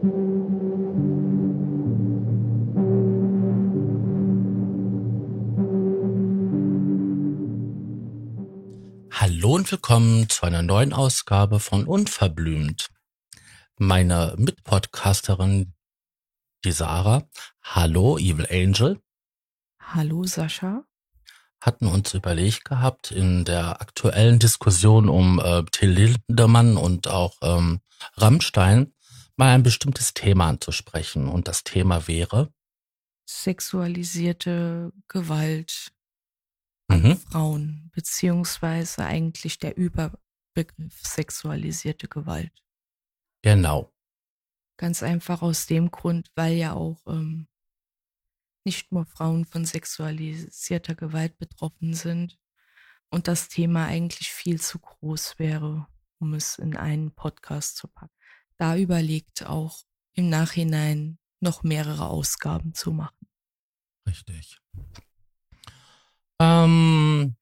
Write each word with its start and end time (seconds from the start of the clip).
Hallo 0.00 0.14
und 9.54 9.72
willkommen 9.72 10.28
zu 10.28 10.46
einer 10.46 10.62
neuen 10.62 10.92
Ausgabe 10.92 11.58
von 11.58 11.84
Unverblümt. 11.84 12.90
Meine 13.76 14.36
Mitpodcasterin, 14.38 15.74
die 16.64 16.70
Sarah, 16.70 17.28
hallo 17.64 18.18
Evil 18.18 18.46
Angel. 18.48 19.00
Hallo 19.80 20.22
Sascha. 20.22 20.84
Hatten 21.60 21.88
uns 21.88 22.14
überlegt 22.14 22.64
gehabt, 22.64 23.10
in 23.10 23.44
der 23.44 23.80
aktuellen 23.80 24.38
Diskussion 24.38 25.08
um 25.08 25.40
äh, 25.40 25.64
Till 25.72 25.90
Lindemann 25.90 26.76
und 26.76 27.08
auch 27.08 27.34
ähm, 27.42 27.80
Rammstein 28.16 28.92
mal 29.38 29.54
ein 29.54 29.62
bestimmtes 29.62 30.14
Thema 30.14 30.48
anzusprechen. 30.48 31.28
Und 31.28 31.48
das 31.48 31.64
Thema 31.64 32.06
wäre 32.08 32.52
sexualisierte 33.28 34.92
Gewalt 35.06 35.92
an 36.88 37.02
mhm. 37.02 37.16
Frauen, 37.18 37.90
beziehungsweise 37.94 39.04
eigentlich 39.04 39.58
der 39.58 39.76
Überbegriff 39.76 41.02
sexualisierte 41.02 42.08
Gewalt. 42.08 42.64
Genau. 43.42 43.92
Ganz 44.78 45.02
einfach 45.02 45.42
aus 45.42 45.66
dem 45.66 45.90
Grund, 45.90 46.30
weil 46.34 46.54
ja 46.54 46.72
auch 46.72 47.06
ähm, 47.06 47.48
nicht 48.64 48.92
nur 48.92 49.06
Frauen 49.06 49.44
von 49.44 49.64
sexualisierter 49.64 50.94
Gewalt 50.94 51.36
betroffen 51.38 51.94
sind 51.94 52.38
und 53.10 53.28
das 53.28 53.48
Thema 53.48 53.86
eigentlich 53.86 54.30
viel 54.30 54.60
zu 54.60 54.78
groß 54.78 55.38
wäre, 55.38 55.86
um 56.18 56.34
es 56.34 56.58
in 56.58 56.76
einen 56.76 57.12
Podcast 57.12 57.76
zu 57.76 57.88
packen. 57.88 58.17
Da 58.58 58.76
überlegt 58.76 59.46
auch 59.46 59.84
im 60.14 60.28
Nachhinein 60.28 61.18
noch 61.40 61.62
mehrere 61.62 62.06
Ausgaben 62.06 62.74
zu 62.74 62.92
machen. 62.92 63.28
Richtig. 64.06 64.58
Ähm, 66.40 67.36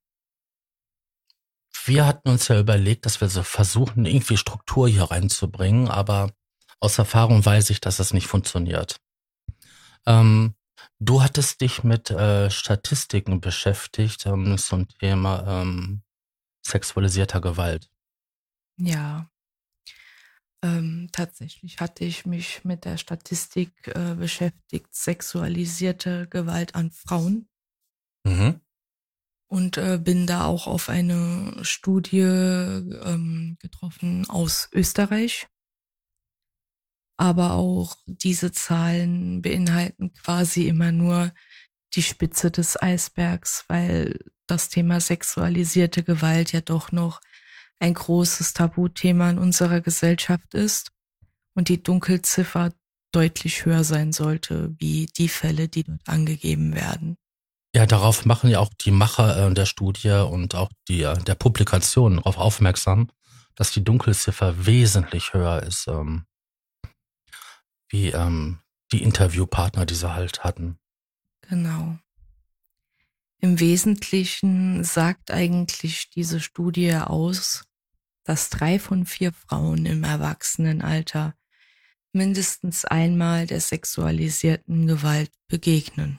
wir 1.84 2.06
hatten 2.06 2.28
uns 2.28 2.48
ja 2.48 2.58
überlegt, 2.58 3.06
dass 3.06 3.20
wir 3.20 3.28
so 3.28 3.42
versuchen, 3.42 4.04
irgendwie 4.04 4.36
Struktur 4.36 4.88
hier 4.88 5.04
reinzubringen, 5.04 5.88
aber 5.88 6.32
aus 6.80 6.98
Erfahrung 6.98 7.44
weiß 7.44 7.70
ich, 7.70 7.80
dass 7.80 7.98
es 7.98 8.12
nicht 8.12 8.26
funktioniert. 8.26 9.00
Ähm, 10.06 10.54
du 10.98 11.22
hattest 11.22 11.60
dich 11.60 11.84
mit 11.84 12.10
äh, 12.10 12.50
Statistiken 12.50 13.40
beschäftigt 13.40 14.26
ähm, 14.26 14.58
zum 14.58 14.88
Thema 14.88 15.62
ähm, 15.62 16.02
sexualisierter 16.66 17.40
Gewalt. 17.40 17.88
Ja, 18.78 19.30
ähm, 20.62 21.08
tatsächlich 21.12 21.80
hatte 21.80 22.04
ich 22.04 22.26
mich 22.26 22.64
mit 22.64 22.84
der 22.84 22.96
Statistik 22.96 23.72
äh, 23.88 24.14
beschäftigt, 24.14 24.94
sexualisierte 24.94 26.26
Gewalt 26.28 26.74
an 26.74 26.90
Frauen. 26.90 27.48
Mhm 28.24 28.60
und 29.48 29.76
äh, 29.76 29.98
bin 30.02 30.26
da 30.26 30.44
auch 30.44 30.66
auf 30.66 30.88
eine 30.88 31.56
Studie 31.62 32.20
ähm, 32.20 33.56
getroffen 33.60 34.28
aus 34.28 34.68
Österreich. 34.72 35.48
Aber 37.18 37.52
auch 37.52 37.96
diese 38.06 38.52
Zahlen 38.52 39.40
beinhalten 39.40 40.12
quasi 40.12 40.68
immer 40.68 40.92
nur 40.92 41.32
die 41.94 42.02
Spitze 42.02 42.50
des 42.50 42.80
Eisbergs, 42.80 43.64
weil 43.68 44.18
das 44.46 44.68
Thema 44.68 45.00
sexualisierte 45.00 46.02
Gewalt 46.02 46.52
ja 46.52 46.60
doch 46.60 46.92
noch 46.92 47.20
ein 47.78 47.94
großes 47.94 48.54
Tabuthema 48.54 49.30
in 49.30 49.38
unserer 49.38 49.80
Gesellschaft 49.80 50.54
ist 50.54 50.90
und 51.54 51.68
die 51.68 51.82
Dunkelziffer 51.82 52.72
deutlich 53.12 53.64
höher 53.64 53.84
sein 53.84 54.12
sollte, 54.12 54.74
wie 54.78 55.06
die 55.06 55.28
Fälle, 55.28 55.68
die 55.68 55.84
dort 55.84 56.06
angegeben 56.06 56.74
werden. 56.74 57.16
Ja, 57.74 57.86
darauf 57.86 58.24
machen 58.24 58.50
ja 58.50 58.60
auch 58.60 58.70
die 58.80 58.90
Macher 58.90 59.48
äh, 59.48 59.54
der 59.54 59.66
Studie 59.66 60.24
und 60.30 60.54
auch 60.54 60.70
die 60.88 61.02
äh, 61.02 61.16
der 61.24 61.34
Publikation 61.34 62.16
darauf 62.16 62.38
aufmerksam, 62.38 63.10
dass 63.54 63.70
die 63.70 63.84
Dunkelziffer 63.84 64.66
wesentlich 64.66 65.34
höher 65.34 65.62
ist, 65.62 65.86
ähm, 65.88 66.24
wie 67.90 68.08
ähm, 68.08 68.60
die 68.92 69.02
Interviewpartner, 69.02 69.84
die 69.86 69.94
sie 69.94 70.14
halt 70.14 70.44
hatten. 70.44 70.78
Genau. 71.48 71.98
Im 73.40 73.60
Wesentlichen 73.60 74.82
sagt 74.82 75.30
eigentlich 75.30 76.10
diese 76.10 76.40
Studie 76.40 76.94
aus, 76.94 77.64
dass 78.24 78.50
drei 78.50 78.78
von 78.78 79.06
vier 79.06 79.32
Frauen 79.32 79.86
im 79.86 80.04
Erwachsenenalter 80.04 81.34
mindestens 82.12 82.84
einmal 82.84 83.46
der 83.46 83.60
sexualisierten 83.60 84.86
Gewalt 84.86 85.30
begegnen. 85.48 86.18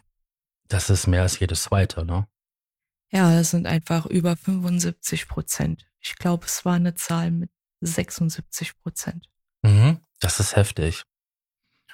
Das 0.68 0.90
ist 0.90 1.08
mehr 1.08 1.24
als 1.24 1.40
jedes 1.40 1.64
zweite, 1.64 2.06
ne? 2.06 2.28
Ja, 3.12 3.34
das 3.34 3.52
sind 3.52 3.68
einfach 3.68 4.06
über 4.06 4.36
75 4.36 5.28
Prozent. 5.28 5.88
Ich 6.00 6.16
glaube, 6.16 6.46
es 6.46 6.66
war 6.66 6.76
eine 6.76 6.94
Zahl 6.94 7.32
mit 7.32 7.50
76 7.82 8.78
Prozent. 8.82 9.30
Mhm, 9.64 10.00
das 10.20 10.40
ist 10.40 10.56
heftig. 10.56 11.04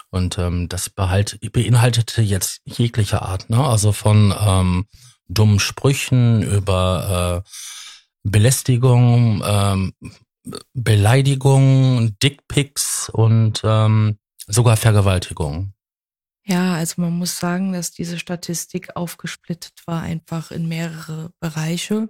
Und 0.10 0.38
ähm, 0.38 0.70
das 0.70 0.90
behalt, 0.90 1.40
beinhaltete 1.52 2.22
jetzt 2.22 2.62
jegliche 2.66 3.22
Art, 3.22 3.50
ne? 3.50 3.64
Also 3.64 3.92
von 3.92 4.34
ähm, 4.38 4.86
dummen 5.34 5.60
Sprüchen 5.60 6.44
über 6.44 7.44
äh, 7.46 7.50
Belästigung, 8.24 9.44
ähm, 9.46 9.94
Beleidigung, 10.74 12.18
Dickpics 12.20 13.10
und 13.10 13.62
ähm, 13.64 14.18
sogar 14.48 14.78
Vergewaltigung. 14.78 15.74
Ja, 16.46 16.76
also 16.76 17.02
man 17.02 17.14
muss 17.14 17.38
sagen, 17.38 17.72
dass 17.72 17.92
diese 17.92 18.20
Statistik 18.20 18.96
aufgesplittet 18.98 19.82
war 19.86 20.02
einfach 20.02 20.52
in 20.52 20.68
mehrere 20.68 21.32
Bereiche, 21.40 22.10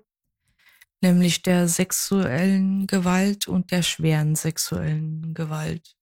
nämlich 1.01 1.43
der 1.43 1.67
sexuellen 1.67 2.87
Gewalt 2.87 3.47
und 3.47 3.71
der 3.71 3.83
schweren 3.83 4.35
sexuellen 4.35 5.35
Gewalt. 5.35 5.95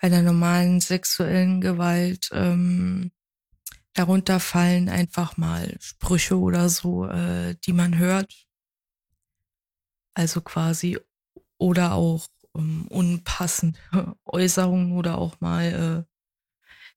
Bei 0.00 0.08
der 0.08 0.22
normalen 0.22 0.80
sexuellen 0.80 1.60
Gewalt 1.60 2.30
ähm, 2.32 3.12
darunter 3.94 4.40
fallen 4.40 4.88
einfach 4.88 5.36
mal 5.36 5.76
Sprüche 5.80 6.38
oder 6.38 6.68
so, 6.68 7.06
äh, 7.06 7.56
die 7.64 7.72
man 7.72 7.98
hört. 7.98 8.46
Also 10.14 10.40
quasi 10.40 10.98
oder 11.58 11.94
auch 11.94 12.26
ähm, 12.56 12.86
unpassende 12.88 13.78
Äußerungen 14.24 14.92
oder 14.92 15.18
auch 15.18 15.40
mal 15.40 16.06
äh, 16.06 16.12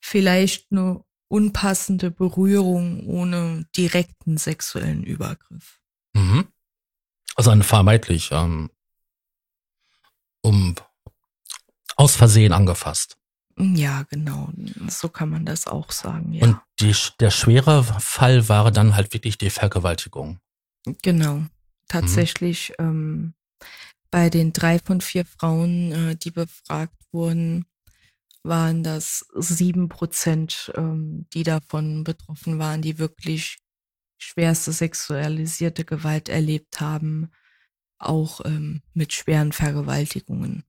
vielleicht 0.01 0.71
eine 0.71 1.03
unpassende 1.27 2.11
Berührung 2.11 3.07
ohne 3.07 3.65
direkten 3.75 4.37
sexuellen 4.37 5.03
Übergriff. 5.03 5.79
Mhm. 6.13 6.47
Also 7.35 7.51
eine 7.51 7.63
vermeintlich 7.63 8.31
ähm, 8.31 8.69
um 10.41 10.75
aus 11.97 12.15
Versehen 12.15 12.53
angefasst. 12.53 13.17
Ja, 13.57 14.03
genau. 14.03 14.49
So 14.89 15.07
kann 15.07 15.29
man 15.29 15.45
das 15.45 15.67
auch 15.67 15.91
sagen, 15.91 16.33
ja. 16.33 16.43
Und 16.45 16.59
die, 16.79 16.93
der 17.19 17.31
schwere 17.31 17.83
Fall 17.83 18.49
war 18.49 18.71
dann 18.71 18.95
halt 18.95 19.13
wirklich 19.13 19.37
die 19.37 19.49
Vergewaltigung. 19.49 20.39
Genau. 21.01 21.45
Tatsächlich 21.87 22.73
mhm. 22.77 22.85
ähm, 22.85 23.33
bei 24.11 24.29
den 24.29 24.51
drei 24.53 24.79
von 24.79 25.01
vier 25.01 25.25
Frauen, 25.25 25.91
äh, 25.91 26.15
die 26.15 26.31
befragt 26.31 26.97
wurden, 27.11 27.65
waren 28.43 28.83
das 28.83 29.25
sieben 29.35 29.89
Prozent, 29.89 30.71
ähm, 30.75 31.25
die 31.33 31.43
davon 31.43 32.03
betroffen 32.03 32.59
waren, 32.59 32.81
die 32.81 32.99
wirklich 32.99 33.57
schwerste 34.17 34.71
sexualisierte 34.71 35.85
Gewalt 35.85 36.29
erlebt 36.29 36.79
haben, 36.79 37.31
auch 37.97 38.41
ähm, 38.45 38.81
mit 38.93 39.13
schweren 39.13 39.51
Vergewaltigungen 39.51 40.63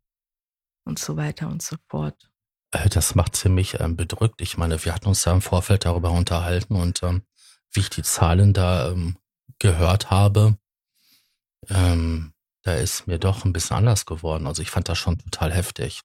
und 0.84 0.98
so 0.98 1.16
weiter 1.16 1.48
und 1.48 1.62
so 1.62 1.76
fort. 1.88 2.30
Äh, 2.76 2.88
das 2.88 3.14
macht 3.14 3.36
ziemlich 3.36 3.80
ähm, 3.80 3.96
bedrückt. 3.96 4.40
Ich 4.40 4.56
meine, 4.56 4.84
wir 4.84 4.94
hatten 4.94 5.08
uns 5.08 5.24
ja 5.24 5.32
im 5.32 5.42
Vorfeld 5.42 5.84
darüber 5.84 6.10
unterhalten 6.10 6.76
und 6.76 7.02
ähm, 7.02 7.22
wie 7.72 7.80
ich 7.80 7.90
die 7.90 8.02
Zahlen 8.02 8.52
da 8.52 8.90
ähm, 8.90 9.16
gehört 9.58 10.10
habe, 10.10 10.58
ähm, 11.68 12.32
da 12.62 12.74
ist 12.74 13.06
mir 13.06 13.18
doch 13.18 13.44
ein 13.44 13.52
bisschen 13.52 13.76
anders 13.76 14.06
geworden. 14.06 14.46
Also 14.46 14.62
ich 14.62 14.70
fand 14.70 14.88
das 14.88 14.98
schon 14.98 15.18
total 15.18 15.52
heftig. 15.52 16.02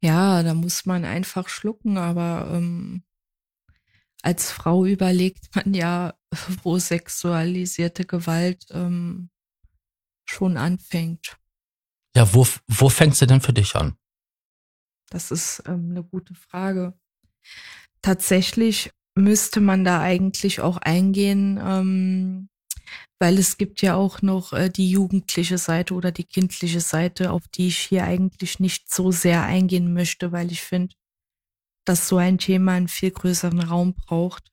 Ja, 0.00 0.42
da 0.42 0.54
muss 0.54 0.86
man 0.86 1.04
einfach 1.04 1.48
schlucken, 1.48 1.96
aber 1.98 2.50
ähm, 2.52 3.02
als 4.22 4.52
Frau 4.52 4.84
überlegt 4.84 5.54
man 5.54 5.74
ja, 5.74 6.14
wo 6.62 6.78
sexualisierte 6.78 8.04
Gewalt 8.04 8.66
ähm, 8.70 9.30
schon 10.24 10.56
anfängt. 10.56 11.36
Ja, 12.16 12.32
wo, 12.32 12.46
wo 12.68 12.88
fängt 12.88 13.16
sie 13.16 13.26
denn 13.26 13.40
für 13.40 13.52
dich 13.52 13.74
an? 13.74 13.96
Das 15.14 15.30
ist 15.30 15.62
ähm, 15.66 15.90
eine 15.92 16.02
gute 16.02 16.34
Frage. 16.34 16.92
Tatsächlich 18.02 18.90
müsste 19.14 19.60
man 19.60 19.84
da 19.84 20.00
eigentlich 20.00 20.60
auch 20.60 20.76
eingehen, 20.78 21.60
ähm, 21.62 22.48
Weil 23.20 23.38
es 23.38 23.58
gibt 23.58 23.82
ja 23.82 23.94
auch 23.96 24.22
noch 24.22 24.52
äh, 24.52 24.68
die 24.70 24.90
jugendliche 24.90 25.58
Seite 25.58 25.94
oder 25.94 26.12
die 26.12 26.24
kindliche 26.24 26.80
Seite, 26.80 27.32
auf 27.32 27.48
die 27.48 27.68
ich 27.68 27.78
hier 27.78 28.04
eigentlich 28.04 28.60
nicht 28.60 28.92
so 28.92 29.12
sehr 29.12 29.44
eingehen 29.44 29.94
möchte, 29.94 30.32
weil 30.32 30.52
ich 30.52 30.62
finde, 30.62 30.94
dass 31.86 32.08
so 32.08 32.18
ein 32.18 32.38
Thema 32.38 32.72
einen 32.74 32.88
viel 32.88 33.12
größeren 33.12 33.60
Raum 33.60 33.94
braucht. 33.94 34.52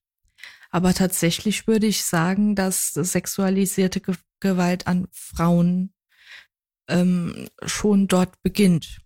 Aber 0.71 0.93
tatsächlich 0.93 1.67
würde 1.67 1.87
ich 1.87 2.03
sagen, 2.03 2.55
dass 2.55 2.91
sexualisierte 2.93 4.01
Ge 4.01 4.15
Gewalt 4.41 4.87
an 4.87 5.07
Frauen 5.11 5.93
ähm, 6.89 7.47
schon 7.65 8.07
dort 8.07 8.41
beginnt. 8.43 9.00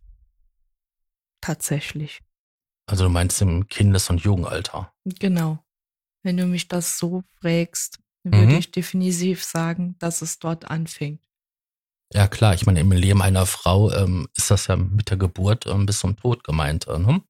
Tatsächlich. 1.45 2.21
Also 2.87 3.03
du 3.03 3.09
meinst 3.11 3.39
im 3.39 3.67
Kindes- 3.67 4.09
und 4.09 4.21
Jugendalter. 4.21 4.91
Genau. 5.05 5.59
Wenn 6.23 6.37
du 6.37 6.47
mich 6.47 6.67
das 6.67 6.97
so 6.97 7.23
fragst, 7.39 7.99
würde 8.23 8.47
mhm. 8.47 8.57
ich 8.57 8.71
definitiv 8.71 9.43
sagen, 9.43 9.95
dass 9.99 10.23
es 10.23 10.39
dort 10.39 10.65
anfängt. 10.71 11.21
Ja 12.11 12.27
klar, 12.27 12.55
ich 12.55 12.65
meine, 12.65 12.79
im 12.79 12.91
Leben 12.91 13.21
einer 13.21 13.45
Frau 13.45 13.91
ähm, 13.91 14.27
ist 14.35 14.49
das 14.49 14.65
ja 14.65 14.75
mit 14.75 15.11
der 15.11 15.17
Geburt 15.17 15.67
ähm, 15.67 15.85
bis 15.85 15.99
zum 15.99 16.17
Tod 16.17 16.43
gemeint. 16.43 16.87
Äh, 16.87 16.97
ne? 16.97 17.21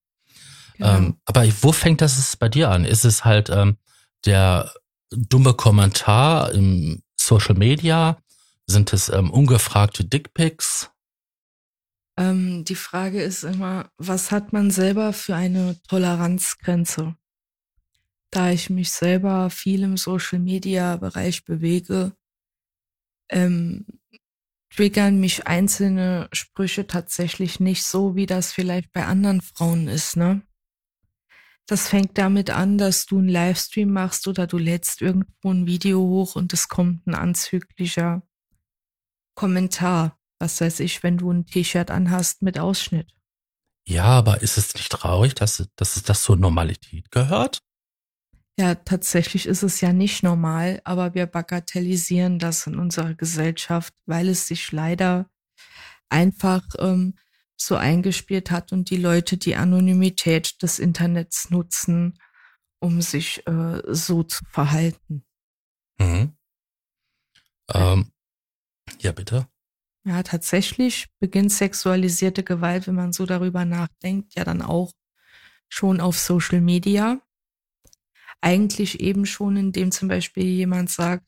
Genau. 0.78 0.96
Ähm, 0.96 1.18
aber 1.26 1.46
wo 1.62 1.74
fängt 1.74 2.00
das 2.00 2.38
bei 2.38 2.48
dir 2.48 2.70
an? 2.70 2.86
Ist 2.86 3.04
es 3.04 3.26
halt 3.26 3.50
ähm, 3.50 3.76
der 4.24 4.72
dumme 5.12 5.56
Kommentar 5.56 6.54
im 6.54 7.04
Social 7.18 7.56
Media? 7.56 8.18
Sind 8.66 8.94
es 8.94 9.10
ähm, 9.10 9.30
ungefragte 9.30 10.06
Dickpics? 10.06 10.90
Ähm, 12.18 12.64
die 12.64 12.76
Frage 12.76 13.22
ist 13.22 13.44
immer, 13.44 13.92
was 13.98 14.32
hat 14.32 14.54
man 14.54 14.72
selber 14.72 15.14
für 15.14 15.36
eine 15.36 15.82
Toleranzgrenze? 15.88 17.16
Da 18.32 18.52
ich 18.52 18.70
mich 18.70 18.92
selber 18.92 19.50
viel 19.50 19.84
im 19.84 19.98
Social 19.98 20.40
Media 20.40 20.98
Bereich 20.98 21.46
bewege, 21.46 22.16
ähm, 23.30 23.86
triggern 24.70 25.20
mich 25.20 25.48
einzelne 25.48 26.28
Sprüche 26.34 26.88
tatsächlich 26.88 27.60
nicht 27.60 27.84
so, 27.84 28.16
wie 28.16 28.26
das 28.26 28.52
vielleicht 28.52 28.92
bei 28.92 29.06
anderen 29.06 29.42
Frauen 29.42 29.88
ist, 29.88 30.18
ne? 30.18 30.42
Das 31.68 31.90
fängt 31.90 32.18
damit 32.18 32.52
an, 32.52 32.78
dass 32.78 33.08
du 33.08 33.18
einen 33.18 33.30
Livestream 33.30 33.92
machst 33.92 34.28
oder 34.28 34.46
du 34.46 34.58
lädst 34.58 35.02
irgendwo 35.02 35.52
ein 35.52 35.66
Video 35.66 36.00
hoch 36.00 36.36
und 36.36 36.54
es 36.54 36.68
kommt 36.68 37.08
ein 37.08 37.16
anzüglicher 37.16 38.22
Kommentar. 39.34 40.20
Was 40.40 40.60
weiß 40.60 40.82
ich, 40.82 41.04
wenn 41.04 41.18
du 41.18 41.32
ein 41.32 41.46
T-Shirt 41.46 41.92
anhast 41.92 42.42
mit 42.42 42.60
Ausschnitt. 42.60 43.12
Ja, 43.88 44.06
aber 44.06 44.42
ist 44.42 44.58
es 44.58 44.74
nicht 44.74 44.92
traurig, 44.92 45.36
dass, 45.36 45.68
dass 45.76 45.96
es 45.96 46.04
das 46.04 46.24
zur 46.24 46.38
Normalität 46.38 47.12
gehört? 47.12 47.62
Ja, 48.58 48.76
tatsächlich 48.76 49.46
ist 49.46 49.64
es 49.64 49.82
ja 49.82 49.92
nicht 49.92 50.24
normal, 50.24 50.82
aber 50.86 51.14
wir 51.14 51.26
bagatellisieren 51.26 52.40
das 52.40 52.66
in 52.68 52.80
unserer 52.80 53.14
Gesellschaft, 53.14 53.94
weil 54.06 54.30
es 54.30 54.48
sich 54.48 54.72
leider 54.72 55.30
einfach 56.10 56.64
ähm, 56.80 57.18
so 57.58 57.76
eingespielt 57.76 58.52
hat 58.52 58.72
und 58.72 58.90
die 58.90 58.98
Leute 58.98 59.38
die 59.38 59.56
Anonymität 59.56 60.62
des 60.62 60.80
Internets 60.80 61.50
nutzen, 61.50 62.18
um 62.80 63.02
sich 63.02 63.46
äh, 63.46 63.82
so 63.88 64.24
zu 64.24 64.46
verhalten. 64.46 65.26
Mhm. 66.00 66.38
Ähm, 67.74 68.12
ja, 69.00 69.12
bitte. 69.12 69.48
Ja, 70.08 70.22
tatsächlich 70.22 71.08
beginnt 71.20 71.52
sexualisierte 71.52 72.44
Gewalt, 72.44 72.86
wenn 72.86 72.96
man 72.96 73.12
so 73.12 73.26
darüber 73.26 73.66
nachdenkt, 73.66 74.36
ja 74.36 74.44
dann 74.44 74.62
auch 74.62 74.92
schon 75.68 76.00
auf 76.00 76.18
Social 76.18 76.62
Media. 76.62 77.20
Eigentlich 78.40 79.00
eben 79.00 79.26
schon, 79.26 79.58
indem 79.58 79.92
zum 79.92 80.08
Beispiel 80.08 80.44
jemand 80.44 80.92
sagt, 80.92 81.26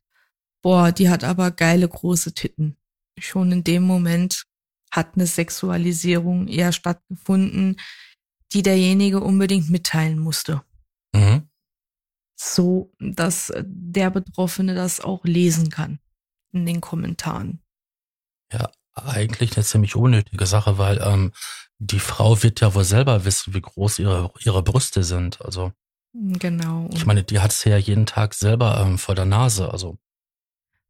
boah, 0.62 0.92
die 0.92 1.10
hat 1.10 1.24
aber 1.24 1.50
geile 1.50 1.88
große 1.88 2.34
Titten. 2.34 2.78
Schon 3.18 3.52
in 3.52 3.64
dem 3.64 3.82
Moment 3.82 4.44
hat 4.92 5.16
eine 5.16 5.26
Sexualisierung 5.26 6.48
eher 6.48 6.72
stattgefunden, 6.72 7.78
die 8.54 8.62
derjenige 8.62 9.22
unbedingt 9.22 9.72
mitteilen 9.72 10.20
musste. 10.20 10.64
Mhm. 11.16 11.50
So, 12.40 12.94
dass 13.00 13.52
der 13.60 14.12
Betroffene 14.12 14.76
das 14.76 15.02
auch 15.02 15.26
lesen 15.26 15.72
kann 15.72 16.00
in 16.52 16.68
den 16.68 16.80
Kommentaren. 16.80 17.64
Ja, 18.52 18.70
eigentlich 18.94 19.56
eine 19.56 19.66
ziemlich 19.66 19.96
unnötige 19.96 20.46
Sache, 20.46 20.78
weil 20.78 21.00
ähm, 21.04 21.34
die 21.80 22.00
Frau 22.00 22.42
wird 22.44 22.62
ja 22.62 22.74
wohl 22.74 22.84
selber 22.84 23.26
wissen, 23.26 23.54
wie 23.54 23.62
groß 23.62 24.00
ihre, 24.00 24.32
ihre 24.40 24.64
Brüste 24.64 25.04
sind. 25.04 25.42
Also 25.42 25.72
genau. 26.14 26.90
Ich 26.94 27.06
meine, 27.06 27.24
die 27.24 27.40
hat 27.40 27.52
es 27.52 27.64
ja 27.64 27.78
jeden 27.78 28.06
Tag 28.06 28.34
selber 28.34 28.80
ähm, 28.82 28.98
vor 28.98 29.16
der 29.16 29.26
Nase. 29.26 29.72
Also 29.72 29.98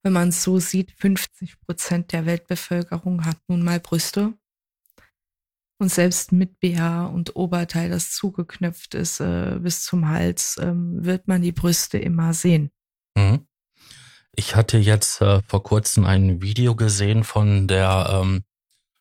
wenn 0.04 0.14
man 0.14 0.30
es 0.30 0.42
so 0.42 0.60
sieht, 0.60 0.92
50 0.92 1.60
Prozent 1.60 2.14
der 2.14 2.26
Weltbevölkerung 2.26 3.26
hat 3.26 3.38
nun 3.48 3.62
mal 3.62 3.82
Brüste. 3.82 4.34
Und 5.80 5.92
selbst 5.92 6.32
mit 6.32 6.60
BH 6.60 7.08
und 7.08 7.36
Oberteil, 7.36 7.90
das 7.90 8.14
zugeknöpft 8.14 8.96
ist 8.96 9.20
äh, 9.20 9.60
bis 9.60 9.84
zum 9.84 10.08
Hals, 10.08 10.58
ähm, 10.62 11.04
wird 11.04 11.28
man 11.28 11.42
die 11.42 11.52
Brüste 11.52 11.98
immer 11.98 12.34
sehen. 12.34 12.72
Mhm. 13.16 13.48
Ich 14.40 14.56
hatte 14.56 14.78
jetzt 14.78 15.20
äh, 15.22 15.42
vor 15.48 15.64
kurzem 15.64 16.06
ein 16.06 16.44
Video 16.44 16.76
gesehen 16.76 17.24
von 17.24 17.68
der 17.68 18.22
ähm, 18.22 18.44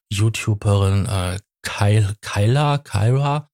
YouTuberin 0.08 1.04
äh, 1.04 1.38
Kyla, 1.62 2.14
Kyla, 2.22 2.78
Kyra, 2.78 3.50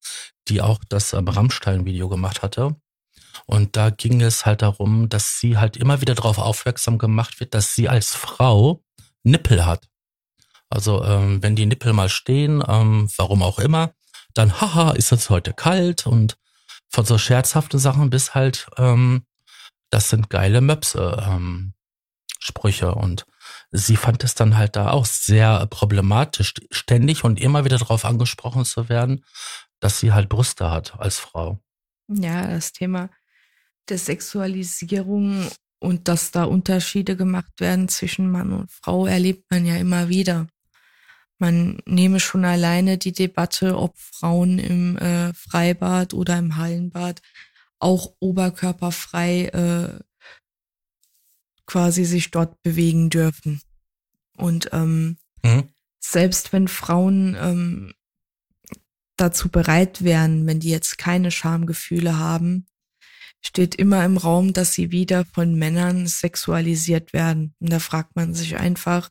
die 0.47 0.63
auch 0.63 0.79
das 0.89 1.13
ähm, 1.13 1.27
Rammstein-Video 1.27 2.09
gemacht 2.09 2.43
hatte. 2.43 2.77
Und 3.47 3.77
da 3.77 3.91
ging 3.91 4.21
es 4.21 4.47
halt 4.47 4.63
darum, 4.63 5.09
dass 5.09 5.41
sie 5.41 5.59
halt 5.59 5.77
immer 5.77 6.01
wieder 6.01 6.15
darauf 6.15 6.39
aufmerksam 6.39 6.99
gemacht 6.99 7.41
wird, 7.41 7.53
dass 7.53 7.75
sie 7.75 7.89
als 7.89 8.15
Frau 8.15 8.85
Nippel 9.25 9.67
hat. 9.67 9.89
Also 10.71 11.03
ähm, 11.05 11.43
wenn 11.43 11.57
die 11.57 11.67
Nippel 11.67 11.93
mal 11.95 12.09
stehen, 12.09 12.63
ähm, 12.67 13.11
warum 13.17 13.43
auch 13.43 13.59
immer, 13.59 13.93
dann 14.35 14.61
haha, 14.61 14.93
ist 14.93 15.11
es 15.11 15.31
heute 15.31 15.53
kalt 15.53 16.07
und 16.07 16.39
von 16.89 17.05
so 17.05 17.19
scherzhaften 17.19 17.81
Sachen 17.81 18.09
bis 18.09 18.37
halt, 18.37 18.69
ähm, 18.79 19.27
das 19.93 20.09
sind 20.09 20.31
geile 20.31 20.61
Möpse 20.61 21.23
ähm, 21.29 21.75
Sprüche 22.41 22.95
und 22.95 23.27
sie 23.71 23.97
fand 23.97 24.25
es 24.25 24.35
dann 24.35 24.57
halt 24.57 24.75
da 24.75 24.91
auch 24.91 25.05
sehr 25.07 25.67
problematisch, 25.67 26.55
ständig 26.71 27.25
und 27.25 27.41
immer 27.41 27.65
wieder 27.65 27.79
darauf 27.79 28.05
angesprochen 28.05 28.65
zu 28.65 28.89
werden, 28.89 29.25
dass 29.81 30.01
sie 30.01 30.13
halt 30.13 30.29
Brüste 30.29 30.71
hat 30.71 30.99
als 30.99 31.19
Frau. 31.19 31.61
Ja, 32.09 32.49
das 32.49 32.73
Thema 32.73 33.11
der 33.89 33.99
Sexualisierung 33.99 35.49
und 35.79 36.09
dass 36.09 36.31
da 36.31 36.45
Unterschiede 36.45 37.17
gemacht 37.17 37.53
werden 37.59 37.89
zwischen 37.89 38.31
Mann 38.31 38.53
und 38.53 38.71
Frau, 38.71 39.07
erlebt 39.07 39.51
man 39.51 39.67
ja 39.67 39.77
immer 39.77 40.09
wieder. 40.09 40.47
Man 41.39 41.83
nehme 41.87 42.21
schon 42.21 42.45
alleine 42.45 42.99
die 42.99 43.13
Debatte, 43.13 43.77
ob 43.77 43.99
Frauen 43.99 44.59
im 44.59 44.97
äh, 44.99 45.35
Freibad 45.35 46.15
oder 46.15 46.39
im 46.39 46.57
Hallenbad 46.57 47.21
auch 47.83 48.15
oberkörperfrei 48.21 49.47
äh, 49.47 50.01
quasi 51.67 52.05
sich 52.05 52.31
dort 52.31 52.63
bewegen 52.63 53.11
dürfen. 53.11 53.61
Und 54.37 54.71
ähm, 54.73 55.17
mhm. 55.43 55.69
selbst 56.01 56.53
wenn 56.53 56.69
Frauen 56.69 57.37
ähm, 57.39 57.95
dazu 59.17 59.49
bereit 59.49 60.03
wären, 60.03 60.47
wenn 60.47 60.61
die 60.61 60.71
jetzt 60.71 60.99
keine 60.99 61.31
Schamgefühle 61.31 62.19
haben, 62.19 62.67
steht 63.45 63.75
immer 63.75 64.05
im 64.05 64.17
Raum, 64.17 64.53
dass 64.53 64.73
sie 64.73 64.93
wieder 64.93 65.25
von 65.25 65.55
Männern 65.55 66.07
sexualisiert 66.07 67.13
werden. 67.13 67.55
Und 67.61 67.73
da 67.73 67.81
fragt 67.81 68.15
man 68.17 68.35
sich 68.35 68.57
einfach, 68.57 69.11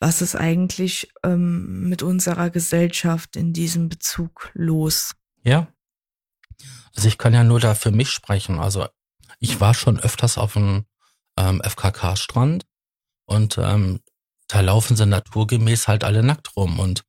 was 0.00 0.22
ist 0.22 0.36
eigentlich 0.36 1.12
ähm, 1.24 1.88
mit 1.88 2.02
unserer 2.02 2.50
Gesellschaft 2.50 3.36
in 3.36 3.52
diesem 3.52 3.88
Bezug 3.88 4.50
los? 4.54 5.14
Ja. 5.42 5.72
Also 6.94 7.08
ich 7.08 7.18
kann 7.18 7.34
ja 7.34 7.44
nur 7.44 7.60
da 7.60 7.74
für 7.74 7.90
mich 7.90 8.10
sprechen. 8.10 8.58
Also 8.58 8.86
ich 9.38 9.60
war 9.60 9.74
schon 9.74 9.98
öfters 9.98 10.38
auf 10.38 10.54
dem 10.54 10.84
ähm, 11.36 11.62
FKK-Strand 11.62 12.66
und 13.26 13.58
ähm, 13.58 14.00
da 14.48 14.60
laufen 14.60 14.96
sie 14.96 15.06
naturgemäß 15.06 15.88
halt 15.88 16.04
alle 16.04 16.22
nackt 16.22 16.56
rum 16.56 16.78
und 16.80 17.04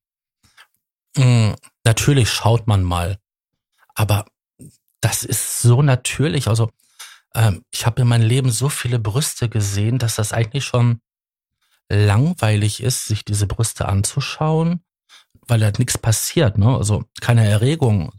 mh, 1.18 1.26
mm, 1.26 1.56
natürlich 1.84 2.30
schaut 2.30 2.68
man 2.68 2.84
mal, 2.84 3.18
aber 3.96 4.26
das 5.02 5.24
ist 5.24 5.62
so 5.62 5.82
natürlich. 5.82 6.48
Also 6.48 6.70
ähm, 7.34 7.64
ich 7.72 7.86
habe 7.86 8.02
in 8.02 8.08
meinem 8.08 8.28
Leben 8.28 8.52
so 8.52 8.70
viele 8.70 9.00
Brüste 9.00 9.50
gesehen, 9.50 9.98
dass 9.98 10.16
das 10.16 10.32
eigentlich 10.32 10.66
schon 10.66 11.02
langweilig 11.90 12.82
ist, 12.82 13.06
sich 13.06 13.26
diese 13.26 13.48
Brüste 13.48 13.88
anzuschauen, 13.88 14.84
weil 15.48 15.60
da 15.60 15.72
nichts 15.78 15.98
passiert, 15.98 16.58
ne? 16.58 16.78
Also 16.78 17.04
keine 17.20 17.46
Erregung. 17.48 18.14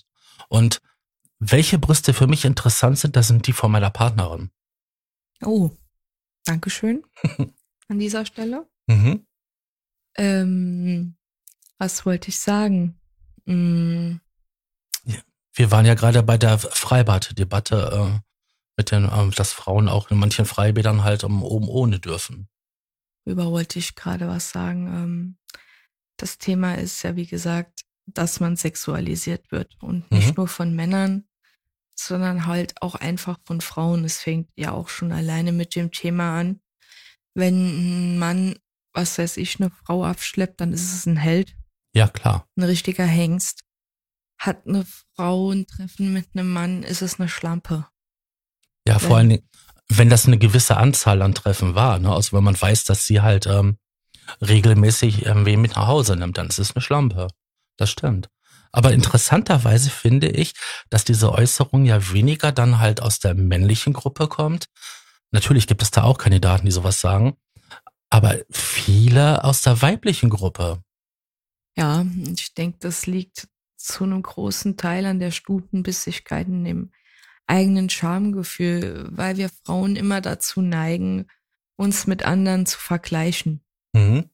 Und 0.48 0.82
welche 1.44 1.78
Brüste 1.78 2.14
für 2.14 2.26
mich 2.28 2.44
interessant 2.44 2.98
sind, 2.98 3.16
das 3.16 3.26
sind 3.28 3.46
die 3.46 3.52
von 3.52 3.70
meiner 3.72 3.90
Partnerin. 3.90 4.50
Oh, 5.44 5.70
Dankeschön 6.44 7.02
an 7.88 7.98
dieser 7.98 8.24
Stelle. 8.26 8.68
Mhm. 8.86 9.26
Ähm, 10.16 11.16
was 11.78 12.06
wollte 12.06 12.28
ich 12.28 12.38
sagen? 12.38 13.00
Hm, 13.46 14.20
wir 15.54 15.70
waren 15.70 15.84
ja 15.84 15.94
gerade 15.94 16.22
bei 16.22 16.38
der 16.38 16.58
Freibad-Debatte. 16.58 18.20
Äh, 18.20 18.20
Mit 18.78 18.90
den, 18.90 19.04
ähm, 19.12 19.32
dass 19.32 19.52
Frauen 19.52 19.88
auch 19.88 20.10
in 20.10 20.18
manchen 20.18 20.46
Freibädern 20.46 21.04
halt 21.04 21.24
um, 21.24 21.42
oben 21.42 21.68
ohne 21.68 21.98
dürfen. 22.00 22.48
Über 23.26 23.50
wollte 23.50 23.78
ich 23.78 23.94
gerade 23.96 24.28
was 24.28 24.48
sagen. 24.50 24.86
Ähm, 24.86 25.36
das 26.16 26.38
Thema 26.38 26.74
ist 26.76 27.02
ja, 27.02 27.14
wie 27.16 27.26
gesagt, 27.26 27.82
dass 28.06 28.40
man 28.40 28.56
sexualisiert 28.56 29.52
wird 29.52 29.76
und 29.82 30.10
nicht 30.10 30.28
Mhm. 30.28 30.34
nur 30.36 30.48
von 30.48 30.74
Männern, 30.74 31.24
sondern 31.94 32.46
halt 32.46 32.80
auch 32.82 32.94
einfach 32.94 33.38
von 33.44 33.60
Frauen. 33.60 34.04
Es 34.04 34.18
fängt 34.18 34.48
ja 34.56 34.72
auch 34.72 34.88
schon 34.88 35.12
alleine 35.12 35.52
mit 35.52 35.74
dem 35.76 35.90
Thema 35.90 36.38
an. 36.40 36.60
Wenn 37.34 37.54
ein 38.14 38.18
Mann, 38.18 38.56
was 38.92 39.18
weiß 39.18 39.36
ich, 39.38 39.58
eine 39.60 39.70
Frau 39.70 40.04
abschleppt, 40.04 40.60
dann 40.60 40.72
ist 40.72 40.92
es 40.92 41.06
ein 41.06 41.16
Held, 41.16 41.54
Ja, 41.94 42.08
klar. 42.08 42.46
ein 42.56 42.64
richtiger 42.64 43.04
Hengst. 43.06 43.62
Hat 44.38 44.66
eine 44.66 44.84
Frau 45.14 45.50
ein 45.52 45.66
Treffen 45.66 46.12
mit 46.12 46.26
einem 46.34 46.52
Mann, 46.52 46.82
ist 46.82 47.00
es 47.02 47.18
eine 47.20 47.28
Schlampe. 47.28 47.86
Ja, 48.86 48.98
vor 48.98 49.16
allen 49.18 49.28
Dingen, 49.28 49.48
wenn 49.88 50.10
das 50.10 50.26
eine 50.26 50.38
gewisse 50.38 50.76
Anzahl 50.76 51.22
an 51.22 51.34
Treffen 51.34 51.74
war, 51.74 51.98
ne? 52.00 52.12
Also 52.12 52.36
wenn 52.36 52.42
man 52.44 52.60
weiß, 52.60 52.84
dass 52.84 53.06
sie 53.06 53.20
halt 53.20 53.46
ähm, 53.46 53.78
regelmäßig 54.40 55.24
irgendwie 55.26 55.56
mit 55.56 55.76
nach 55.76 55.86
Hause 55.86 56.16
nimmt, 56.16 56.38
dann 56.38 56.48
ist 56.48 56.58
es 56.58 56.74
eine 56.74 56.82
Schlampe. 56.82 57.28
Das 57.76 57.90
stimmt. 57.90 58.28
Aber 58.72 58.92
interessanterweise 58.92 59.90
finde 59.90 60.28
ich, 60.28 60.54
dass 60.88 61.04
diese 61.04 61.30
Äußerung 61.32 61.84
ja 61.84 62.12
weniger 62.12 62.52
dann 62.52 62.78
halt 62.78 63.02
aus 63.02 63.18
der 63.18 63.34
männlichen 63.34 63.92
Gruppe 63.92 64.28
kommt. 64.28 64.66
Natürlich 65.30 65.66
gibt 65.66 65.82
es 65.82 65.90
da 65.90 66.02
auch 66.02 66.18
Kandidaten, 66.18 66.66
die 66.66 66.72
sowas 66.72 67.00
sagen, 67.00 67.36
aber 68.10 68.38
viele 68.50 69.44
aus 69.44 69.62
der 69.62 69.80
weiblichen 69.82 70.30
Gruppe. 70.30 70.82
Ja, 71.76 72.04
ich 72.36 72.54
denke, 72.54 72.78
das 72.80 73.06
liegt 73.06 73.48
zu 73.76 74.04
einem 74.04 74.22
großen 74.22 74.76
Teil 74.76 75.06
an 75.06 75.18
der 75.18 75.30
Stutenbissigkeit 75.30 76.46
in 76.46 76.64
dem 76.64 76.92
eigenen 77.46 77.90
Schamgefühl, 77.90 79.08
weil 79.10 79.36
wir 79.36 79.50
Frauen 79.64 79.96
immer 79.96 80.20
dazu 80.20 80.60
neigen, 80.60 81.26
uns 81.76 82.06
mit 82.06 82.24
anderen 82.24 82.66
zu 82.66 82.78
vergleichen. 82.78 83.62
Mhm. 83.92 84.30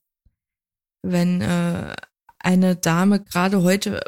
Wenn 1.03 1.41
äh, 1.41 1.97
eine 2.39 2.77
Dame 2.77 3.23
gerade 3.23 3.63
heute 3.63 4.01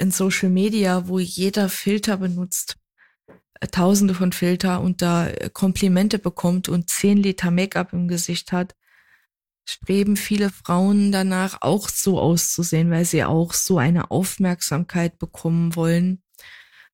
in 0.00 0.10
Social 0.10 0.50
Media, 0.50 1.06
wo 1.06 1.18
jeder 1.18 1.68
Filter 1.68 2.16
benutzt, 2.16 2.76
äh, 3.60 3.68
tausende 3.68 4.14
von 4.14 4.32
Filter 4.32 4.80
und 4.80 5.02
da 5.02 5.28
äh, 5.28 5.50
Komplimente 5.52 6.18
bekommt 6.18 6.68
und 6.68 6.88
zehn 6.88 7.18
Liter 7.18 7.50
Make-up 7.50 7.92
im 7.92 8.08
Gesicht 8.08 8.52
hat, 8.52 8.74
streben 9.68 10.16
viele 10.16 10.50
Frauen 10.50 11.12
danach 11.12 11.58
auch 11.60 11.88
so 11.88 12.18
auszusehen, 12.18 12.90
weil 12.90 13.04
sie 13.04 13.24
auch 13.24 13.52
so 13.52 13.78
eine 13.78 14.10
Aufmerksamkeit 14.10 15.18
bekommen 15.18 15.76
wollen. 15.76 16.22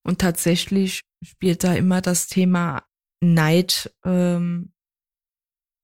Und 0.02 0.20
tatsächlich 0.20 1.02
spielt 1.22 1.64
da 1.64 1.74
immer 1.74 2.00
das 2.00 2.26
Thema 2.26 2.82
Neid 3.20 3.92
ähm, 4.04 4.72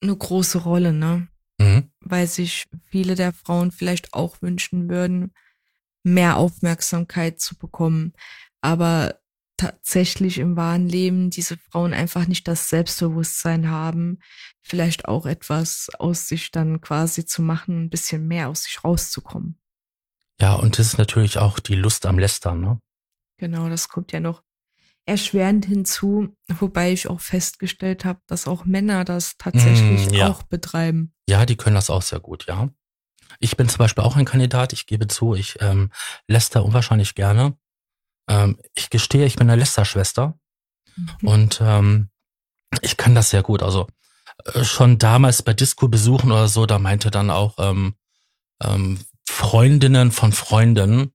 eine 0.02 0.16
große 0.16 0.58
Rolle, 0.58 0.92
ne? 0.92 1.28
Mhm. 1.58 1.90
Weil 2.00 2.26
sich 2.26 2.66
viele 2.90 3.14
der 3.14 3.32
Frauen 3.32 3.70
vielleicht 3.70 4.12
auch 4.12 4.42
wünschen 4.42 4.88
würden, 4.88 5.32
mehr 6.02 6.36
Aufmerksamkeit 6.36 7.40
zu 7.40 7.56
bekommen. 7.56 8.12
Aber 8.60 9.18
tatsächlich 9.56 10.38
im 10.38 10.56
wahren 10.56 10.88
Leben 10.88 11.30
diese 11.30 11.56
Frauen 11.56 11.92
einfach 11.94 12.26
nicht 12.26 12.48
das 12.48 12.68
Selbstbewusstsein 12.68 13.70
haben, 13.70 14.18
vielleicht 14.60 15.06
auch 15.06 15.26
etwas 15.26 15.88
aus 15.98 16.26
sich 16.26 16.50
dann 16.50 16.80
quasi 16.80 17.24
zu 17.26 17.42
machen, 17.42 17.84
ein 17.84 17.90
bisschen 17.90 18.26
mehr 18.26 18.48
aus 18.48 18.64
sich 18.64 18.82
rauszukommen. 18.82 19.58
Ja, 20.40 20.54
und 20.54 20.78
das 20.78 20.88
ist 20.88 20.98
natürlich 20.98 21.38
auch 21.38 21.60
die 21.60 21.76
Lust 21.76 22.06
am 22.06 22.18
Lästern, 22.18 22.60
ne? 22.60 22.80
Genau, 23.38 23.68
das 23.68 23.88
kommt 23.88 24.10
ja 24.12 24.20
noch 24.20 24.42
erschwerend 25.04 25.66
hinzu, 25.66 26.34
wobei 26.48 26.92
ich 26.92 27.08
auch 27.08 27.20
festgestellt 27.20 28.04
habe, 28.04 28.20
dass 28.26 28.46
auch 28.46 28.64
Männer 28.64 29.04
das 29.04 29.36
tatsächlich 29.36 30.10
Mm, 30.10 30.14
ja. 30.14 30.30
auch 30.30 30.42
betreiben. 30.44 31.12
Ja, 31.28 31.44
die 31.44 31.56
können 31.56 31.74
das 31.74 31.90
auch 31.90 32.02
sehr 32.02 32.20
gut, 32.20 32.46
ja. 32.46 32.70
Ich 33.38 33.56
bin 33.56 33.68
zum 33.68 33.78
Beispiel 33.78 34.04
auch 34.04 34.16
ein 34.16 34.24
Kandidat, 34.24 34.72
ich 34.72 34.86
gebe 34.86 35.06
zu, 35.08 35.34
ich 35.34 35.56
ähm, 35.60 35.90
läster 36.26 36.64
unwahrscheinlich 36.64 37.14
gerne. 37.14 37.56
Ähm, 38.28 38.58
ich 38.74 38.90
gestehe, 38.90 39.26
ich 39.26 39.36
bin 39.36 39.48
eine 39.50 39.58
Lästerschwester 39.60 40.38
Mhm. 40.96 41.28
und 41.28 41.60
ähm, 41.64 42.08
ich 42.82 42.96
kann 42.98 43.14
das 43.14 43.30
sehr 43.30 43.42
gut. 43.42 43.62
Also 43.62 43.86
äh, 44.52 44.62
schon 44.64 44.98
damals 44.98 45.42
bei 45.42 45.54
Disco-Besuchen 45.54 46.30
oder 46.30 46.48
so, 46.48 46.66
da 46.66 46.78
meinte 46.78 47.10
dann 47.10 47.30
auch 47.30 47.54
ähm, 47.58 47.94
ähm, 48.62 48.98
Freundinnen 49.26 50.12
von 50.12 50.32
Freunden, 50.32 51.12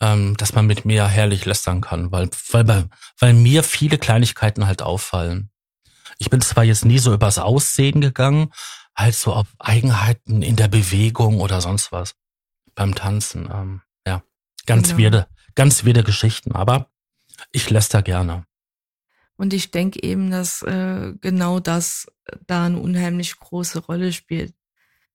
ähm, 0.00 0.36
dass 0.38 0.54
man 0.54 0.66
mit 0.66 0.84
mir 0.86 1.06
herrlich 1.08 1.44
lästern 1.44 1.80
kann, 1.82 2.10
weil, 2.10 2.30
weil, 2.50 2.64
bei- 2.64 2.84
weil 3.18 3.34
mir 3.34 3.62
viele 3.62 3.98
Kleinigkeiten 3.98 4.66
halt 4.66 4.80
auffallen. 4.80 5.50
Ich 6.18 6.30
bin 6.30 6.40
zwar 6.40 6.64
jetzt 6.64 6.84
nie 6.86 6.98
so 6.98 7.12
übers 7.12 7.38
Aussehen 7.38 8.00
gegangen, 8.00 8.50
halt 8.98 9.14
so 9.14 9.32
auf 9.32 9.46
Eigenheiten 9.58 10.42
in 10.42 10.56
der 10.56 10.68
Bewegung 10.68 11.40
oder 11.40 11.60
sonst 11.60 11.92
was 11.92 12.16
beim 12.74 12.94
Tanzen. 12.94 13.48
Ähm, 13.50 13.82
ja, 14.06 14.22
ganz 14.66 14.88
Genau. 14.88 14.98
wirde, 14.98 15.28
ganz 15.54 15.84
wirde 15.84 16.02
Geschichten, 16.02 16.52
aber 16.52 16.90
ich 17.52 17.70
läster 17.70 18.02
gerne. 18.02 18.44
Und 19.36 19.54
ich 19.54 19.70
denke 19.70 20.02
eben, 20.02 20.32
dass 20.32 20.62
äh, 20.62 21.14
genau 21.20 21.60
das 21.60 22.08
da 22.46 22.66
eine 22.66 22.78
unheimlich 22.78 23.38
große 23.38 23.78
Rolle 23.78 24.12
spielt. 24.12 24.52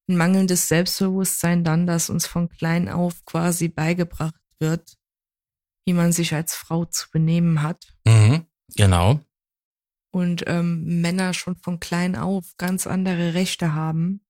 Ein 0.07 0.15
mangelndes 0.15 0.69
Selbstbewusstsein 0.69 1.65
dann, 1.65 1.85
das 1.85 2.09
uns 2.09 2.25
von 2.25 2.47
klein 2.47 2.87
auf 2.87 3.25
quasi 3.25 3.67
beigebracht 3.67 4.39
wird, 4.59 4.97
wie 5.85 5.93
man 5.93 6.13
sich 6.13 6.33
als 6.33 6.55
Frau 6.55 6.85
zu 6.85 7.09
benehmen 7.11 7.61
hat. 7.61 7.93
Mhm, 8.05 8.45
genau. 8.75 9.19
Und 10.13 10.43
ähm, 10.45 11.01
Männer 11.01 11.33
schon 11.33 11.55
von 11.55 11.79
klein 11.79 12.15
auf 12.15 12.45
ganz 12.57 12.85
andere 12.85 13.33
Rechte 13.33 13.73
haben 13.73 14.21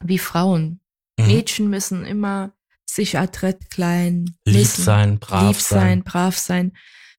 wie 0.00 0.18
Frauen. 0.18 0.80
Mhm. 1.16 1.26
Mädchen 1.26 1.70
müssen 1.70 2.04
immer 2.04 2.52
sich 2.84 3.16
adrett 3.16 3.70
klein, 3.70 4.36
Lieb 4.44 4.56
müssen 4.56 4.82
sein, 4.82 5.18
brav 5.20 5.46
lieb 5.46 5.60
sein, 5.60 5.80
sein. 5.80 6.02
brav 6.02 6.36
sein, 6.36 6.72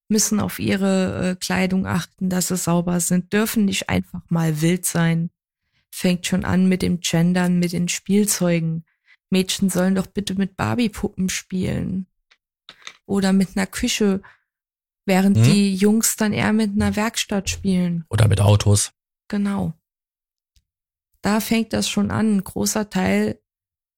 müssen 0.09 0.41
auf 0.41 0.59
ihre 0.59 1.31
äh, 1.31 1.35
Kleidung 1.35 1.87
achten, 1.87 2.29
dass 2.29 2.49
sie 2.49 2.57
sauber 2.57 2.99
sind, 2.99 3.31
dürfen 3.31 3.63
nicht 3.63 3.89
einfach 3.89 4.21
mal 4.27 4.61
wild 4.61 4.85
sein. 4.85 5.29
Fängt 5.89 6.27
schon 6.27 6.43
an 6.43 6.67
mit 6.67 6.81
dem 6.81 6.99
Gendern, 6.99 7.59
mit 7.59 7.71
den 7.71 7.87
Spielzeugen. 7.87 8.83
Mädchen 9.29 9.69
sollen 9.69 9.95
doch 9.95 10.07
bitte 10.07 10.35
mit 10.35 10.57
Barbiepuppen 10.57 11.29
spielen. 11.29 12.07
Oder 13.05 13.31
mit 13.31 13.55
einer 13.55 13.67
Küche, 13.67 14.21
während 15.05 15.37
Hm? 15.37 15.43
die 15.43 15.75
Jungs 15.75 16.15
dann 16.15 16.33
eher 16.33 16.53
mit 16.53 16.71
einer 16.71 16.95
Werkstatt 16.95 17.49
spielen. 17.49 18.05
Oder 18.09 18.27
mit 18.27 18.41
Autos. 18.41 18.91
Genau. 19.27 19.73
Da 21.21 21.39
fängt 21.39 21.73
das 21.73 21.87
schon 21.89 22.11
an. 22.11 22.37
Ein 22.37 22.43
großer 22.43 22.89
Teil 22.89 23.39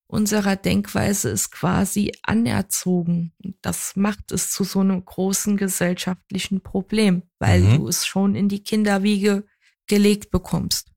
unserer 0.08 0.56
Denkweise 0.56 1.30
ist 1.30 1.52
quasi 1.52 2.12
anerzogen. 2.22 3.34
Das 3.62 3.96
macht 3.96 4.32
es 4.32 4.52
zu 4.52 4.64
so 4.64 4.80
einem 4.82 5.04
großen 5.04 5.58
gesellschaftlichen 5.58 6.62
Problem, 6.62 7.24
weil 7.40 7.62
Mhm. 7.62 7.78
du 7.78 7.88
es 7.88 8.06
schon 8.06 8.36
in 8.36 8.48
die 8.48 8.64
Kinderwiege 8.64 9.46
gelegt 9.88 10.30
bekommst. 10.32 10.92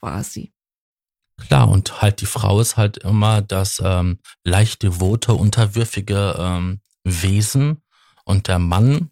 Quasi. 0.00 0.52
Klar, 1.40 1.68
und 1.68 2.02
halt 2.02 2.20
die 2.20 2.26
Frau 2.26 2.60
ist 2.60 2.76
halt 2.76 2.98
immer 2.98 3.42
das 3.42 3.80
ähm, 3.84 4.18
leicht 4.44 4.82
devote, 4.82 5.34
unterwürfige 5.34 6.34
ähm, 6.38 6.80
Wesen 7.04 7.82
und 8.28 8.46
der 8.48 8.58
Mann 8.58 9.10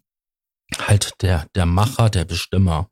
halt 0.77 1.13
der, 1.21 1.47
der 1.55 1.65
Macher, 1.65 2.09
der 2.09 2.25
Bestimmer, 2.25 2.89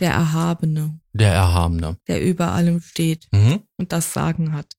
Der 0.00 0.12
Erhabene, 0.12 1.00
der 1.12 1.32
Erhabene. 1.32 1.96
der 2.06 2.22
über 2.22 2.52
allem 2.52 2.80
steht 2.80 3.28
Mhm. 3.32 3.62
und 3.76 3.92
das 3.92 4.12
Sagen 4.12 4.52
hat. 4.52 4.74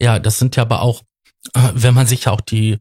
Ja, 0.00 0.18
das 0.18 0.38
sind 0.38 0.56
ja 0.56 0.62
aber 0.62 0.82
auch, 0.82 1.02
wenn 1.74 1.94
man 1.94 2.06
sich 2.06 2.24
ja 2.24 2.32
auch 2.32 2.40
die, 2.40 2.78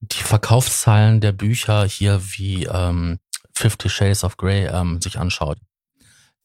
die 0.00 0.22
Verkaufszahlen 0.22 1.20
der 1.20 1.32
Bücher 1.32 1.84
hier 1.86 2.20
wie 2.36 2.64
ähm, 2.64 3.18
Fifty 3.54 3.88
Shades 3.88 4.24
of 4.24 4.36
Grey 4.36 4.66
ähm, 4.66 5.00
sich 5.00 5.18
anschaut, 5.18 5.58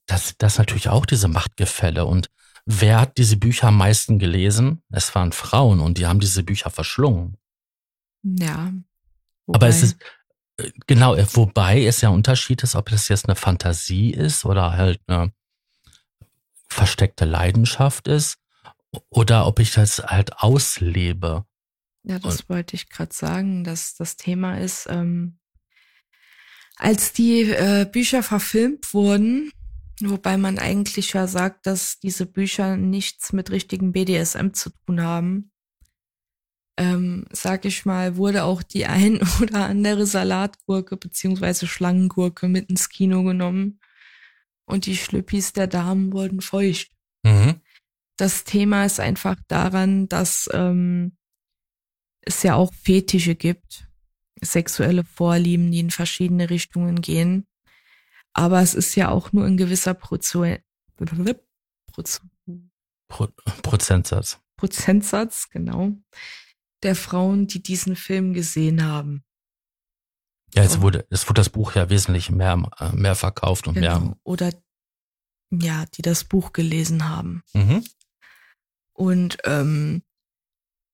das, 0.07 0.35
das 0.37 0.53
ist 0.53 0.59
natürlich 0.59 0.89
auch 0.89 1.05
diese 1.05 1.27
Machtgefälle. 1.27 2.05
Und 2.05 2.29
wer 2.65 3.01
hat 3.01 3.17
diese 3.17 3.35
Bücher 3.37 3.67
am 3.69 3.77
meisten 3.77 4.19
gelesen? 4.19 4.81
Es 4.89 5.13
waren 5.15 5.31
Frauen 5.33 5.79
und 5.81 5.97
die 5.97 6.05
haben 6.05 6.19
diese 6.19 6.43
Bücher 6.43 6.69
verschlungen. 6.69 7.35
Ja. 8.23 8.71
Aber 9.47 9.67
es 9.67 9.81
Wobei- 9.81 9.85
ist, 9.85 9.97
äh, 10.57 10.71
genau, 10.87 11.15
äh, 11.15 11.25
wobei 11.33 11.85
es 11.85 12.01
ja 12.01 12.09
ein 12.09 12.15
Unterschied 12.15 12.63
ist, 12.63 12.75
ob 12.75 12.89
das 12.89 13.07
jetzt 13.07 13.27
eine 13.27 13.35
Fantasie 13.35 14.11
ist 14.11 14.45
oder 14.45 14.73
halt 14.73 15.01
eine 15.07 15.31
versteckte 16.69 17.25
Leidenschaft 17.25 18.07
ist 18.07 18.37
oder 19.09 19.47
ob 19.47 19.59
ich 19.59 19.71
das 19.71 19.99
halt 19.99 20.37
auslebe. 20.39 21.45
Ja, 22.03 22.19
das 22.19 22.49
wollte 22.49 22.75
ich 22.75 22.89
gerade 22.89 23.13
sagen, 23.13 23.63
dass 23.63 23.95
das 23.95 24.15
Thema 24.15 24.57
ist, 24.59 24.87
ähm, 24.89 25.39
als 26.77 27.11
die 27.11 27.41
äh, 27.41 27.85
Bücher 27.91 28.23
verfilmt 28.23 28.93
wurden, 28.93 29.51
wobei 30.01 30.37
man 30.37 30.59
eigentlich 30.59 31.13
ja 31.13 31.27
sagt, 31.27 31.65
dass 31.65 31.99
diese 31.99 32.25
Bücher 32.25 32.77
nichts 32.77 33.33
mit 33.33 33.49
richtigen 33.49 33.91
BDSM 33.91 34.51
zu 34.53 34.69
tun 34.85 35.01
haben, 35.01 35.51
ähm, 36.77 37.25
sag 37.31 37.65
ich 37.65 37.85
mal, 37.85 38.17
wurde 38.17 38.43
auch 38.43 38.63
die 38.63 38.85
ein 38.85 39.19
oder 39.41 39.65
andere 39.65 40.05
Salatgurke 40.05 40.97
beziehungsweise 40.97 41.67
Schlangengurke 41.67 42.47
mit 42.47 42.69
ins 42.69 42.89
Kino 42.89 43.23
genommen 43.23 43.79
und 44.65 44.85
die 44.85 44.95
Schlüppis 44.95 45.53
der 45.53 45.67
Damen 45.67 46.13
wurden 46.13 46.41
feucht. 46.41 46.91
Mhm. 47.23 47.61
Das 48.17 48.43
Thema 48.43 48.85
ist 48.85 48.99
einfach 48.99 49.35
daran, 49.47 50.07
dass 50.07 50.49
ähm, 50.53 51.17
es 52.21 52.43
ja 52.43 52.55
auch 52.55 52.73
Fetische 52.73 53.35
gibt, 53.35 53.87
sexuelle 54.41 55.03
Vorlieben, 55.03 55.71
die 55.71 55.79
in 55.79 55.91
verschiedene 55.91 56.49
Richtungen 56.49 57.01
gehen. 57.01 57.47
Aber 58.33 58.61
es 58.61 58.75
ist 58.75 58.95
ja 58.95 59.09
auch 59.09 59.31
nur 59.33 59.45
ein 59.45 59.57
gewisser 59.57 59.93
Prozo 59.93 60.45
Pro 63.07 63.27
Prozentsatz. 63.61 64.39
Prozentsatz, 64.57 65.49
genau, 65.49 65.93
der 66.83 66.95
Frauen, 66.95 67.47
die 67.47 67.61
diesen 67.61 67.95
Film 67.95 68.33
gesehen 68.33 68.85
haben. 68.85 69.23
Ja, 70.53 70.63
es 70.63 70.81
wurde, 70.81 71.05
es 71.09 71.27
wurde 71.27 71.39
das 71.39 71.49
Buch 71.49 71.75
ja 71.75 71.89
wesentlich 71.89 72.31
mehr, 72.31 72.69
äh, 72.79 72.91
mehr 72.93 73.15
verkauft 73.15 73.67
und 73.67 73.75
genau. 73.75 73.99
mehr. 73.99 74.17
Oder 74.23 74.53
ja, 75.51 75.85
die 75.93 76.01
das 76.01 76.23
Buch 76.23 76.53
gelesen 76.53 77.09
haben. 77.09 77.43
Mhm. 77.53 77.83
Und 78.93 79.37
ähm, 79.45 80.03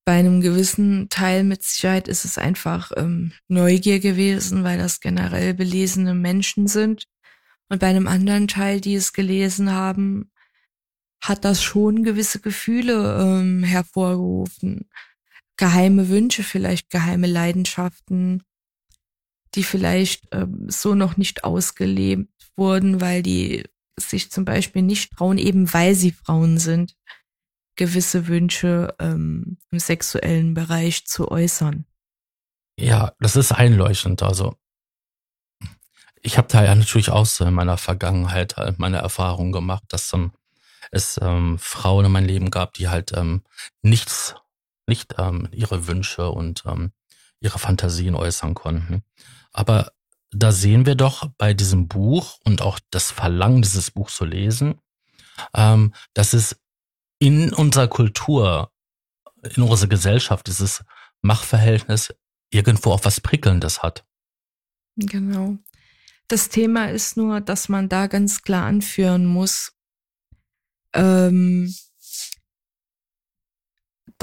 bei 0.06 0.14
einem 0.14 0.42
gewissen 0.42 1.08
Teil 1.10 1.44
mit 1.44 1.64
Sicherheit 1.64 2.08
ist 2.08 2.26
es 2.26 2.38
einfach 2.38 2.92
ähm, 2.98 3.32
Neugier 3.48 4.00
gewesen, 4.00 4.64
weil 4.64 4.78
das 4.78 5.00
generell 5.00 5.54
belesene 5.54 6.14
Menschen 6.14 6.68
sind. 6.68 7.08
Und 7.70 7.80
bei 7.80 7.88
einem 7.88 8.08
anderen 8.08 8.48
Teil, 8.48 8.82
die 8.82 8.96
es 8.96 9.14
gelesen 9.14 9.72
haben, 9.72 10.32
hat 11.22 11.46
das 11.46 11.64
schon 11.64 12.04
gewisse 12.04 12.42
Gefühle 12.42 13.18
ähm, 13.22 13.64
hervorgerufen. 13.64 14.90
Geheime 15.58 16.10
Wünsche, 16.10 16.44
vielleicht 16.44 16.90
geheime 16.90 17.28
Leidenschaften, 17.28 18.44
die 19.56 19.64
vielleicht 19.64 20.28
ähm, 20.32 20.66
so 20.70 20.96
noch 20.96 21.18
nicht 21.18 21.44
ausgelebt 21.44 22.30
wurden, 22.56 23.02
weil 23.02 23.22
die 23.22 23.64
sich 24.00 24.32
zum 24.32 24.46
Beispiel 24.46 24.82
nicht 24.82 25.12
trauen, 25.12 25.38
eben 25.38 25.72
weil 25.74 25.94
sie 25.94 26.12
Frauen 26.12 26.58
sind, 26.58 26.96
gewisse 27.76 28.28
Wünsche 28.28 28.96
ähm, 29.00 29.58
im 29.72 29.80
sexuellen 29.80 30.54
Bereich 30.54 31.06
zu 31.06 31.30
äußern. 31.30 31.86
Ja, 32.80 33.14
das 33.20 33.36
ist 33.36 33.52
einleuchtend. 33.52 34.24
Also 34.24 34.56
ich 36.22 36.38
habe 36.38 36.48
da 36.48 36.64
ja 36.64 36.74
natürlich 36.74 37.10
auch 37.10 37.26
so 37.26 37.46
in 37.46 37.54
meiner 37.54 37.78
Vergangenheit 37.78 38.58
halt 38.58 38.80
meine 38.80 38.98
Erfahrung 38.98 39.52
gemacht, 39.52 39.84
dass 39.90 40.12
ähm, 40.14 40.32
es 40.92 41.20
ähm, 41.22 41.60
Frauen 41.60 42.06
in 42.06 42.12
meinem 42.12 42.28
Leben 42.28 42.50
gab, 42.50 42.74
die 42.74 42.88
halt 42.88 43.12
ähm, 43.16 43.44
nichts, 43.82 44.36
nicht 44.88 45.16
ähm, 45.18 45.48
ihre 45.52 45.88
Wünsche 45.88 46.30
und 46.30 46.64
ähm, 46.66 46.92
ihre 47.40 47.60
Fantasien 47.60 48.16
äußern 48.16 48.54
konnten. 48.54 49.04
Aber 49.52 49.92
da 50.32 50.52
sehen 50.52 50.86
wir 50.86 50.96
doch 50.96 51.28
bei 51.38 51.54
diesem 51.54 51.88
Buch 51.88 52.40
und 52.44 52.62
auch 52.62 52.80
das 52.90 53.12
Verlangen, 53.12 53.62
dieses 53.62 53.92
Buch 53.92 54.10
zu 54.10 54.26
lesen, 54.26 54.82
ähm, 55.54 55.94
dass 56.14 56.34
es 56.34 56.60
in 57.20 57.54
unserer 57.54 57.88
Kultur, 57.88 58.72
in 59.56 59.64
unserer 59.64 59.90
Gesellschaft, 59.90 60.48
dieses 60.48 60.84
Machtverhältnis 61.22 62.14
irgendwo 62.50 62.92
auch 62.92 63.06
was 63.06 63.22
Prickelndes 63.22 63.84
hat. 63.84 64.06
Genau. 64.96 65.58
Das 66.28 66.50
Thema 66.50 66.90
ist 66.90 67.18
nur, 67.18 67.42
dass 67.42 67.70
man 67.70 67.90
da 67.90 68.08
ganz 68.08 68.42
klar 68.42 68.66
anführen 68.66 69.26
muss, 69.26 69.74
ähm, 70.94 71.74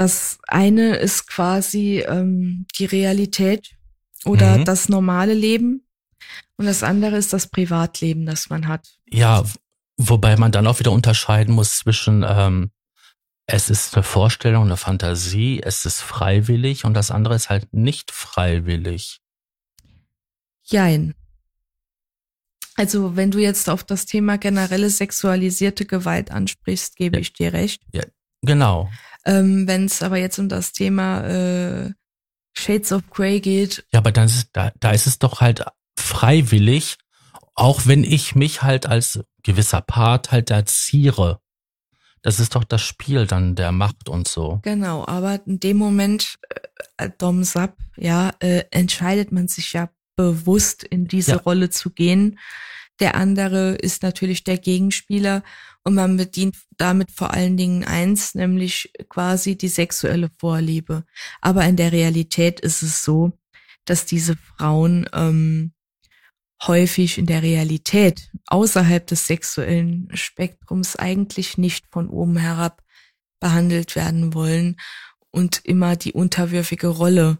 das 0.00 0.38
eine 0.49 0.97
ist 0.97 1.26
quasi 1.26 2.02
ähm, 2.09 2.64
die 2.78 2.87
Realität 2.87 3.76
oder 4.25 4.57
mhm. 4.57 4.64
das 4.64 4.88
normale 4.88 5.35
Leben 5.35 5.87
und 6.57 6.64
das 6.64 6.83
andere 6.83 7.19
ist 7.19 7.35
das 7.35 7.49
Privatleben, 7.49 8.25
das 8.25 8.49
man 8.49 8.66
hat. 8.66 8.88
Ja, 9.11 9.45
wobei 9.99 10.38
man 10.38 10.52
dann 10.52 10.66
auch 10.66 10.78
wieder 10.78 10.92
unterscheiden 10.92 11.54
muss 11.54 11.76
zwischen 11.76 12.25
ähm, 12.26 12.71
es 13.45 13.69
ist 13.69 13.95
eine 13.95 14.02
Vorstellung, 14.02 14.64
eine 14.64 14.78
Fantasie, 14.78 15.61
es 15.62 15.85
ist 15.85 16.00
freiwillig 16.00 16.87
und 16.87 16.95
das 16.95 17.11
andere 17.11 17.35
ist 17.35 17.50
halt 17.50 17.71
nicht 17.75 18.11
freiwillig. 18.11 19.21
Jein. 20.63 21.15
Also 22.75 23.17
wenn 23.17 23.30
du 23.30 23.39
jetzt 23.39 23.69
auf 23.69 23.84
das 23.84 24.06
Thema 24.06 24.39
generelle 24.39 24.89
sexualisierte 24.89 25.84
Gewalt 25.84 26.30
ansprichst, 26.30 26.97
gebe 26.97 27.19
ja. 27.19 27.21
ich 27.21 27.34
dir 27.34 27.52
recht. 27.52 27.82
Ja, 27.93 28.04
genau. 28.41 28.89
Ähm, 29.25 29.67
wenn 29.67 29.85
es 29.85 30.02
aber 30.02 30.17
jetzt 30.17 30.39
um 30.39 30.49
das 30.49 30.73
Thema 30.73 31.21
äh, 31.26 31.91
Shades 32.54 32.93
of 32.93 33.09
Grey 33.11 33.41
geht. 33.41 33.85
Ja, 33.93 34.00
aber 34.00 34.13
dann 34.13 34.26
ist, 34.26 34.49
da, 34.52 34.73
da 34.80 34.91
ist 34.91 35.06
es 35.06 35.19
doch 35.19 35.41
halt 35.41 35.65
freiwillig, 35.99 36.97
auch 37.54 37.87
wenn 37.87 38.04
ich 38.04 38.35
mich 38.35 38.63
halt 38.63 38.87
als 38.87 39.21
gewisser 39.43 39.80
Part 39.80 40.33
halt 40.33 40.50
erziere. 40.50 41.41
Das 42.23 42.39
ist 42.39 42.54
doch 42.54 42.65
das 42.65 42.83
Spiel 42.83 43.26
dann 43.26 43.54
der 43.54 43.73
Macht 43.73 44.09
und 44.09 44.28
so. 44.28 44.61
Genau, 44.63 45.06
aber 45.06 45.41
in 45.47 45.59
dem 45.59 45.78
Moment, 45.78 46.39
äh, 46.99 47.09
Dom 47.17 47.45
Sap, 47.45 47.76
ja, 47.97 48.33
äh, 48.41 48.65
entscheidet 48.71 49.33
man 49.33 49.49
sich 49.49 49.73
ja 49.73 49.89
bewusst 50.17 50.85
in 50.85 51.09
diese 51.09 51.33
ja. 51.33 51.37
Rolle 51.39 51.71
zu 51.71 51.91
gehen. 51.91 52.39
Der 53.00 53.15
andere 53.15 53.73
ist 53.76 54.02
natürlich 54.02 54.45
der 54.45 54.59
Gegenspieler 54.59 55.43
und 55.84 55.95
man 55.95 56.16
bedient 56.16 56.56
damit 56.76 57.10
vor 57.10 57.32
allen 57.32 57.56
Dingen 57.56 57.84
eins, 57.84 58.34
nämlich 58.34 58.93
quasi 59.08 59.56
die 59.56 59.69
sexuelle 59.69 60.30
Vorliebe. 60.38 61.04
Aber 61.40 61.64
in 61.64 61.76
der 61.76 61.93
Realität 61.93 62.60
ist 62.60 62.82
es 62.82 63.02
so, 63.02 63.32
dass 63.86 64.04
diese 64.04 64.36
Frauen 64.36 65.08
ähm, 65.12 65.73
häufig 66.66 67.19
in 67.19 67.26
der 67.26 67.43
Realität 67.43 68.30
außerhalb 68.47 69.06
des 69.06 69.26
sexuellen 69.26 70.08
Spektrums 70.14 70.97
eigentlich 70.97 71.56
nicht 71.56 71.86
von 71.90 72.08
oben 72.08 72.36
herab 72.36 72.82
behandelt 73.40 73.97
werden 73.97 74.34
wollen 74.34 74.76
und 75.30 75.64
immer 75.64 75.97
die 75.97 76.12
unterwürfige 76.12 76.88
Rolle 76.88 77.38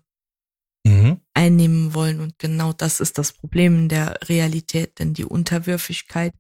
mhm. 0.85 1.21
einnehmen 1.35 1.95
wollen. 1.95 2.21
Und 2.21 2.39
genau 2.39 2.73
das 2.73 3.01
ist 3.01 3.19
das 3.19 3.33
Problem 3.33 3.77
in 3.81 3.89
der 3.89 4.19
Realität, 4.29 4.99
denn 4.99 5.13
die 5.13 5.25
Unterwürfigkeit, 5.25 6.33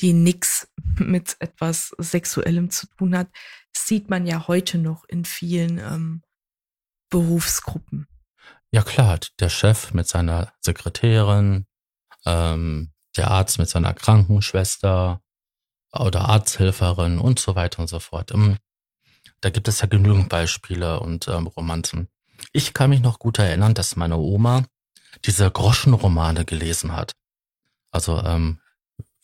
die 0.00 0.12
nichts 0.12 0.68
mit 0.98 1.36
etwas 1.40 1.94
Sexuellem 1.98 2.70
zu 2.70 2.86
tun 2.88 3.16
hat, 3.16 3.28
sieht 3.76 4.10
man 4.10 4.26
ja 4.26 4.46
heute 4.48 4.78
noch 4.78 5.04
in 5.04 5.24
vielen 5.24 5.78
ähm, 5.78 6.22
Berufsgruppen. 7.10 8.06
Ja 8.70 8.82
klar, 8.82 9.20
der 9.38 9.48
Chef 9.48 9.94
mit 9.94 10.08
seiner 10.08 10.52
Sekretärin, 10.60 11.66
ähm, 12.26 12.92
der 13.16 13.30
Arzt 13.30 13.58
mit 13.58 13.68
seiner 13.68 13.94
Krankenschwester 13.94 15.20
oder 15.92 16.28
Arzthelferin 16.28 17.18
und 17.18 17.38
so 17.38 17.54
weiter 17.54 17.80
und 17.80 17.88
so 17.88 18.00
fort. 18.00 18.32
Ähm, 18.32 18.58
da 19.40 19.50
gibt 19.50 19.68
es 19.68 19.80
ja 19.80 19.86
genügend 19.86 20.28
Beispiele 20.28 21.00
und 21.00 21.28
ähm, 21.28 21.46
Romanzen. 21.46 22.08
Ich 22.52 22.74
kann 22.74 22.90
mich 22.90 23.00
noch 23.00 23.18
gut 23.18 23.38
erinnern, 23.38 23.74
dass 23.74 23.96
meine 23.96 24.16
Oma 24.16 24.64
diese 25.24 25.50
Groschenromane 25.50 26.44
gelesen 26.44 26.92
hat. 26.96 27.12
Also 27.90 28.20
ähm, 28.22 28.58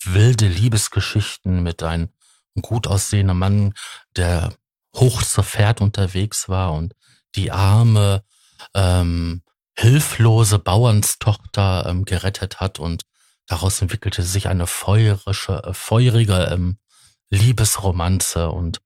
wilde 0.04 0.48
Liebesgeschichten 0.48 1.62
mit 1.62 1.82
einem 1.82 2.10
gut 2.60 2.86
aussehenden 2.86 3.38
Mann, 3.38 3.74
der 4.16 4.52
hoch 4.94 5.22
zur 5.22 5.44
Pferd 5.44 5.80
unterwegs 5.80 6.48
war 6.48 6.72
und 6.72 6.94
die 7.34 7.52
arme, 7.52 8.24
ähm, 8.74 9.42
hilflose 9.76 10.58
Bauernstochter 10.58 11.86
ähm, 11.88 12.04
gerettet 12.04 12.60
hat 12.60 12.78
und 12.78 13.04
daraus 13.46 13.80
entwickelte 13.80 14.22
sich 14.22 14.48
eine 14.48 14.66
feurische, 14.66 15.62
äh, 15.64 15.74
feurige 15.74 16.48
ähm, 16.52 16.78
Liebesromanze. 17.30 18.50
Und 18.50 18.80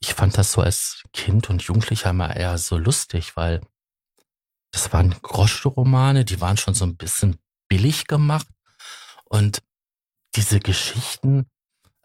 ich 0.00 0.14
fand 0.14 0.36
das 0.36 0.52
so 0.52 0.62
als 0.62 1.02
Kind 1.12 1.48
und 1.48 1.62
Jugendlicher 1.62 2.10
immer 2.10 2.34
eher 2.34 2.58
so 2.58 2.76
lustig, 2.76 3.36
weil 3.36 3.60
das 4.72 4.92
waren 4.92 5.14
Groschenromane, 5.22 6.24
die 6.24 6.40
waren 6.40 6.56
schon 6.56 6.74
so 6.74 6.84
ein 6.84 6.96
bisschen 6.96 7.38
billig 7.68 8.06
gemacht. 8.06 8.46
Und 9.24 9.62
diese 10.36 10.60
Geschichten, 10.60 11.50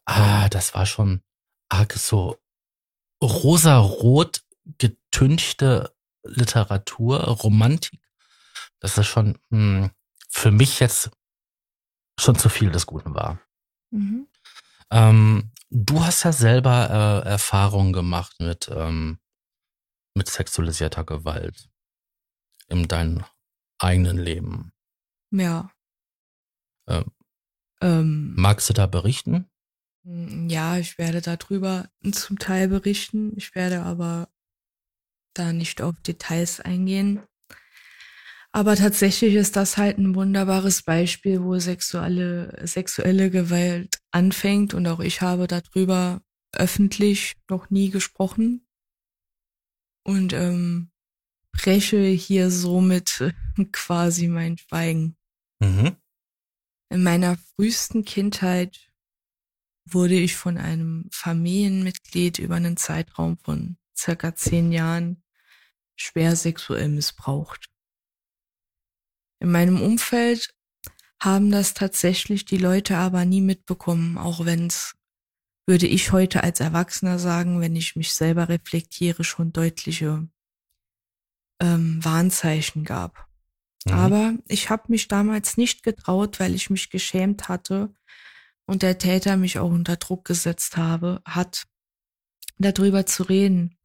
ah, 0.06 0.50
das 0.50 0.74
war 0.74 0.86
schon 0.86 1.22
arg 1.70 1.94
so 1.94 2.38
rosarot 3.22 4.44
getünchte 4.78 5.94
Literatur, 6.24 7.20
Romantik 7.24 8.02
dass 8.82 8.96
das 8.96 9.08
schon 9.08 9.38
mh, 9.50 9.84
hm, 9.84 9.92
für 10.30 10.52
mich 10.52 10.80
jetzt 10.80 11.12
schon 12.20 12.38
zu 12.38 12.50
viel 12.50 12.72
des 12.72 12.86
Guten 12.86 13.16
war. 13.16 13.40
Mhm. 13.92 14.28
Ähm, 14.92 15.52
du 15.70 16.04
hast 16.04 16.24
ja 16.24 16.34
selber 16.34 17.24
äh, 17.26 17.30
Erfahrungen 17.30 17.94
gemacht 17.94 18.36
mit, 18.40 18.70
ähm, 18.74 19.20
mit 20.16 20.28
sexualisierter 20.28 21.06
Gewalt 21.06 21.70
in 22.68 22.88
deinem 22.88 23.24
eigenen 23.80 24.18
Leben. 24.18 24.74
Ja. 25.32 25.72
Ähm, 26.88 27.12
ähm, 27.82 28.34
magst 28.36 28.70
du 28.70 28.74
da 28.74 28.86
berichten? 28.88 29.46
Ja, 30.04 30.78
ich 30.78 30.98
werde 30.98 31.22
darüber 31.22 31.90
zum 32.12 32.40
Teil 32.40 32.68
berichten. 32.68 33.34
Ich 33.36 33.54
werde 33.54 33.84
aber 33.84 34.30
da 35.34 35.54
nicht 35.54 35.82
auf 35.82 35.96
Details 36.02 36.60
eingehen. 36.60 37.22
Aber 38.52 38.76
tatsächlich 38.76 39.36
ist 39.36 39.56
das 39.56 39.78
halt 39.78 39.98
ein 39.98 40.14
wunderbares 40.16 40.84
Beispiel, 40.84 41.42
wo 41.42 41.58
sexuelle, 41.58 42.68
sexuelle 42.68 43.30
Gewalt 43.30 44.00
anfängt 44.12 44.74
und 44.74 44.88
auch 44.88 45.00
ich 45.00 45.22
habe 45.22 45.48
darüber 45.48 46.22
öffentlich 46.54 47.36
noch 47.50 47.70
nie 47.70 47.90
gesprochen 47.90 48.68
und 50.04 50.34
ähm, 50.34 50.92
breche 51.54 52.02
hier 52.08 52.50
somit 52.52 53.34
quasi 53.72 54.28
mein 54.28 54.58
Schweigen. 54.58 55.16
Mhm. 55.60 55.96
In 56.92 57.04
meiner 57.04 57.38
frühesten 57.38 58.04
Kindheit 58.04 58.92
wurde 59.86 60.16
ich 60.16 60.36
von 60.36 60.58
einem 60.58 61.08
Familienmitglied 61.14 62.38
über 62.38 62.56
einen 62.56 62.76
Zeitraum 62.76 63.38
von 63.38 63.78
circa 63.98 64.36
zehn 64.36 64.74
Jahren 64.74 65.24
schwer 65.96 66.36
sexuell 66.36 66.90
missbraucht. 66.90 67.70
In 69.40 69.52
meinem 69.52 69.82
Umfeld 69.82 70.54
haben 71.18 71.50
das 71.50 71.74
tatsächlich 71.74 72.44
die 72.44 72.58
Leute 72.58 72.98
aber 72.98 73.24
nie 73.24 73.42
mitbekommen, 73.42 74.18
auch 74.18 74.44
wenn 74.44 74.68
es, 74.68 74.94
würde 75.66 75.88
ich 75.88 76.12
heute 76.12 76.44
als 76.44 76.60
Erwachsener 76.60 77.20
sagen, 77.20 77.62
wenn 77.62 77.78
ich 77.78 77.96
mich 77.96 78.14
selber 78.14 78.50
reflektiere, 78.50 79.24
schon 79.24 79.54
deutliche 79.54 80.28
ähm, 81.62 82.04
Warnzeichen 82.04 82.84
gab. 82.84 83.31
Mhm. 83.86 83.94
Aber 83.94 84.34
ich 84.48 84.70
habe 84.70 84.84
mich 84.88 85.08
damals 85.08 85.58
nicht 85.58 85.84
getraut, 85.84 86.40
weil 86.40 86.54
ich 86.56 86.70
mich 86.70 86.90
geschämt 86.90 87.50
hatte 87.50 87.94
und 88.66 88.84
der 88.84 88.98
Täter 88.98 89.38
mich 89.38 89.60
auch 89.60 89.70
unter 89.70 89.98
Druck 89.98 90.26
gesetzt 90.26 90.78
habe, 90.78 91.22
hat, 91.26 91.66
darüber 92.58 93.06
zu 93.06 93.24
reden. 93.24 93.78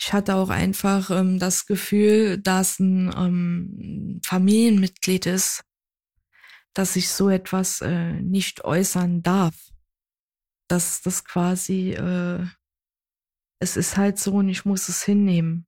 Ich 0.00 0.12
hatte 0.12 0.34
auch 0.34 0.48
einfach 0.48 1.10
ähm, 1.10 1.38
das 1.38 1.66
Gefühl, 1.66 2.38
dass 2.38 2.78
ein 2.80 3.12
ähm, 3.16 4.20
Familienmitglied 4.24 5.26
ist, 5.26 5.62
dass 6.72 6.96
ich 6.96 7.10
so 7.10 7.28
etwas 7.28 7.82
äh, 7.82 8.12
nicht 8.20 8.64
äußern 8.64 9.22
darf. 9.22 9.54
Dass 10.68 11.02
das 11.02 11.24
quasi, 11.24 11.92
äh, 11.92 12.46
es 13.60 13.76
ist 13.76 13.96
halt 13.96 14.18
so 14.18 14.34
und 14.34 14.48
ich 14.48 14.64
muss 14.64 14.88
es 14.88 15.02
hinnehmen. 15.02 15.66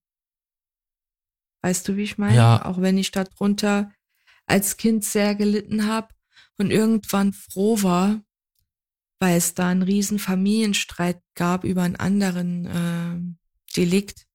Weißt 1.63 1.87
du, 1.89 1.97
wie 1.97 2.03
ich 2.03 2.19
meine? 2.19 2.37
Ja. 2.37 2.65
Auch 2.65 2.81
wenn 2.81 2.99
ich 2.99 3.11
darunter 3.13 3.93
als 4.47 4.77
Kind 4.77 5.05
sehr 5.05 5.35
gelitten 5.35 5.87
habe 5.87 6.09
und 6.59 6.71
irgendwann 6.71 7.33
froh 7.33 7.83
war, 7.83 8.21
weil 9.21 9.37
es 9.37 9.55
da 9.55 9.69
einen 9.69 9.83
riesen 9.83 10.19
Familienstreit 10.19 11.23
gab 11.35 11.65
über 11.65 11.83
einen 11.83 11.97
anderen 11.97 12.67
äh, 12.67 13.77
Delikt, 13.77 14.27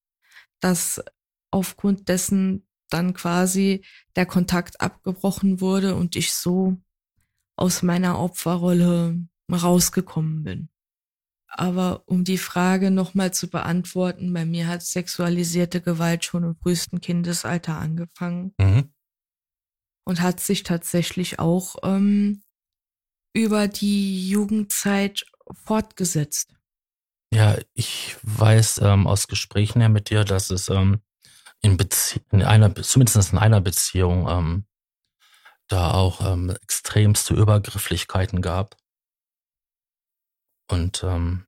dass 0.62 1.02
aufgrund 1.52 2.08
dessen 2.08 2.68
dann 2.90 3.14
quasi 3.14 3.84
der 4.16 4.26
Kontakt 4.26 4.80
abgebrochen 4.80 5.60
wurde 5.60 5.96
und 5.96 6.16
ich 6.16 6.34
so 6.34 6.78
aus 7.58 7.84
meiner 7.84 8.20
Opferrolle 8.20 9.28
rausgekommen 9.52 10.44
bin. 10.44 10.70
Aber 11.48 12.04
um 12.06 12.24
die 12.24 12.38
Frage 12.38 12.92
nochmal 12.92 13.34
zu 13.34 13.50
beantworten, 13.50 14.34
bei 14.34 14.46
mir 14.46 14.68
hat 14.68 14.84
sexualisierte 14.84 15.82
Gewalt 15.82 16.26
schon 16.26 16.44
im 16.44 16.56
frühesten 16.56 17.02
Kindesalter 17.02 17.78
angefangen 17.78 18.54
mhm. 18.60 18.94
und 20.06 20.22
hat 20.22 20.40
sich 20.40 20.64
tatsächlich 20.64 21.40
auch 21.40 21.78
ähm, 21.84 22.42
über 23.34 23.68
die 23.68 24.30
Jugendzeit 24.30 25.26
fortgesetzt. 25.64 26.54
Ja, 27.34 27.58
ich 27.74 28.16
weiß 28.24 28.80
ähm, 28.84 29.08
aus 29.08 29.28
Gesprächen 29.28 29.80
her 29.82 29.90
mit 29.90 30.10
dir, 30.10 30.24
dass 30.24 30.50
es 30.50 30.70
ähm, 30.70 31.02
in, 31.62 31.78
Bezie 31.78 32.22
in 32.32 32.42
einer, 32.42 32.74
zumindest 32.76 33.32
in 33.32 33.38
einer 33.38 33.62
Beziehung, 33.62 34.28
ähm, 34.30 34.66
da 35.68 35.92
auch 35.92 36.22
ähm, 36.22 36.50
extremste 36.50 37.34
Übergrifflichkeiten 37.34 38.42
gab. 38.42 38.78
Und 40.68 41.04
ähm, 41.04 41.46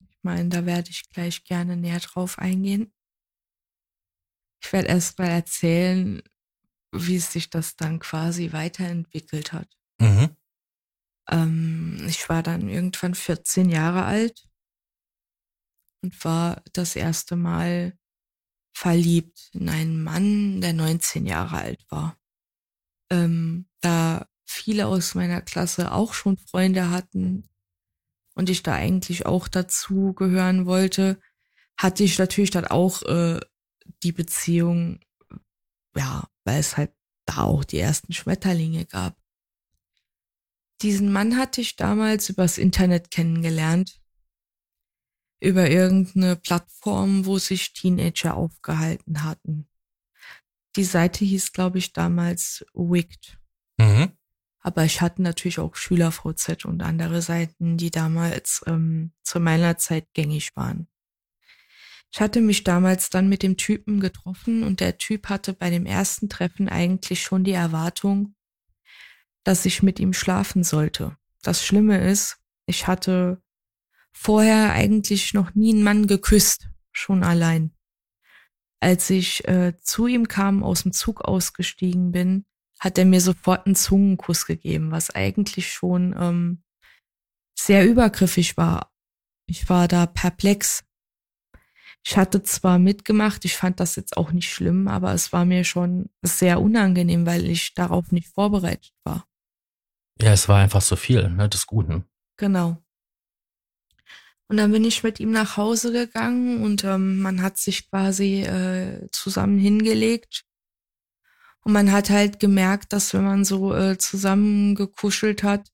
ich 0.00 0.18
meine, 0.22 0.48
da 0.48 0.66
werde 0.66 0.90
ich 0.90 1.08
gleich 1.10 1.44
gerne 1.44 1.76
näher 1.76 2.00
drauf 2.00 2.38
eingehen. 2.38 2.92
Ich 4.62 4.72
werde 4.72 4.88
erst 4.88 5.18
mal 5.18 5.28
erzählen, 5.28 6.22
wie 6.92 7.18
sich 7.18 7.50
das 7.50 7.76
dann 7.76 7.98
quasi 7.98 8.52
weiterentwickelt 8.52 9.52
hat. 9.52 9.68
Mhm. 10.00 10.36
Ähm, 11.28 12.06
ich 12.08 12.28
war 12.28 12.42
dann 12.42 12.68
irgendwann 12.68 13.14
14 13.14 13.68
Jahre 13.68 14.04
alt 14.04 14.48
und 16.02 16.24
war 16.24 16.62
das 16.72 16.96
erste 16.96 17.36
Mal 17.36 17.98
verliebt 18.74 19.50
in 19.52 19.68
einen 19.68 20.02
Mann, 20.02 20.60
der 20.60 20.72
19 20.72 21.26
Jahre 21.26 21.56
alt 21.58 21.84
war. 21.90 22.18
Ähm, 23.10 23.68
da 23.80 24.28
viele 24.44 24.86
aus 24.86 25.14
meiner 25.14 25.42
Klasse 25.42 25.92
auch 25.92 26.14
schon 26.14 26.38
Freunde 26.38 26.90
hatten 26.90 27.48
und 28.36 28.50
ich 28.50 28.62
da 28.62 28.74
eigentlich 28.74 29.26
auch 29.26 29.48
dazu 29.48 30.12
gehören 30.12 30.66
wollte, 30.66 31.18
hatte 31.76 32.04
ich 32.04 32.18
natürlich 32.18 32.50
dann 32.50 32.66
auch 32.66 33.02
äh, 33.02 33.40
die 34.02 34.12
Beziehung, 34.12 35.00
ja, 35.96 36.28
weil 36.44 36.60
es 36.60 36.76
halt 36.76 36.92
da 37.24 37.42
auch 37.42 37.64
die 37.64 37.78
ersten 37.78 38.12
Schmetterlinge 38.12 38.84
gab. 38.84 39.16
Diesen 40.82 41.10
Mann 41.10 41.38
hatte 41.38 41.62
ich 41.62 41.76
damals 41.76 42.28
übers 42.28 42.58
Internet 42.58 43.10
kennengelernt. 43.10 44.00
Über 45.40 45.70
irgendeine 45.70 46.36
Plattform, 46.36 47.24
wo 47.24 47.38
sich 47.38 47.72
Teenager 47.72 48.36
aufgehalten 48.36 49.24
hatten. 49.24 49.68
Die 50.76 50.84
Seite 50.84 51.24
hieß, 51.24 51.52
glaube 51.52 51.78
ich, 51.78 51.94
damals 51.94 52.66
Wicked. 52.74 53.38
Aber 54.66 54.84
ich 54.84 55.00
hatte 55.00 55.22
natürlich 55.22 55.60
auch 55.60 55.76
SchülerVZ 55.76 56.64
und 56.64 56.82
andere 56.82 57.22
Seiten, 57.22 57.76
die 57.76 57.92
damals 57.92 58.64
ähm, 58.66 59.12
zu 59.22 59.38
meiner 59.38 59.78
Zeit 59.78 60.12
gängig 60.12 60.56
waren. 60.56 60.88
Ich 62.12 62.20
hatte 62.20 62.40
mich 62.40 62.64
damals 62.64 63.08
dann 63.08 63.28
mit 63.28 63.44
dem 63.44 63.56
Typen 63.56 64.00
getroffen 64.00 64.64
und 64.64 64.80
der 64.80 64.98
Typ 64.98 65.28
hatte 65.28 65.52
bei 65.52 65.70
dem 65.70 65.86
ersten 65.86 66.28
Treffen 66.28 66.68
eigentlich 66.68 67.22
schon 67.22 67.44
die 67.44 67.52
Erwartung, 67.52 68.34
dass 69.44 69.66
ich 69.66 69.84
mit 69.84 70.00
ihm 70.00 70.12
schlafen 70.12 70.64
sollte. 70.64 71.16
Das 71.42 71.64
Schlimme 71.64 72.04
ist, 72.04 72.38
ich 72.66 72.88
hatte 72.88 73.40
vorher 74.10 74.72
eigentlich 74.72 75.32
noch 75.32 75.54
nie 75.54 75.74
einen 75.74 75.84
Mann 75.84 76.08
geküsst, 76.08 76.70
schon 76.90 77.22
allein. 77.22 77.72
Als 78.80 79.10
ich 79.10 79.46
äh, 79.46 79.74
zu 79.80 80.08
ihm 80.08 80.26
kam, 80.26 80.64
aus 80.64 80.82
dem 80.82 80.90
Zug 80.90 81.20
ausgestiegen 81.20 82.10
bin, 82.10 82.46
hat 82.78 82.98
er 82.98 83.04
mir 83.04 83.20
sofort 83.20 83.66
einen 83.66 83.74
Zungenkuss 83.74 84.46
gegeben, 84.46 84.90
was 84.90 85.10
eigentlich 85.10 85.72
schon 85.72 86.14
ähm, 86.18 86.62
sehr 87.58 87.86
übergriffig 87.86 88.56
war. 88.56 88.92
Ich 89.46 89.68
war 89.68 89.88
da 89.88 90.06
perplex. 90.06 90.84
Ich 92.04 92.16
hatte 92.16 92.42
zwar 92.42 92.78
mitgemacht, 92.78 93.44
ich 93.44 93.56
fand 93.56 93.80
das 93.80 93.96
jetzt 93.96 94.16
auch 94.16 94.30
nicht 94.30 94.52
schlimm, 94.52 94.86
aber 94.86 95.12
es 95.12 95.32
war 95.32 95.44
mir 95.44 95.64
schon 95.64 96.08
sehr 96.22 96.60
unangenehm, 96.60 97.26
weil 97.26 97.46
ich 97.46 97.74
darauf 97.74 98.12
nicht 98.12 98.28
vorbereitet 98.28 98.92
war. 99.04 99.26
Ja, 100.20 100.32
es 100.32 100.48
war 100.48 100.58
einfach 100.58 100.82
so 100.82 100.96
viel, 100.96 101.28
ne, 101.30 101.48
des 101.48 101.66
Guten. 101.66 102.04
Genau. 102.36 102.82
Und 104.48 104.58
dann 104.58 104.70
bin 104.70 104.84
ich 104.84 105.02
mit 105.02 105.18
ihm 105.18 105.32
nach 105.32 105.56
Hause 105.56 105.92
gegangen 105.92 106.62
und 106.62 106.84
ähm, 106.84 107.18
man 107.18 107.42
hat 107.42 107.58
sich 107.58 107.90
quasi 107.90 108.42
äh, 108.42 109.08
zusammen 109.10 109.58
hingelegt. 109.58 110.45
Und 111.66 111.72
man 111.72 111.90
hat 111.90 112.10
halt 112.10 112.38
gemerkt, 112.38 112.92
dass 112.92 113.12
wenn 113.12 113.24
man 113.24 113.44
so 113.44 113.74
äh, 113.74 113.98
zusammen 113.98 114.76
gekuschelt 114.76 115.42
hat, 115.42 115.72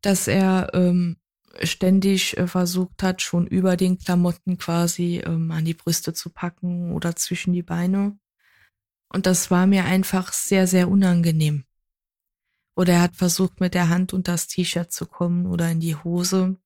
dass 0.00 0.26
er 0.26 0.70
ähm, 0.74 1.16
ständig 1.62 2.36
äh, 2.38 2.48
versucht 2.48 3.04
hat, 3.04 3.22
schon 3.22 3.46
über 3.46 3.76
den 3.76 3.98
Klamotten 3.98 4.58
quasi 4.58 5.22
ähm, 5.24 5.52
an 5.52 5.64
die 5.64 5.74
Brüste 5.74 6.12
zu 6.12 6.30
packen 6.30 6.90
oder 6.90 7.14
zwischen 7.14 7.52
die 7.52 7.62
Beine. 7.62 8.18
Und 9.10 9.26
das 9.26 9.48
war 9.52 9.68
mir 9.68 9.84
einfach 9.84 10.32
sehr, 10.32 10.66
sehr 10.66 10.88
unangenehm. 10.88 11.66
Oder 12.74 12.94
er 12.94 13.02
hat 13.02 13.14
versucht, 13.14 13.60
mit 13.60 13.74
der 13.74 13.90
Hand 13.90 14.12
unter 14.12 14.32
das 14.32 14.48
T-Shirt 14.48 14.90
zu 14.90 15.06
kommen 15.06 15.46
oder 15.46 15.70
in 15.70 15.78
die 15.78 15.94
Hose. 15.94 16.56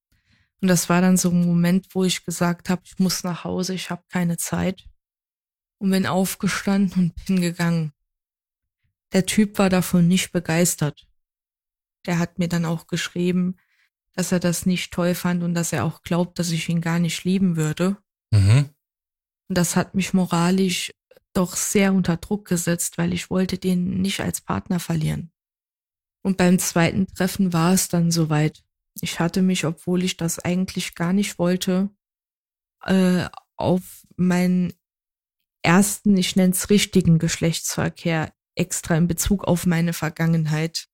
Und 0.63 0.69
das 0.69 0.89
war 0.89 1.03
dann 1.03 1.19
so 1.19 1.29
ein 1.29 1.45
Moment, 1.45 1.89
wo 1.95 2.05
ich 2.05 2.25
gesagt 2.25 2.71
habe, 2.71 2.81
ich 2.87 2.99
muss 2.99 3.23
nach 3.23 3.45
Hause, 3.45 3.75
ich 3.75 3.91
habe 3.91 4.05
keine 4.11 4.39
Zeit. 4.39 4.89
Und 5.77 5.91
bin 5.91 6.07
aufgestanden 6.07 7.13
und 7.19 7.27
bin 7.27 7.43
gegangen. 7.43 7.93
Der 9.17 9.25
Typ 9.25 9.59
war 9.59 9.71
davon 9.71 10.07
nicht 10.07 10.31
begeistert. 10.31 11.09
Der 12.05 12.19
hat 12.19 12.39
mir 12.39 12.49
dann 12.49 12.67
auch 12.67 12.87
geschrieben, 12.87 13.57
dass 14.13 14.31
er 14.31 14.41
das 14.41 14.67
nicht 14.67 14.93
toll 14.93 15.15
fand 15.15 15.43
und 15.43 15.55
dass 15.55 15.73
er 15.73 15.87
auch 15.87 16.03
glaubt, 16.03 16.39
dass 16.39 16.51
ich 16.51 16.69
ihn 16.69 16.83
gar 16.83 16.99
nicht 16.99 17.25
lieben 17.25 17.57
würde. 17.57 17.97
Mhm. 18.31 18.69
Und 19.49 19.57
das 19.57 19.75
hat 19.75 19.95
mich 19.95 20.13
moralisch 20.13 20.93
doch 21.33 21.57
sehr 21.57 21.95
unter 21.95 22.19
Druck 22.19 22.47
gesetzt, 22.47 22.99
weil 22.99 23.15
ich 23.15 23.31
wollte 23.31 23.57
den 23.57 24.03
nicht 24.03 24.21
als 24.21 24.43
Partner 24.43 24.81
verlieren. 24.81 25.33
Und 26.23 26.37
beim 26.37 26.59
zweiten 26.59 27.07
Treffen 27.07 27.55
war 27.55 27.73
es 27.73 27.89
dann 27.89 28.11
soweit. 28.11 28.65
Ich 29.01 29.19
hatte 29.19 29.41
mich, 29.41 29.65
obwohl 29.65 30.05
ich 30.05 30.19
das 30.19 30.41
eigentlich 30.41 30.95
gar 30.95 31.15
nicht 31.15 31.39
wollte, 31.39 31.89
äh, 32.85 33.31
auf 33.57 34.07
meinen 34.17 34.75
ersten, 35.63 36.19
ich 36.19 36.37
nenne 36.37 36.53
es 36.53 36.69
richtigen 36.69 37.19
Geschlechtsverkehr 37.19 38.36
extra 38.57 38.97
in 38.97 39.07
Bezug 39.07 39.45
auf 39.45 39.67
meine 39.67 39.93
Vergangenheit 39.93 40.89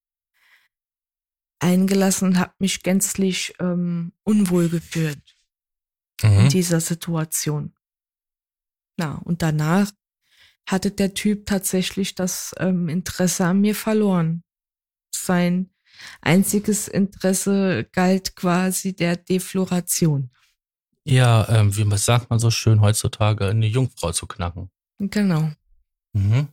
eingelassen 1.60 2.28
und 2.28 2.38
habe 2.38 2.52
mich 2.58 2.82
gänzlich 2.82 3.54
ähm, 3.60 4.12
unwohl 4.24 4.68
gefühlt 4.68 5.36
mhm. 6.22 6.40
in 6.40 6.48
dieser 6.48 6.80
Situation. 6.80 7.74
Na, 8.96 9.14
und 9.24 9.42
danach 9.42 9.90
hatte 10.66 10.90
der 10.90 11.14
Typ 11.14 11.46
tatsächlich 11.46 12.14
das 12.14 12.54
ähm, 12.58 12.88
Interesse 12.88 13.46
an 13.46 13.60
mir 13.60 13.74
verloren. 13.74 14.42
Sein 15.14 15.70
einziges 16.20 16.88
Interesse 16.88 17.88
galt 17.92 18.36
quasi 18.36 18.94
der 18.94 19.16
Defloration. 19.16 20.30
Ja, 21.04 21.48
ähm, 21.48 21.76
wie 21.76 21.84
man 21.84 21.98
sagt 21.98 22.30
man 22.30 22.38
so 22.38 22.50
schön 22.50 22.80
heutzutage, 22.80 23.48
eine 23.48 23.66
Jungfrau 23.66 24.12
zu 24.12 24.26
knacken. 24.26 24.70
Genau. 24.98 25.50
Mhm. 26.12 26.48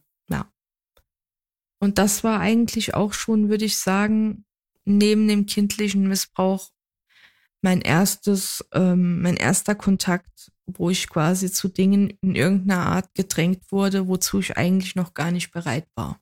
Und 1.79 1.97
das 1.97 2.23
war 2.23 2.39
eigentlich 2.39 2.93
auch 2.93 3.13
schon, 3.13 3.49
würde 3.49 3.65
ich 3.65 3.77
sagen, 3.77 4.45
neben 4.85 5.27
dem 5.27 5.45
kindlichen 5.45 6.07
Missbrauch 6.07 6.71
mein 7.61 7.81
erstes, 7.81 8.65
ähm, 8.73 9.21
mein 9.21 9.35
erster 9.35 9.75
Kontakt, 9.75 10.51
wo 10.65 10.89
ich 10.89 11.09
quasi 11.09 11.51
zu 11.51 11.67
Dingen 11.67 12.17
in 12.21 12.35
irgendeiner 12.35 12.85
Art 12.85 13.13
gedrängt 13.15 13.71
wurde, 13.71 14.07
wozu 14.07 14.39
ich 14.39 14.57
eigentlich 14.57 14.95
noch 14.95 15.13
gar 15.13 15.31
nicht 15.31 15.51
bereit 15.51 15.87
war. 15.95 16.21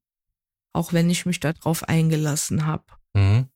Auch 0.73 0.93
wenn 0.93 1.09
ich 1.09 1.25
mich 1.25 1.39
darauf 1.39 1.83
eingelassen 1.83 2.65
habe. 2.65 2.85
Mhm. 3.13 3.49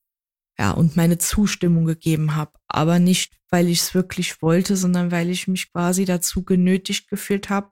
Ja, 0.59 0.71
und 0.71 0.95
meine 0.95 1.17
Zustimmung 1.17 1.85
gegeben 1.85 2.35
habe. 2.35 2.51
Aber 2.67 2.99
nicht, 2.99 3.39
weil 3.49 3.67
ich 3.67 3.79
es 3.79 3.95
wirklich 3.95 4.41
wollte, 4.41 4.75
sondern 4.75 5.11
weil 5.11 5.29
ich 5.29 5.47
mich 5.47 5.71
quasi 5.71 6.05
dazu 6.05 6.43
genötigt 6.43 7.09
gefühlt 7.09 7.49
habe, 7.49 7.71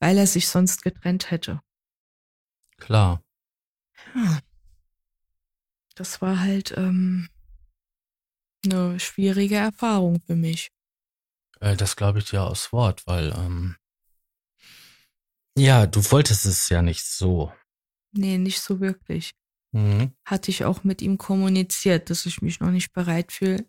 weil 0.00 0.16
er 0.16 0.26
sich 0.26 0.48
sonst 0.48 0.82
getrennt 0.82 1.30
hätte. 1.30 1.60
Klar. 2.76 3.22
Ja. 4.14 4.40
Das 5.94 6.22
war 6.22 6.40
halt 6.40 6.72
ähm, 6.76 7.28
eine 8.64 8.98
schwierige 9.00 9.56
Erfahrung 9.56 10.20
für 10.26 10.36
mich. 10.36 10.70
Äh, 11.60 11.76
das 11.76 11.96
glaube 11.96 12.20
ich 12.20 12.26
dir 12.26 12.42
aus 12.42 12.72
Wort, 12.72 13.06
weil 13.06 13.32
ähm, 13.36 13.76
ja, 15.56 15.86
du 15.86 16.00
wolltest 16.10 16.46
es 16.46 16.68
ja 16.68 16.82
nicht 16.82 17.04
so. 17.04 17.52
Nee, 18.12 18.38
nicht 18.38 18.60
so 18.60 18.80
wirklich. 18.80 19.32
Mhm. 19.72 20.12
Hatte 20.24 20.50
ich 20.50 20.64
auch 20.64 20.84
mit 20.84 21.02
ihm 21.02 21.18
kommuniziert, 21.18 22.10
dass 22.10 22.26
ich 22.26 22.42
mich 22.42 22.60
noch 22.60 22.70
nicht 22.70 22.92
bereit 22.92 23.32
fühle. 23.32 23.66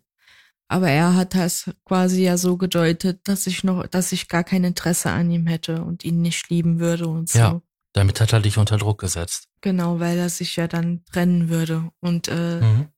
Aber 0.68 0.88
er 0.88 1.14
hat 1.14 1.34
das 1.34 1.70
quasi 1.84 2.22
ja 2.24 2.38
so 2.38 2.56
gedeutet, 2.56 3.20
dass 3.24 3.46
ich 3.46 3.62
noch, 3.62 3.86
dass 3.88 4.10
ich 4.12 4.28
gar 4.28 4.42
kein 4.42 4.64
Interesse 4.64 5.10
an 5.10 5.30
ihm 5.30 5.46
hätte 5.46 5.84
und 5.84 6.02
ihn 6.02 6.22
nicht 6.22 6.48
lieben 6.48 6.80
würde 6.80 7.08
und 7.08 7.28
so. 7.28 7.38
Ja, 7.38 7.62
damit 7.92 8.20
hat 8.20 8.32
er 8.32 8.40
dich 8.40 8.56
unter 8.56 8.78
Druck 8.78 8.98
gesetzt. 8.98 9.48
Genau, 9.62 10.00
weil 10.00 10.18
er 10.18 10.28
sich 10.28 10.56
ja 10.56 10.68
dann 10.68 11.04
trennen 11.06 11.48
würde. 11.48 11.90
Und 12.00 12.28
äh, 12.28 12.60
mhm. 12.60 12.88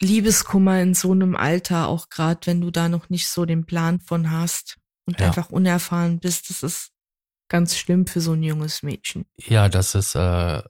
Liebeskummer 0.00 0.80
in 0.82 0.94
so 0.94 1.12
einem 1.12 1.34
Alter, 1.34 1.88
auch 1.88 2.10
gerade 2.10 2.46
wenn 2.46 2.60
du 2.60 2.70
da 2.70 2.88
noch 2.88 3.08
nicht 3.08 3.28
so 3.28 3.46
den 3.46 3.64
Plan 3.64 4.00
von 4.00 4.30
hast 4.30 4.78
und 5.06 5.20
ja. 5.20 5.26
einfach 5.26 5.50
unerfahren 5.50 6.18
bist, 6.18 6.50
das 6.50 6.62
ist 6.62 6.92
ganz 7.48 7.76
schlimm 7.76 8.06
für 8.06 8.20
so 8.20 8.32
ein 8.32 8.42
junges 8.42 8.82
Mädchen. 8.82 9.24
Ja, 9.36 9.68
das 9.68 9.94
ist 9.94 10.14
äh, 10.14 10.62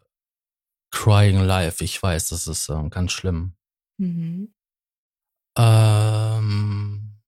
Crying 0.90 1.40
Life. 1.40 1.83
Ich 1.83 2.03
weiß, 2.03 2.29
das 2.29 2.47
ist 2.47 2.68
äh, 2.68 2.88
ganz 2.88 3.12
schlimm. 3.12 3.55
Mhm. 3.99 4.55
Ähm, 5.57 7.21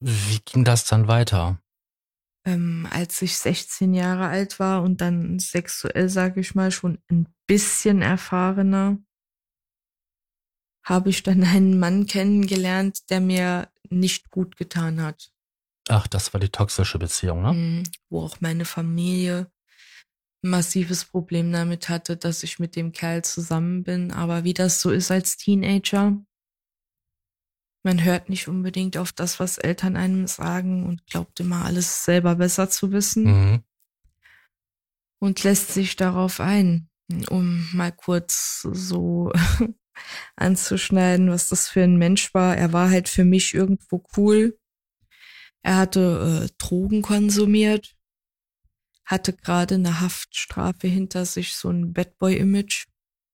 wie 0.00 0.38
ging 0.44 0.64
das 0.64 0.86
dann 0.86 1.08
weiter? 1.08 1.60
Ähm, 2.44 2.88
als 2.90 3.20
ich 3.22 3.36
16 3.36 3.94
Jahre 3.94 4.28
alt 4.28 4.58
war 4.58 4.82
und 4.82 5.00
dann 5.00 5.38
sexuell, 5.38 6.08
sage 6.08 6.40
ich 6.40 6.54
mal, 6.54 6.70
schon 6.70 6.98
ein 7.10 7.26
bisschen 7.46 8.02
erfahrener, 8.02 8.98
habe 10.84 11.10
ich 11.10 11.22
dann 11.22 11.44
einen 11.44 11.78
Mann 11.78 12.06
kennengelernt, 12.06 13.10
der 13.10 13.20
mir 13.20 13.68
nicht 13.90 14.30
gut 14.30 14.56
getan 14.56 15.02
hat. 15.02 15.30
Ach, 15.88 16.06
das 16.06 16.32
war 16.32 16.40
die 16.40 16.48
toxische 16.48 16.98
Beziehung, 16.98 17.42
ne? 17.42 17.52
Mhm, 17.52 17.82
wo 18.08 18.22
auch 18.22 18.40
meine 18.40 18.64
Familie 18.64 19.50
ein 20.42 20.50
massives 20.50 21.04
Problem 21.04 21.52
damit 21.52 21.88
hatte, 21.88 22.16
dass 22.16 22.42
ich 22.42 22.58
mit 22.58 22.76
dem 22.76 22.92
Kerl 22.92 23.22
zusammen 23.22 23.82
bin. 23.82 24.12
Aber 24.12 24.44
wie 24.44 24.54
das 24.54 24.80
so 24.80 24.90
ist 24.90 25.10
als 25.10 25.36
Teenager, 25.36 26.16
man 27.82 28.04
hört 28.04 28.28
nicht 28.28 28.48
unbedingt 28.48 28.96
auf 28.96 29.12
das, 29.12 29.40
was 29.40 29.58
Eltern 29.58 29.96
einem 29.96 30.26
sagen 30.26 30.86
und 30.86 31.06
glaubt 31.06 31.40
immer 31.40 31.64
alles 31.64 32.04
selber 32.04 32.36
besser 32.36 32.68
zu 32.68 32.92
wissen. 32.92 33.24
Mhm. 33.24 33.64
Und 35.18 35.42
lässt 35.42 35.72
sich 35.72 35.96
darauf 35.96 36.40
ein, 36.40 36.88
um 37.28 37.68
mal 37.72 37.92
kurz 37.92 38.62
so 38.62 39.32
anzuschneiden, 40.36 41.30
was 41.30 41.48
das 41.48 41.68
für 41.68 41.82
ein 41.82 41.96
Mensch 41.96 42.32
war. 42.32 42.56
Er 42.56 42.72
war 42.72 42.90
halt 42.90 43.08
für 43.08 43.24
mich 43.24 43.54
irgendwo 43.54 44.02
cool. 44.16 44.58
Er 45.62 45.76
hatte 45.76 46.46
äh, 46.46 46.54
Drogen 46.56 47.02
konsumiert, 47.02 47.94
hatte 49.04 49.34
gerade 49.34 49.74
eine 49.74 50.00
Haftstrafe 50.00 50.86
hinter 50.86 51.26
sich, 51.26 51.54
so 51.54 51.68
ein 51.68 51.92
Bad 51.92 52.16
Boy-Image 52.18 52.86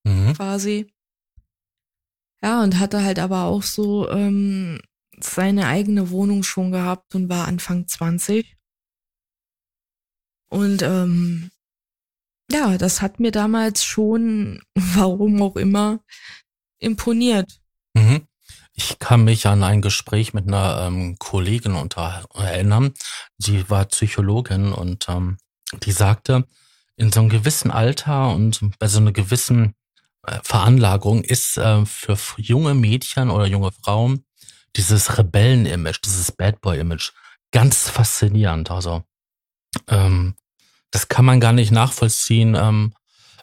mhm. 0.04 0.34
quasi. 0.34 0.92
Ja, 2.42 2.62
und 2.62 2.78
hatte 2.78 3.02
halt 3.02 3.18
aber 3.18 3.44
auch 3.44 3.62
so 3.62 4.08
ähm, 4.10 4.80
seine 5.18 5.66
eigene 5.66 6.10
Wohnung 6.10 6.42
schon 6.42 6.72
gehabt 6.72 7.14
und 7.14 7.28
war 7.28 7.48
Anfang 7.48 7.88
20. 7.88 8.56
Und 10.48 10.82
ähm, 10.82 11.50
ja, 12.50 12.78
das 12.78 13.02
hat 13.02 13.18
mir 13.18 13.32
damals 13.32 13.84
schon, 13.84 14.62
warum 14.74 15.40
auch 15.42 15.56
immer, 15.56 16.00
imponiert. 16.78 17.60
Mhm. 17.94 18.26
Ich 18.78 18.98
kann 18.98 19.24
mich 19.24 19.46
an 19.46 19.62
ein 19.62 19.80
Gespräch 19.80 20.34
mit 20.34 20.46
einer 20.46 20.86
ähm, 20.86 21.16
Kollegin 21.18 21.74
unter 21.74 22.26
erinnern. 22.34 22.92
Sie 23.38 23.70
war 23.70 23.86
Psychologin 23.86 24.72
und 24.72 25.08
ähm, 25.08 25.38
die 25.82 25.92
sagte, 25.92 26.46
in 26.96 27.10
so 27.10 27.20
einem 27.20 27.30
gewissen 27.30 27.70
Alter 27.70 28.34
und 28.34 28.60
bei 28.78 28.86
so 28.86 28.98
einer 28.98 29.12
gewissen 29.12 29.74
Veranlagung 30.42 31.22
ist 31.22 31.56
äh, 31.58 31.84
für 31.86 32.16
junge 32.36 32.74
Mädchen 32.74 33.30
oder 33.30 33.46
junge 33.46 33.72
Frauen 33.72 34.24
dieses 34.76 35.18
Rebellen-Image, 35.18 36.00
dieses 36.04 36.32
Bad 36.32 36.60
Boy-Image 36.60 37.12
ganz 37.52 37.88
faszinierend. 37.88 38.70
Also 38.70 39.02
ähm, 39.88 40.34
das 40.90 41.08
kann 41.08 41.24
man 41.24 41.40
gar 41.40 41.52
nicht 41.52 41.70
nachvollziehen, 41.70 42.54
ähm, 42.54 42.92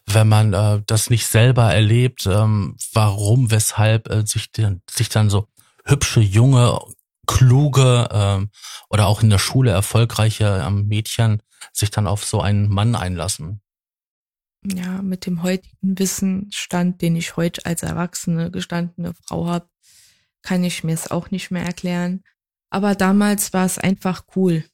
wenn 0.06 0.28
man 0.28 0.54
äh, 0.54 0.82
das 0.86 1.10
nicht 1.10 1.28
selber 1.28 1.74
erlebt, 1.74 2.26
ähm, 2.26 2.76
warum, 2.94 3.52
weshalb 3.52 4.10
äh, 4.10 4.26
sich, 4.26 4.52
sich 4.90 5.10
dann 5.10 5.30
so 5.30 5.48
hübsche, 5.86 6.20
junge, 6.20 6.80
kluge 7.26 8.10
ähm, 8.12 8.50
oder 8.90 9.08
auch 9.08 9.24
in 9.24 9.30
der 9.30 9.40
Schule 9.40 9.72
erfolgreiche 9.72 10.64
ähm, 10.66 10.88
Mädchen 10.88 11.42
sich 11.72 11.90
dann 11.90 12.08
auf 12.08 12.26
so 12.26 12.42
einen 12.42 12.68
Mann 12.68 12.96
einlassen 12.96 13.63
ja, 14.66 15.02
mit 15.02 15.26
dem 15.26 15.44
heutigen 15.44 16.00
Wissensstand, 16.00 17.02
den 17.02 17.16
ich 17.16 17.36
heute 17.36 17.66
als 17.66 17.84
erwachsene, 17.84 18.52
gestandene 18.52 19.14
Frau 19.26 19.48
habe, 19.48 19.70
kann 20.42 20.64
ich 20.64 20.84
mir 20.84 20.94
es 20.94 21.10
auch 21.10 21.32
nicht 21.32 21.52
mehr 21.52 21.64
erklären. 21.64 22.24
Aber 22.70 22.96
damals 22.96 23.54
war 23.54 23.66
es 23.66 23.78
einfach 23.78 24.26
cool. 24.36 24.66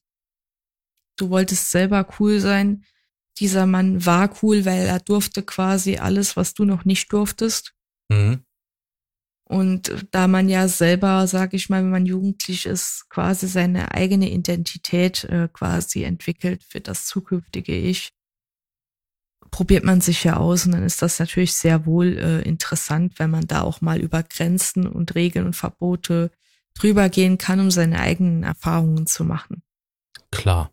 Du 1.17 1.29
wolltest 1.29 1.71
selber 1.71 2.07
cool 2.19 2.39
sein. 2.39 2.85
Dieser 3.37 3.65
Mann 3.65 4.05
war 4.05 4.35
cool, 4.41 4.65
weil 4.65 4.85
er 4.85 4.99
durfte 4.99 5.43
quasi 5.43 5.97
alles, 5.97 6.37
was 6.37 6.53
du 6.53 6.65
noch 6.65 6.85
nicht 6.85 7.11
durftest. 7.11 7.73
Mhm. 8.09 8.43
Und 9.43 10.07
da 10.11 10.27
man 10.27 10.47
ja 10.47 10.67
selber, 10.67 11.25
sag 11.25 11.53
ich 11.53 11.69
mal, 11.69 11.81
wenn 11.81 11.89
man 11.89 12.05
jugendlich 12.05 12.67
ist, 12.67 13.07
quasi 13.09 13.47
seine 13.47 13.91
eigene 13.93 14.29
Identität 14.29 15.23
äh, 15.23 15.49
quasi 15.51 16.03
entwickelt 16.03 16.63
für 16.63 16.81
das 16.81 17.07
zukünftige 17.07 17.75
Ich, 17.75 18.11
probiert 19.51 19.83
man 19.83 20.01
sich 20.01 20.23
ja 20.23 20.37
aus 20.37 20.65
und 20.65 20.73
dann 20.73 20.83
ist 20.83 21.01
das 21.01 21.19
natürlich 21.19 21.53
sehr 21.53 21.85
wohl 21.85 22.17
äh, 22.17 22.41
interessant, 22.41 23.19
wenn 23.19 23.29
man 23.29 23.47
da 23.47 23.61
auch 23.61 23.81
mal 23.81 23.99
über 23.99 24.23
Grenzen 24.23 24.87
und 24.87 25.15
Regeln 25.15 25.45
und 25.45 25.55
Verbote 25.55 26.31
drüber 26.75 27.09
gehen 27.09 27.37
kann, 27.37 27.59
um 27.59 27.71
seine 27.71 27.99
eigenen 27.99 28.43
Erfahrungen 28.43 29.05
zu 29.07 29.23
machen. 29.23 29.63
Klar. 30.31 30.71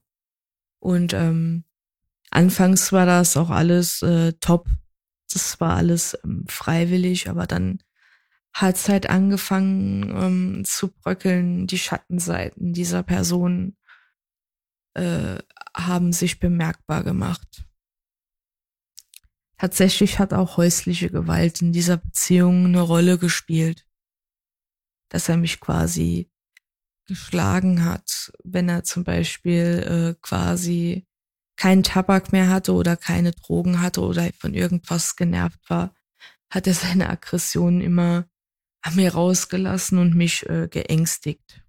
Und 0.78 1.12
ähm, 1.14 1.64
anfangs 2.30 2.92
war 2.92 3.06
das 3.06 3.36
auch 3.36 3.50
alles 3.50 4.02
äh, 4.02 4.32
top. 4.34 4.68
Das 5.32 5.60
war 5.60 5.76
alles 5.76 6.16
ähm, 6.24 6.44
freiwillig, 6.48 7.28
aber 7.28 7.46
dann 7.46 7.80
hat 8.52 8.76
es 8.76 8.88
halt 8.88 9.10
angefangen 9.10 10.10
ähm, 10.10 10.64
zu 10.64 10.88
bröckeln. 10.92 11.66
Die 11.66 11.78
Schattenseiten 11.78 12.72
dieser 12.72 13.02
Person 13.02 13.76
äh, 14.94 15.38
haben 15.74 16.12
sich 16.12 16.38
bemerkbar 16.38 17.04
gemacht. 17.04 17.66
Tatsächlich 19.58 20.18
hat 20.18 20.34
auch 20.34 20.58
häusliche 20.58 21.10
Gewalt 21.10 21.62
in 21.62 21.72
dieser 21.72 21.96
Beziehung 21.96 22.66
eine 22.66 22.80
Rolle 22.80 23.18
gespielt. 23.18 23.86
Dass 25.08 25.28
er 25.28 25.36
mich 25.36 25.60
quasi 25.60 26.30
geschlagen 27.06 27.84
hat, 27.84 28.32
wenn 28.44 28.68
er 28.68 28.84
zum 28.84 29.04
Beispiel 29.04 30.16
äh, 30.16 30.20
quasi 30.20 31.06
keinen 31.56 31.82
Tabak 31.82 32.32
mehr 32.32 32.50
hatte 32.50 32.74
oder 32.74 32.96
keine 32.96 33.32
Drogen 33.32 33.80
hatte 33.80 34.02
oder 34.02 34.28
von 34.38 34.52
irgendwas 34.52 35.16
genervt 35.16 35.60
war, 35.68 35.94
hat 36.50 36.66
er 36.66 36.74
seine 36.74 37.08
Aggressionen 37.08 37.80
immer 37.80 38.26
an 38.82 38.96
mir 38.96 39.14
rausgelassen 39.14 39.98
und 39.98 40.14
mich 40.14 40.48
äh, 40.48 40.68
geängstigt. 40.68 41.62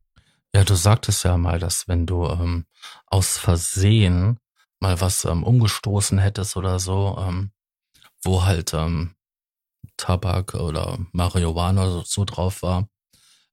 Ja, 0.54 0.64
du 0.64 0.76
sagtest 0.76 1.24
ja 1.24 1.38
mal, 1.38 1.60
dass 1.60 1.88
wenn 1.88 2.06
du 2.06 2.26
ähm, 2.26 2.66
aus 3.06 3.38
Versehen 3.38 4.40
mal 4.80 5.00
was 5.02 5.26
ähm, 5.26 5.44
umgestoßen 5.44 6.20
hättest 6.20 6.58
oder 6.58 6.80
so, 6.80 7.18
ähm, 7.20 7.52
wo 8.28 8.46
halt 8.46 8.74
ähm, 8.76 9.16
Tabak 9.96 10.54
oder 10.54 11.00
Marihuana 11.14 11.90
so, 11.90 12.04
so 12.06 12.26
drauf 12.26 12.62
war, 12.62 12.88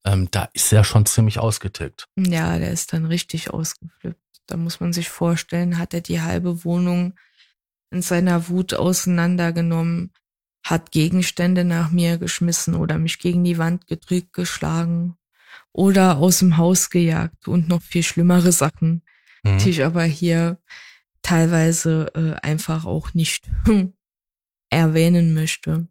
ähm, 0.05 0.29
da 0.31 0.51
ist 0.53 0.71
er 0.73 0.85
schon 0.85 1.07
ziemlich 1.07 1.39
ausgetickt. 1.39 2.07
Ja, 2.17 2.59
der 2.59 2.71
ist 2.71 2.93
dann 2.93 3.07
richtig 3.07 3.51
ausgeflippt. 3.51 4.21
Da 4.47 4.59
muss 4.59 4.81
man 4.81 4.93
sich 4.93 5.09
vorstellen, 5.09 5.79
hat 5.79 5.95
er 5.95 6.03
die 6.03 6.21
halbe 6.21 6.65
Wohnung 6.65 7.15
in 7.91 8.03
seiner 8.03 8.49
Wut 8.49 8.75
auseinandergenommen, 8.75 10.13
hat 10.63 10.91
Gegenstände 10.91 11.65
nach 11.65 11.91
mir 11.91 12.19
geschmissen 12.19 12.75
oder 12.75 12.99
mich 12.99 13.19
gegen 13.19 13.45
die 13.45 13.57
Wand 13.57 13.87
gedrückt, 13.87 14.35
geschlagen 14.35 15.17
oder 15.73 16.19
aus 16.19 16.41
dem 16.41 16.57
Haus 16.59 16.91
gejagt 16.91 17.49
und 17.49 17.69
noch 17.69 17.81
viel 17.81 18.03
schlimmere 18.03 18.53
Sachen, 18.53 19.03
mhm. 19.43 19.59
die 19.59 19.71
ich 19.71 19.85
aber 19.85 20.03
hier 20.03 20.59
teilweise 21.23 22.11
äh, 22.15 22.47
einfach 22.47 22.85
auch 22.85 23.15
nicht 23.15 23.49
erwähnen 24.75 25.35
möchte. 25.35 25.89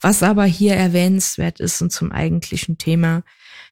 Was 0.00 0.22
aber 0.22 0.44
hier 0.44 0.74
erwähnenswert 0.74 1.60
ist 1.60 1.82
und 1.82 1.90
zum 1.90 2.12
eigentlichen 2.12 2.78
Thema 2.78 3.24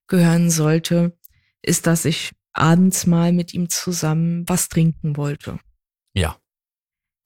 gehören 0.06 0.50
sollte, 0.50 1.16
ist, 1.62 1.86
dass 1.86 2.04
ich 2.04 2.32
abends 2.52 3.06
mal 3.06 3.32
mit 3.32 3.54
ihm 3.54 3.68
zusammen 3.68 4.48
was 4.48 4.68
trinken 4.68 5.16
wollte. 5.16 5.58
Ja. 6.14 6.38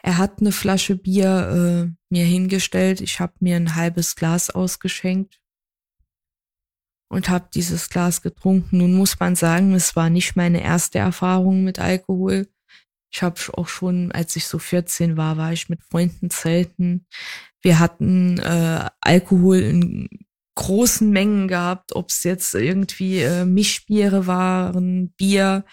Er 0.01 0.16
hat 0.16 0.40
eine 0.40 0.53
Flasche 0.53 0.96
Bier 0.96 1.90
äh, 1.90 1.96
mir 2.09 2.24
hingestellt. 2.24 3.01
Ich 3.01 3.20
habe 3.20 3.35
mir 3.40 3.57
ein 3.57 3.74
halbes 3.74 4.14
Glas 4.14 4.48
ausgeschenkt 4.48 5.40
und 7.09 7.29
habe 7.29 7.48
dieses 7.53 7.88
Glas 7.88 8.22
getrunken. 8.22 8.79
Nun 8.79 8.94
muss 8.94 9.18
man 9.18 9.35
sagen, 9.35 9.74
es 9.74 9.96
war 9.96 10.09
nicht 10.09 10.37
meine 10.37 10.62
erste 10.62 10.98
Erfahrung 10.98 11.64
mit 11.64 11.79
Alkohol. 11.79 12.48
Ich 13.11 13.23
habe 13.23 13.40
auch 13.55 13.68
schon, 13.68 14.12
als 14.12 14.37
ich 14.37 14.47
so 14.47 14.59
14 14.59 15.16
war, 15.16 15.37
war 15.37 15.53
ich 15.53 15.68
mit 15.68 15.83
Freunden 15.83 16.31
zelten. 16.31 17.07
Wir 17.62 17.79
hatten 17.79 18.38
äh, 18.38 18.88
Alkohol 19.01 19.59
in 19.59 20.09
großen 20.55 21.11
Mengen 21.11 21.49
gehabt, 21.49 21.94
ob 21.94 22.11
es 22.11 22.25
jetzt 22.25 22.55
irgendwie 22.55 23.21
äh, 23.21 23.44
Mischbiere 23.44 24.27
waren, 24.27 25.11
Bier, 25.12 25.64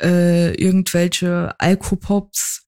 äh, 0.00 0.54
irgendwelche 0.54 1.54
Alkopops 1.58 2.66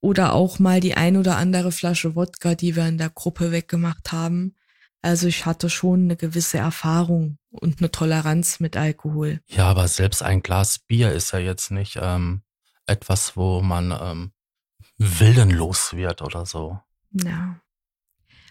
oder 0.00 0.34
auch 0.34 0.58
mal 0.58 0.80
die 0.80 0.94
ein 0.94 1.16
oder 1.16 1.36
andere 1.36 1.72
Flasche 1.72 2.14
Wodka, 2.14 2.54
die 2.54 2.76
wir 2.76 2.86
in 2.86 2.98
der 2.98 3.10
Gruppe 3.10 3.50
weggemacht 3.50 4.12
haben. 4.12 4.56
Also 5.02 5.26
ich 5.26 5.46
hatte 5.46 5.70
schon 5.70 6.04
eine 6.04 6.16
gewisse 6.16 6.58
Erfahrung 6.58 7.38
und 7.50 7.78
eine 7.78 7.90
Toleranz 7.90 8.60
mit 8.60 8.76
Alkohol. 8.76 9.40
Ja, 9.46 9.66
aber 9.66 9.88
selbst 9.88 10.22
ein 10.22 10.42
Glas 10.42 10.78
Bier 10.78 11.12
ist 11.12 11.32
ja 11.32 11.38
jetzt 11.38 11.70
nicht 11.70 11.98
ähm, 12.00 12.42
etwas, 12.90 13.36
wo 13.36 13.62
man 13.62 13.92
ähm, 13.92 14.32
willenlos 14.98 15.94
wird 15.94 16.22
oder 16.22 16.44
so. 16.44 16.78
Ja. 17.12 17.60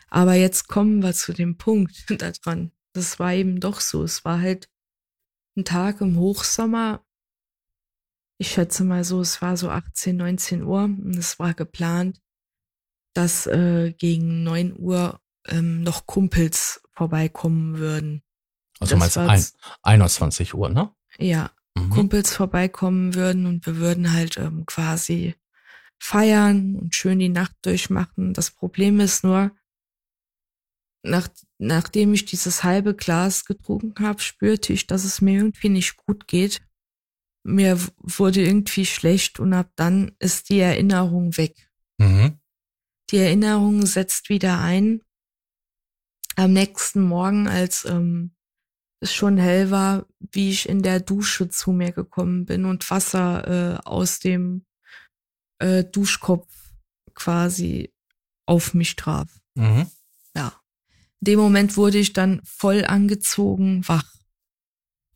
Aber 0.09 0.33
jetzt 0.33 0.67
kommen 0.67 1.03
wir 1.03 1.13
zu 1.13 1.33
dem 1.33 1.57
Punkt 1.57 2.05
daran. 2.21 2.71
Das 2.93 3.19
war 3.19 3.33
eben 3.33 3.59
doch 3.59 3.81
so. 3.81 4.03
Es 4.03 4.25
war 4.25 4.41
halt 4.41 4.69
ein 5.55 5.65
Tag 5.65 6.01
im 6.01 6.17
Hochsommer. 6.17 7.05
Ich 8.37 8.51
schätze 8.51 8.83
mal 8.83 9.03
so, 9.03 9.21
es 9.21 9.41
war 9.41 9.57
so 9.57 9.69
18, 9.69 10.15
19 10.15 10.63
Uhr 10.63 10.85
und 10.85 11.15
es 11.17 11.39
war 11.39 11.53
geplant, 11.53 12.21
dass 13.13 13.45
äh, 13.47 13.91
gegen 13.91 14.43
9 14.43 14.79
Uhr 14.79 15.19
ähm, 15.47 15.83
noch 15.83 16.05
Kumpels 16.05 16.81
vorbeikommen 16.93 17.77
würden. 17.77 18.23
Also 18.79 18.95
meinst 18.95 19.17
du 19.17 19.19
ein, 19.19 19.45
21 19.83 20.53
Uhr, 20.53 20.69
ne? 20.69 20.93
Ja, 21.17 21.51
mhm. 21.85 21.89
Kumpels 21.89 22.33
vorbeikommen 22.33 23.15
würden 23.15 23.45
und 23.45 23.65
wir 23.65 23.77
würden 23.77 24.13
halt 24.13 24.37
ähm, 24.37 24.65
quasi 24.65 25.35
feiern 25.99 26.75
und 26.75 26.95
schön 26.95 27.19
die 27.19 27.29
Nacht 27.29 27.55
durchmachen. 27.61 28.33
Das 28.33 28.51
Problem 28.51 28.99
ist 28.99 29.23
nur, 29.23 29.51
nach, 31.03 31.27
nachdem 31.57 32.13
ich 32.13 32.25
dieses 32.25 32.63
halbe 32.63 32.95
Glas 32.95 33.45
getrunken 33.45 34.05
habe, 34.05 34.21
spürte 34.21 34.73
ich, 34.73 34.87
dass 34.87 35.03
es 35.03 35.21
mir 35.21 35.37
irgendwie 35.37 35.69
nicht 35.69 35.97
gut 35.97 36.27
geht. 36.27 36.61
Mir 37.43 37.79
wurde 37.97 38.41
irgendwie 38.41 38.85
schlecht 38.85 39.39
und 39.39 39.53
ab 39.53 39.71
dann 39.75 40.11
ist 40.19 40.49
die 40.49 40.59
Erinnerung 40.59 41.37
weg. 41.37 41.69
Mhm. 41.97 42.39
Die 43.11 43.17
Erinnerung 43.17 43.85
setzt 43.85 44.29
wieder 44.29 44.59
ein. 44.59 45.01
Am 46.35 46.53
nächsten 46.53 47.01
Morgen, 47.01 47.47
als 47.47 47.85
ähm, 47.85 48.35
es 48.99 49.13
schon 49.13 49.37
hell 49.37 49.71
war, 49.71 50.05
wie 50.19 50.49
ich 50.49 50.67
in 50.67 50.81
der 50.81 50.99
Dusche 50.99 51.49
zu 51.49 51.71
mir 51.71 51.91
gekommen 51.91 52.45
bin 52.45 52.65
und 52.65 52.89
Wasser 52.89 53.77
äh, 53.77 53.79
aus 53.85 54.19
dem 54.19 54.65
äh, 55.59 55.83
Duschkopf 55.83 56.47
quasi 57.13 57.93
auf 58.45 58.73
mich 58.73 58.95
traf. 58.95 59.29
Mhm. 59.55 59.87
Ja 60.35 60.59
dem 61.21 61.39
Moment 61.39 61.77
wurde 61.77 61.97
ich 61.97 62.13
dann 62.13 62.41
voll 62.43 62.85
angezogen 62.85 63.87
wach 63.87 64.15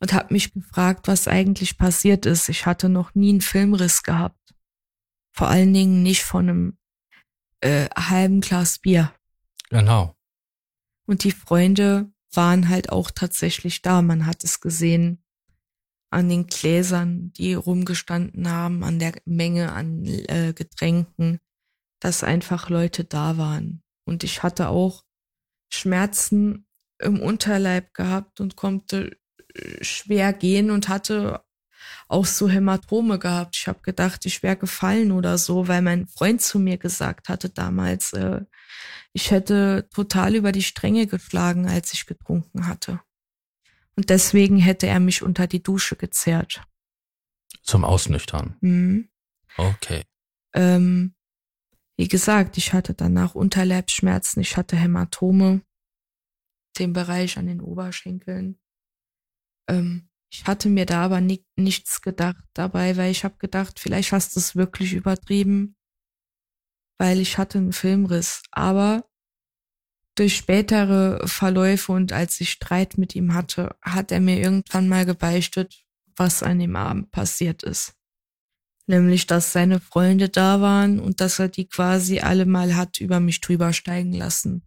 und 0.00 0.12
habe 0.12 0.32
mich 0.34 0.52
gefragt, 0.52 1.08
was 1.08 1.28
eigentlich 1.28 1.78
passiert 1.78 2.26
ist. 2.26 2.48
Ich 2.48 2.66
hatte 2.66 2.88
noch 2.88 3.14
nie 3.14 3.30
einen 3.30 3.40
Filmriss 3.40 4.02
gehabt. 4.02 4.54
Vor 5.32 5.48
allen 5.48 5.72
Dingen 5.72 6.02
nicht 6.02 6.22
von 6.22 6.48
einem 6.48 6.78
äh, 7.60 7.88
halben 7.96 8.40
Glas 8.40 8.78
Bier. 8.78 9.12
Genau. 9.70 10.14
Und 11.06 11.24
die 11.24 11.32
Freunde 11.32 12.12
waren 12.36 12.68
halt 12.68 12.90
auch 12.90 13.10
tatsächlich 13.10 13.82
da. 13.82 14.02
Man 14.02 14.26
hat 14.26 14.44
es 14.44 14.60
gesehen 14.60 15.22
an 16.10 16.28
den 16.28 16.46
Gläsern, 16.46 17.32
die 17.32 17.54
rumgestanden 17.54 18.48
haben, 18.48 18.84
an 18.84 18.98
der 18.98 19.14
Menge 19.24 19.72
an 19.72 20.04
äh, 20.04 20.52
Getränken, 20.54 21.40
dass 22.00 22.22
einfach 22.22 22.70
Leute 22.70 23.04
da 23.04 23.36
waren. 23.36 23.82
Und 24.06 24.22
ich 24.22 24.42
hatte 24.42 24.68
auch 24.68 25.04
Schmerzen 25.72 26.66
im 27.00 27.20
Unterleib 27.20 27.94
gehabt 27.94 28.40
und 28.40 28.54
konnte 28.54 29.16
äh, 29.54 29.82
schwer 29.82 30.32
gehen 30.32 30.70
und 30.70 30.88
hatte 30.88 31.44
auch 32.08 32.26
so 32.26 32.48
Hämatome 32.48 33.18
gehabt. 33.18 33.56
Ich 33.56 33.66
habe 33.66 33.80
gedacht, 33.80 34.24
ich 34.26 34.42
wäre 34.42 34.56
gefallen 34.56 35.10
oder 35.10 35.36
so, 35.38 35.68
weil 35.68 35.82
mein 35.82 36.06
Freund 36.06 36.40
zu 36.42 36.58
mir 36.58 36.78
gesagt 36.78 37.28
hatte 37.28 37.48
damals, 37.48 38.12
äh, 38.12 38.42
ich 39.12 39.30
hätte 39.30 39.88
total 39.92 40.34
über 40.34 40.52
die 40.52 40.62
Stränge 40.62 41.06
geschlagen, 41.06 41.68
als 41.68 41.92
ich 41.92 42.06
getrunken 42.06 42.66
hatte. 42.66 43.00
Und 43.96 44.10
deswegen 44.10 44.58
hätte 44.58 44.86
er 44.86 45.00
mich 45.00 45.22
unter 45.22 45.46
die 45.46 45.62
Dusche 45.62 45.96
gezerrt. 45.96 46.62
Zum 47.62 47.84
Ausnüchtern. 47.84 48.56
Mhm. 48.60 49.08
Okay. 49.56 50.02
Ähm, 50.52 51.14
wie 51.96 52.08
gesagt, 52.08 52.56
ich 52.56 52.72
hatte 52.72 52.94
danach 52.94 53.34
Unterleibsschmerzen, 53.34 54.42
ich 54.42 54.56
hatte 54.56 54.76
Hämatome, 54.76 55.62
den 56.78 56.92
Bereich 56.92 57.38
an 57.38 57.46
den 57.46 57.60
Oberschenkeln. 57.60 58.58
Ähm, 59.68 60.08
ich 60.32 60.44
hatte 60.46 60.68
mir 60.68 60.86
da 60.86 61.04
aber 61.04 61.20
ni 61.20 61.46
nichts 61.56 62.02
gedacht 62.02 62.44
dabei, 62.54 62.96
weil 62.96 63.12
ich 63.12 63.22
habe 63.24 63.36
gedacht, 63.38 63.78
vielleicht 63.78 64.10
hast 64.10 64.34
du 64.34 64.40
es 64.40 64.56
wirklich 64.56 64.92
übertrieben, 64.92 65.76
weil 66.98 67.20
ich 67.20 67.38
hatte 67.38 67.58
einen 67.58 67.72
Filmriss. 67.72 68.42
Aber 68.50 69.04
durch 70.14 70.36
spätere 70.36 71.26
Verläufe 71.26 71.92
und 71.92 72.12
als 72.12 72.40
ich 72.40 72.50
Streit 72.50 72.98
mit 72.98 73.14
ihm 73.14 73.34
hatte, 73.34 73.76
hat 73.82 74.12
er 74.12 74.20
mir 74.20 74.38
irgendwann 74.38 74.88
mal 74.88 75.04
gebeichtet, 75.04 75.84
was 76.16 76.42
an 76.42 76.58
dem 76.58 76.76
Abend 76.76 77.10
passiert 77.10 77.62
ist. 77.62 77.94
Nämlich, 78.86 79.26
dass 79.26 79.52
seine 79.52 79.80
Freunde 79.80 80.28
da 80.28 80.60
waren 80.60 81.00
und 81.00 81.20
dass 81.20 81.38
er 81.38 81.48
die 81.48 81.66
quasi 81.66 82.20
alle 82.20 82.44
mal 82.44 82.76
hat 82.76 83.00
über 83.00 83.18
mich 83.18 83.40
drüber 83.40 83.72
steigen 83.72 84.12
lassen. 84.12 84.62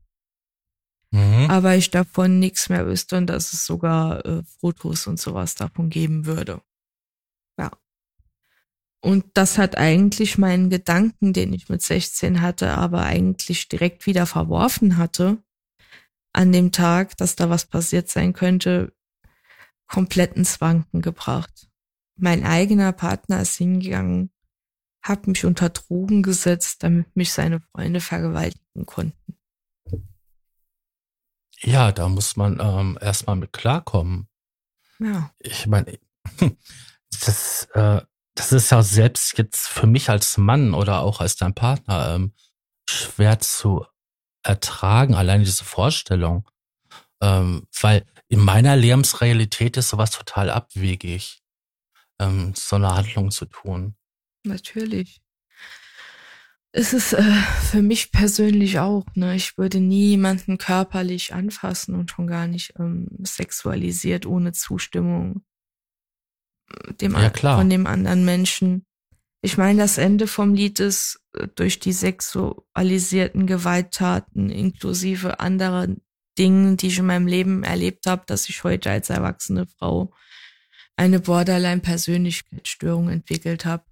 Mhm. 1.11 1.49
Aber 1.49 1.75
ich 1.75 1.91
davon 1.91 2.39
nichts 2.39 2.69
mehr 2.69 2.85
wüsste 2.85 3.17
und 3.17 3.27
dass 3.27 3.53
es 3.53 3.65
sogar 3.65 4.25
äh, 4.25 4.43
Fotos 4.59 5.07
und 5.07 5.19
sowas 5.19 5.55
davon 5.55 5.89
geben 5.89 6.25
würde. 6.25 6.61
Ja. 7.57 7.71
Und 9.07 9.25
das 9.33 9.57
hat 9.57 9.77
eigentlich 9.77 10.37
meinen 10.37 10.69
Gedanken, 10.69 11.33
den 11.33 11.53
ich 11.53 11.69
mit 11.69 11.81
16 11.81 12.41
hatte, 12.41 12.77
aber 12.77 13.03
eigentlich 13.03 13.69
direkt 13.69 14.05
wieder 14.05 14.25
verworfen 14.25 14.97
hatte, 14.97 15.37
an 16.33 16.51
dem 16.51 16.71
Tag, 16.71 17.15
dass 17.17 17.35
da 17.35 17.49
was 17.49 17.65
passiert 17.65 18.09
sein 18.09 18.33
könnte, 18.33 18.93
komplett 19.87 20.35
ins 20.35 20.59
Wanken 20.61 21.01
gebracht 21.01 21.67
mein 22.17 22.45
eigener 22.45 22.91
Partner 22.91 23.41
ist 23.41 23.55
hingegangen, 23.55 24.31
hat 25.01 25.27
mich 25.27 25.45
unter 25.45 25.69
Drogen 25.69 26.23
gesetzt, 26.23 26.83
damit 26.83 27.15
mich 27.15 27.31
seine 27.31 27.61
Freunde 27.61 28.01
vergewaltigen 28.01 28.85
konnten. 28.85 29.37
Ja, 31.59 31.91
da 31.91 32.07
muss 32.09 32.35
man 32.35 32.59
ähm, 32.59 32.99
erstmal 33.01 33.35
mit 33.35 33.53
klarkommen. 33.53 34.27
Ja. 34.99 35.31
Ich 35.39 35.65
meine, 35.67 35.97
das, 37.09 37.67
äh, 37.73 38.01
das 38.37 38.51
ist 38.51 38.69
ja 38.69 38.83
selbst 38.83 39.37
jetzt 39.37 39.67
für 39.67 39.87
mich 39.87 40.09
als 40.09 40.37
Mann 40.37 40.73
oder 40.73 41.01
auch 41.01 41.19
als 41.19 41.35
dein 41.35 41.55
Partner 41.55 42.15
ähm, 42.15 42.33
schwer 42.89 43.39
zu 43.39 43.85
ertragen, 44.43 45.15
allein 45.15 45.43
diese 45.43 45.65
Vorstellung. 45.65 46.47
Ähm, 47.21 47.67
weil 47.81 48.05
in 48.27 48.39
meiner 48.39 48.75
Lebensrealität 48.75 49.75
ist 49.77 49.89
sowas 49.89 50.11
total 50.11 50.51
abwegig, 50.51 51.41
ähm, 52.19 52.53
so 52.55 52.75
eine 52.75 52.93
Handlung 52.93 53.31
zu 53.31 53.45
tun. 53.45 53.95
Natürlich. 54.43 55.19
Es 56.71 56.93
ist 56.93 57.13
äh, 57.13 57.23
für 57.71 57.81
mich 57.81 58.11
persönlich 58.11 58.77
auch, 58.77 59.05
ne? 59.15 59.35
Ich 59.35 59.57
würde 59.57 59.79
nie 59.79 60.09
jemanden 60.09 60.59
körperlich 60.59 61.33
anfassen 61.33 61.95
und 61.95 62.11
schon 62.11 62.27
gar 62.27 62.45
nicht 62.45 62.73
ähm, 62.77 63.07
sexualisiert 63.23 64.27
ohne 64.27 64.51
Zustimmung 64.51 65.43
dem, 67.01 67.13
ja, 67.13 67.31
von 67.31 67.69
dem 67.69 67.87
anderen 67.87 68.25
Menschen. 68.25 68.85
Ich 69.41 69.57
meine, 69.57 69.79
das 69.79 69.97
Ende 69.97 70.27
vom 70.27 70.53
Lied 70.53 70.79
ist 70.79 71.19
äh, 71.33 71.47
durch 71.55 71.79
die 71.79 71.93
sexualisierten 71.93 73.47
Gewalttaten 73.47 74.49
inklusive 74.49 75.39
anderer 75.39 75.87
Dingen, 76.37 76.77
die 76.77 76.87
ich 76.87 76.99
in 76.99 77.05
meinem 77.05 77.27
Leben 77.27 77.63
erlebt 77.63 78.05
habe, 78.05 78.23
dass 78.25 78.49
ich 78.49 78.63
heute 78.63 78.91
als 78.91 79.09
erwachsene 79.09 79.65
Frau 79.65 80.13
eine 80.95 81.19
Borderline-Persönlichkeitsstörung 81.19 83.09
entwickelt 83.09 83.65
habe 83.65 83.85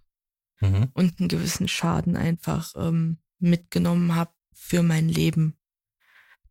mhm. 0.59 0.89
und 0.93 1.19
einen 1.19 1.29
gewissen 1.29 1.67
Schaden 1.67 2.15
einfach 2.15 2.73
ähm, 2.75 3.17
mitgenommen 3.39 4.15
habe 4.15 4.31
für 4.53 4.83
mein 4.83 5.09
Leben. 5.09 5.57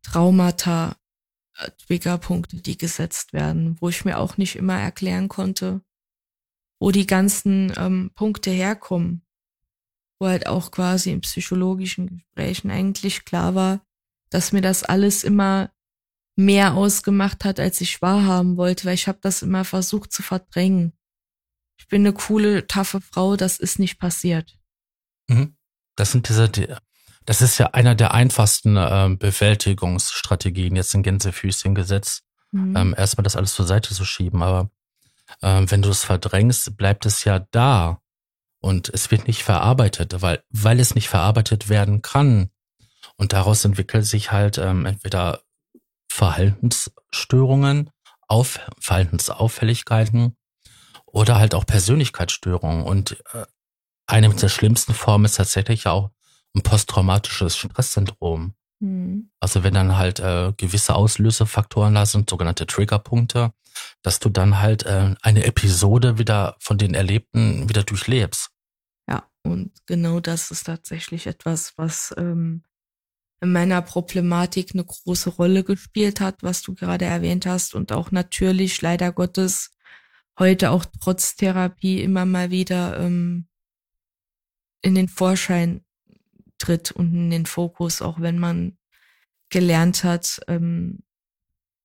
Traumata, 0.01 0.95
äh, 1.57 1.71
Triggerpunkte, 1.85 2.61
die 2.61 2.77
gesetzt 2.77 3.33
werden, 3.33 3.77
wo 3.79 3.89
ich 3.89 4.05
mir 4.05 4.17
auch 4.17 4.37
nicht 4.37 4.55
immer 4.55 4.79
erklären 4.79 5.27
konnte, 5.27 5.81
wo 6.79 6.91
die 6.91 7.07
ganzen 7.07 7.73
ähm, 7.77 8.11
Punkte 8.15 8.51
herkommen. 8.51 9.21
Wo 10.19 10.27
halt 10.27 10.47
auch 10.47 10.71
quasi 10.71 11.11
in 11.11 11.21
psychologischen 11.21 12.07
Gesprächen 12.07 12.71
eigentlich 12.71 13.25
klar 13.25 13.55
war, 13.55 13.81
dass 14.29 14.51
mir 14.51 14.61
das 14.61 14.83
alles 14.83 15.23
immer 15.23 15.71
mehr 16.35 16.73
ausgemacht 16.73 17.45
hat, 17.45 17.59
als 17.59 17.81
ich 17.81 18.01
wahrhaben 18.01 18.57
wollte, 18.57 18.85
weil 18.85 18.95
ich 18.95 19.07
habe 19.07 19.19
das 19.21 19.41
immer 19.41 19.63
versucht 19.63 20.11
zu 20.11 20.21
verdrängen. 20.21 20.93
Ich 21.77 21.87
bin 21.87 22.01
eine 22.01 22.13
coole, 22.13 22.67
taffe 22.67 23.01
Frau, 23.01 23.35
das 23.35 23.57
ist 23.57 23.79
nicht 23.79 23.99
passiert. 23.99 24.57
Mhm. 25.27 25.55
Das 25.95 26.11
sind 26.11 26.27
diese, 26.27 26.49
das 27.25 27.41
ist 27.41 27.57
ja 27.57 27.67
einer 27.67 27.95
der 27.95 28.13
einfachsten 28.13 28.77
äh, 28.77 29.15
Bewältigungsstrategien 29.17 30.75
jetzt 30.75 30.93
in 30.93 31.03
Gänsefüßchen 31.03 31.73
gesetzt. 31.73 32.23
Mhm. 32.51 32.75
Ähm, 32.75 32.95
erstmal 32.97 33.23
das 33.23 33.35
alles 33.35 33.53
zur 33.53 33.65
Seite 33.65 33.93
zu 33.93 34.05
schieben, 34.05 34.43
aber 34.43 34.69
ähm, 35.41 35.69
wenn 35.69 35.81
du 35.81 35.89
es 35.89 36.03
verdrängst, 36.03 36.77
bleibt 36.77 37.05
es 37.05 37.23
ja 37.23 37.39
da 37.51 38.01
und 38.61 38.89
es 38.89 39.11
wird 39.11 39.27
nicht 39.27 39.43
verarbeitet, 39.43 40.21
weil, 40.21 40.43
weil 40.49 40.79
es 40.79 40.95
nicht 40.95 41.09
verarbeitet 41.09 41.69
werden 41.69 42.01
kann. 42.01 42.49
Und 43.17 43.33
daraus 43.33 43.63
entwickelt 43.63 44.05
sich 44.05 44.31
halt 44.31 44.57
ähm, 44.57 44.85
entweder 44.85 45.41
Verhaltensstörungen, 46.09 47.91
auf, 48.27 48.59
Verhaltensauffälligkeiten 48.79 50.35
oder 51.05 51.37
halt 51.37 51.53
auch 51.53 51.65
Persönlichkeitsstörungen. 51.65 52.83
Und 52.83 53.23
äh, 53.33 53.45
eine 54.07 54.33
der 54.33 54.49
schlimmsten 54.49 54.93
Formen 54.93 55.25
ist 55.25 55.35
tatsächlich 55.35 55.87
auch 55.87 56.09
ein 56.55 56.63
posttraumatisches 56.63 57.57
Stresssyndrom. 57.57 58.55
Mhm. 58.79 59.29
Also 59.39 59.63
wenn 59.63 59.73
dann 59.73 59.97
halt 59.97 60.19
äh, 60.19 60.53
gewisse 60.57 60.95
Auslösefaktoren 60.95 61.95
da 61.95 62.05
sind, 62.05 62.29
sogenannte 62.29 62.67
Triggerpunkte, 62.67 63.51
dass 64.01 64.19
du 64.19 64.29
dann 64.29 64.59
halt 64.59 64.85
äh, 64.85 65.15
eine 65.21 65.45
Episode 65.45 66.17
wieder 66.17 66.55
von 66.59 66.77
den 66.77 66.93
Erlebten 66.93 67.69
wieder 67.69 67.83
durchlebst. 67.83 68.51
Ja, 69.07 69.29
und 69.43 69.71
genau 69.85 70.19
das 70.19 70.51
ist 70.51 70.65
tatsächlich 70.65 71.27
etwas, 71.27 71.73
was 71.77 72.13
ähm, 72.17 72.63
in 73.41 73.51
meiner 73.51 73.81
Problematik 73.81 74.71
eine 74.73 74.85
große 74.85 75.29
Rolle 75.29 75.63
gespielt 75.63 76.19
hat, 76.19 76.41
was 76.41 76.61
du 76.61 76.73
gerade 76.73 77.05
erwähnt 77.05 77.45
hast 77.45 77.75
und 77.75 77.91
auch 77.91 78.11
natürlich 78.11 78.81
leider 78.81 79.11
Gottes 79.11 79.71
heute 80.39 80.71
auch 80.71 80.85
trotz 81.01 81.35
Therapie 81.35 82.01
immer 82.01 82.25
mal 82.25 82.51
wieder 82.51 82.99
ähm, 82.99 83.47
in 84.81 84.95
den 84.95 85.07
Vorschein 85.07 85.84
tritt 86.65 86.91
und 86.91 87.13
in 87.13 87.29
den 87.29 87.45
Fokus, 87.45 88.01
auch 88.01 88.19
wenn 88.19 88.39
man 88.39 88.77
gelernt 89.49 90.03
hat, 90.03 90.41
ähm, 90.47 91.03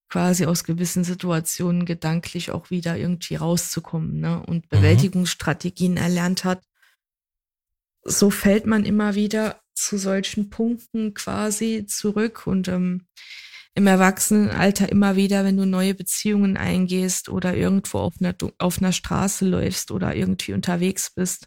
quasi 0.09 0.47
aus 0.47 0.64
gewissen 0.64 1.05
Situationen 1.05 1.85
gedanklich 1.85 2.51
auch 2.51 2.70
wieder 2.70 2.97
irgendwie 2.97 3.37
rauszukommen 3.37 4.20
ne? 4.20 4.43
und 4.45 4.64
mhm. 4.64 4.68
Bewältigungsstrategien 4.68 5.93
mhm. 5.93 5.99
erlernt 5.99 6.45
hat. 6.45 6.62
So 8.03 8.31
fällt 8.31 8.66
man 8.66 8.85
immer 8.85 9.14
wieder 9.14 9.61
zu 9.74 9.99
solchen 9.99 10.51
Punkten 10.51 11.14
quasi 11.14 11.87
zurück 11.87 12.47
und 12.47 12.66
ähm, 12.68 13.07
im 13.74 13.87
Erwachsenenalter 13.87 14.89
immer 14.89 15.14
wieder, 15.14 15.45
wenn 15.45 15.57
du 15.57 15.64
neue 15.64 15.95
Beziehungen 15.95 16.57
eingehst 16.57 17.28
oder 17.28 17.55
irgendwo 17.55 17.99
auf 17.99 18.14
einer, 18.20 18.35
auf 18.59 18.78
einer 18.78 18.93
Straße 18.93 19.47
läufst 19.47 19.93
oder 19.93 20.16
irgendwie 20.16 20.55
unterwegs 20.55 21.12
bist 21.14 21.47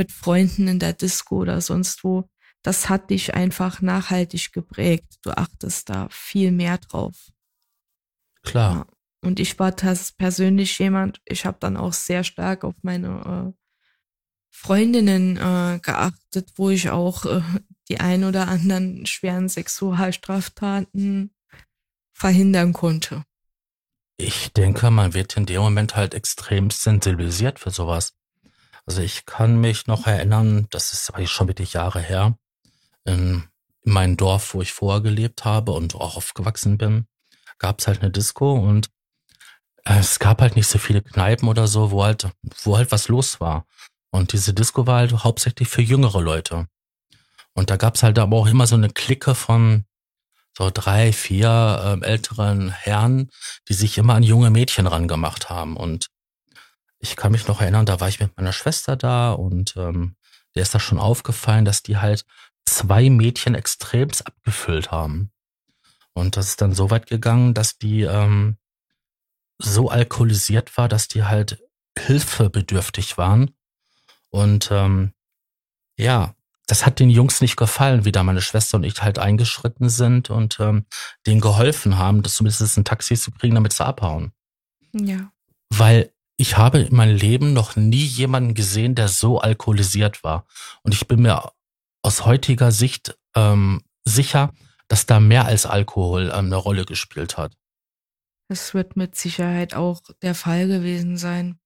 mit 0.00 0.12
Freunden 0.12 0.66
in 0.66 0.78
der 0.78 0.94
Disco 0.94 1.40
oder 1.42 1.60
sonst 1.60 2.04
wo, 2.04 2.26
das 2.62 2.88
hat 2.88 3.10
dich 3.10 3.34
einfach 3.34 3.82
nachhaltig 3.82 4.50
geprägt. 4.50 5.18
Du 5.22 5.30
achtest 5.30 5.90
da 5.90 6.08
viel 6.10 6.52
mehr 6.52 6.78
drauf. 6.78 7.28
Klar. 8.42 8.74
Ja. 8.74 8.86
Und 9.22 9.40
ich 9.40 9.58
war 9.58 9.72
das 9.72 10.12
persönlich 10.12 10.78
jemand, 10.78 11.20
ich 11.26 11.44
habe 11.44 11.58
dann 11.60 11.76
auch 11.76 11.92
sehr 11.92 12.24
stark 12.24 12.64
auf 12.64 12.74
meine 12.80 13.52
äh, 13.54 13.62
Freundinnen 14.50 15.36
äh, 15.36 15.78
geachtet, 15.82 16.52
wo 16.56 16.70
ich 16.70 16.88
auch 16.88 17.26
äh, 17.26 17.42
die 17.90 18.00
ein 18.00 18.24
oder 18.24 18.48
anderen 18.48 19.04
schweren 19.04 19.50
Sexualstraftaten 19.50 21.34
verhindern 22.14 22.72
konnte. 22.72 23.24
Ich 24.16 24.50
denke, 24.54 24.90
man 24.90 25.12
wird 25.12 25.36
in 25.36 25.44
dem 25.44 25.60
Moment 25.60 25.94
halt 25.94 26.14
extrem 26.14 26.70
sensibilisiert 26.70 27.58
für 27.58 27.70
sowas. 27.70 28.14
Also 28.90 29.02
ich 29.02 29.24
kann 29.24 29.60
mich 29.60 29.86
noch 29.86 30.08
erinnern, 30.08 30.66
das 30.70 30.92
ist 30.92 31.14
aber 31.14 31.24
schon 31.24 31.46
wirklich 31.46 31.74
Jahre 31.74 32.00
her, 32.00 32.36
in, 33.04 33.44
in 33.84 33.92
meinem 33.92 34.16
Dorf, 34.16 34.52
wo 34.52 34.62
ich 34.62 34.72
vorher 34.72 35.00
gelebt 35.00 35.44
habe 35.44 35.70
und 35.70 35.94
auch 35.94 36.16
aufgewachsen 36.16 36.76
bin, 36.76 37.06
gab 37.58 37.78
es 37.78 37.86
halt 37.86 38.02
eine 38.02 38.10
Disco 38.10 38.52
und 38.52 38.90
äh, 39.84 40.00
es 40.00 40.18
gab 40.18 40.40
halt 40.40 40.56
nicht 40.56 40.66
so 40.66 40.80
viele 40.80 41.02
Kneipen 41.02 41.48
oder 41.48 41.68
so, 41.68 41.92
wo 41.92 42.02
halt, 42.02 42.30
wo 42.64 42.76
halt 42.76 42.90
was 42.90 43.06
los 43.06 43.38
war. 43.38 43.64
Und 44.10 44.32
diese 44.32 44.54
Disco 44.54 44.88
war 44.88 44.96
halt 44.96 45.12
hauptsächlich 45.22 45.68
für 45.68 45.82
jüngere 45.82 46.20
Leute. 46.20 46.66
Und 47.54 47.70
da 47.70 47.76
gab's 47.76 48.02
halt 48.02 48.18
aber 48.18 48.38
auch 48.38 48.48
immer 48.48 48.66
so 48.66 48.74
eine 48.74 48.90
Clique 48.90 49.36
von 49.36 49.84
so 50.58 50.68
drei, 50.74 51.12
vier 51.12 51.80
ähm, 51.84 52.02
älteren 52.02 52.70
Herren, 52.70 53.30
die 53.68 53.74
sich 53.74 53.98
immer 53.98 54.16
an 54.16 54.24
junge 54.24 54.50
Mädchen 54.50 54.88
rangemacht 54.88 55.48
haben. 55.48 55.76
Und 55.76 56.08
ich 57.00 57.16
kann 57.16 57.32
mich 57.32 57.48
noch 57.48 57.60
erinnern, 57.60 57.86
da 57.86 58.00
war 58.00 58.08
ich 58.08 58.20
mit 58.20 58.36
meiner 58.36 58.52
Schwester 58.52 58.96
da 58.96 59.32
und 59.32 59.74
ähm, 59.76 60.16
der 60.54 60.62
ist 60.62 60.74
da 60.74 60.80
schon 60.80 60.98
aufgefallen, 60.98 61.64
dass 61.64 61.82
die 61.82 61.96
halt 61.96 62.24
zwei 62.64 63.10
Mädchen 63.10 63.54
extremst 63.54 64.26
abgefüllt 64.26 64.90
haben. 64.90 65.32
Und 66.12 66.36
das 66.36 66.48
ist 66.48 66.60
dann 66.60 66.74
so 66.74 66.90
weit 66.90 67.06
gegangen, 67.06 67.54
dass 67.54 67.78
die 67.78 68.02
ähm, 68.02 68.58
so 69.58 69.88
alkoholisiert 69.88 70.76
war, 70.76 70.88
dass 70.88 71.08
die 71.08 71.24
halt 71.24 71.62
hilfebedürftig 71.98 73.18
waren 73.18 73.54
und 74.30 74.70
ähm, 74.70 75.12
ja, 75.96 76.34
das 76.66 76.86
hat 76.86 77.00
den 77.00 77.10
Jungs 77.10 77.40
nicht 77.40 77.56
gefallen, 77.56 78.04
wie 78.04 78.12
da 78.12 78.22
meine 78.22 78.40
Schwester 78.40 78.76
und 78.76 78.84
ich 78.84 79.02
halt 79.02 79.18
eingeschritten 79.18 79.88
sind 79.88 80.30
und 80.30 80.58
ähm, 80.60 80.86
denen 81.26 81.40
geholfen 81.40 81.98
haben, 81.98 82.22
das 82.22 82.34
zumindest 82.34 82.78
ein 82.78 82.84
Taxi 82.84 83.16
zu 83.16 83.32
kriegen, 83.32 83.56
damit 83.56 83.72
sie 83.72 83.84
abhauen. 83.84 84.32
Ja. 84.92 85.32
Weil 85.68 86.12
ich 86.40 86.56
habe 86.56 86.78
in 86.78 86.96
meinem 86.96 87.16
Leben 87.16 87.52
noch 87.52 87.76
nie 87.76 88.02
jemanden 88.02 88.54
gesehen, 88.54 88.94
der 88.94 89.08
so 89.08 89.40
alkoholisiert 89.40 90.24
war. 90.24 90.46
Und 90.82 90.94
ich 90.94 91.06
bin 91.06 91.20
mir 91.20 91.52
aus 92.00 92.24
heutiger 92.24 92.72
Sicht 92.72 93.14
ähm, 93.36 93.82
sicher, 94.06 94.54
dass 94.88 95.04
da 95.04 95.20
mehr 95.20 95.44
als 95.44 95.66
Alkohol 95.66 96.30
ähm, 96.32 96.46
eine 96.46 96.56
Rolle 96.56 96.86
gespielt 96.86 97.36
hat. 97.36 97.52
Es 98.48 98.72
wird 98.72 98.96
mit 98.96 99.16
Sicherheit 99.16 99.74
auch 99.74 100.00
der 100.22 100.34
Fall 100.34 100.66
gewesen 100.66 101.18
sein. 101.18 101.58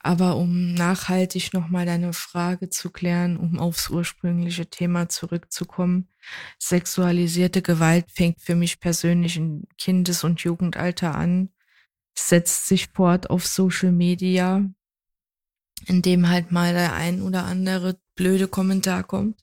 Aber 0.00 0.36
um 0.36 0.74
nachhaltig 0.74 1.54
nochmal 1.54 1.86
deine 1.86 2.12
Frage 2.12 2.68
zu 2.68 2.90
klären, 2.90 3.38
um 3.38 3.58
aufs 3.58 3.88
ursprüngliche 3.88 4.68
Thema 4.68 5.08
zurückzukommen, 5.08 6.10
sexualisierte 6.58 7.62
Gewalt 7.62 8.10
fängt 8.12 8.42
für 8.42 8.54
mich 8.54 8.80
persönlich 8.80 9.38
im 9.38 9.64
Kindes- 9.78 10.24
und 10.24 10.40
Jugendalter 10.40 11.14
an, 11.14 11.48
setzt 12.20 12.66
sich 12.68 12.88
fort 12.88 13.30
auf 13.30 13.46
Social 13.46 13.92
Media, 13.92 14.64
in 15.86 16.02
dem 16.02 16.28
halt 16.28 16.52
mal 16.52 16.72
der 16.72 16.94
ein 16.94 17.22
oder 17.22 17.44
andere 17.44 17.98
blöde 18.14 18.48
Kommentar 18.48 19.04
kommt 19.04 19.42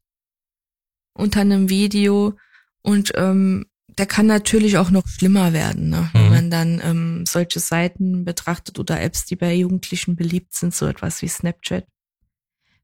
unter 1.13 1.41
einem 1.41 1.69
Video 1.69 2.37
und 2.81 3.13
ähm, 3.15 3.65
der 3.97 4.05
kann 4.05 4.27
natürlich 4.27 4.77
auch 4.77 4.91
noch 4.91 5.07
schlimmer 5.07 5.53
werden, 5.53 5.89
ne? 5.89 6.09
wenn 6.11 6.23
mhm. 6.23 6.29
man 6.29 6.35
man 6.49 6.51
dann 6.51 6.81
ähm, 6.83 7.25
solche 7.25 7.59
Seiten 7.59 8.25
betrachtet 8.25 8.77
oder 8.79 9.01
Apps, 9.01 9.25
die 9.25 9.35
bei 9.35 9.53
Jugendlichen 9.53 10.15
beliebt 10.15 10.53
sind, 10.53 10.75
so 10.75 10.85
etwas 10.85 11.21
wie 11.21 11.27
Snapchat, 11.27 11.85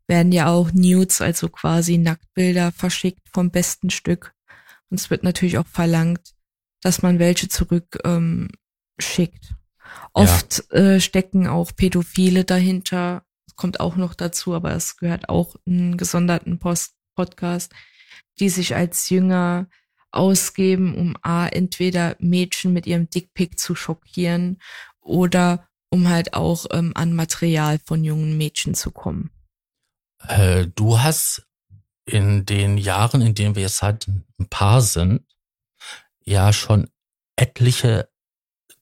werden 0.07 0.31
ja 0.31 0.47
auch 0.47 0.71
Nudes, 0.71 1.21
also 1.21 1.49
quasi 1.49 1.97
Nacktbilder 1.97 2.71
verschickt 2.71 3.27
vom 3.33 3.51
besten 3.51 3.89
Stück. 3.89 4.33
Und 4.89 4.99
es 4.99 5.09
wird 5.09 5.23
natürlich 5.23 5.57
auch 5.57 5.67
verlangt, 5.67 6.33
dass 6.81 7.01
man 7.01 7.19
welche 7.19 7.49
zurück 7.49 7.99
ähm, 8.03 8.49
schickt. 8.99 9.53
Oft 10.13 10.63
ja. 10.71 10.79
äh, 10.79 11.01
stecken 11.01 11.47
auch 11.47 11.71
Pädophile 11.75 12.43
dahinter. 12.43 13.23
Das 13.47 13.55
kommt 13.55 13.79
auch 13.79 13.95
noch 13.95 14.13
dazu, 14.13 14.53
aber 14.53 14.71
es 14.73 14.97
gehört 14.97 15.29
auch 15.29 15.55
in 15.65 15.79
einen 15.79 15.97
gesonderten 15.97 16.59
Post 16.59 16.95
Podcast, 17.15 17.73
die 18.39 18.49
sich 18.49 18.75
als 18.75 19.09
Jünger 19.09 19.67
ausgeben, 20.11 20.95
um 20.95 21.15
A, 21.21 21.47
entweder 21.47 22.15
Mädchen 22.19 22.73
mit 22.73 22.87
ihrem 22.87 23.09
Dickpick 23.09 23.57
zu 23.59 23.75
schockieren 23.75 24.59
oder 24.99 25.67
um 25.89 26.09
halt 26.09 26.33
auch 26.33 26.65
ähm, 26.71 26.91
an 26.95 27.13
Material 27.13 27.79
von 27.85 28.03
jungen 28.03 28.37
Mädchen 28.37 28.73
zu 28.75 28.91
kommen. 28.91 29.31
Äh, 30.27 30.67
du 30.75 30.99
hast 30.99 31.47
in 32.05 32.45
den 32.45 32.77
Jahren, 32.77 33.21
in 33.21 33.35
denen 33.35 33.55
wir 33.55 33.63
jetzt 33.63 33.81
halt 33.81 34.07
ein 34.07 34.47
Paar 34.49 34.81
sind, 34.81 35.23
ja 36.23 36.53
schon 36.53 36.89
etliche 37.35 38.09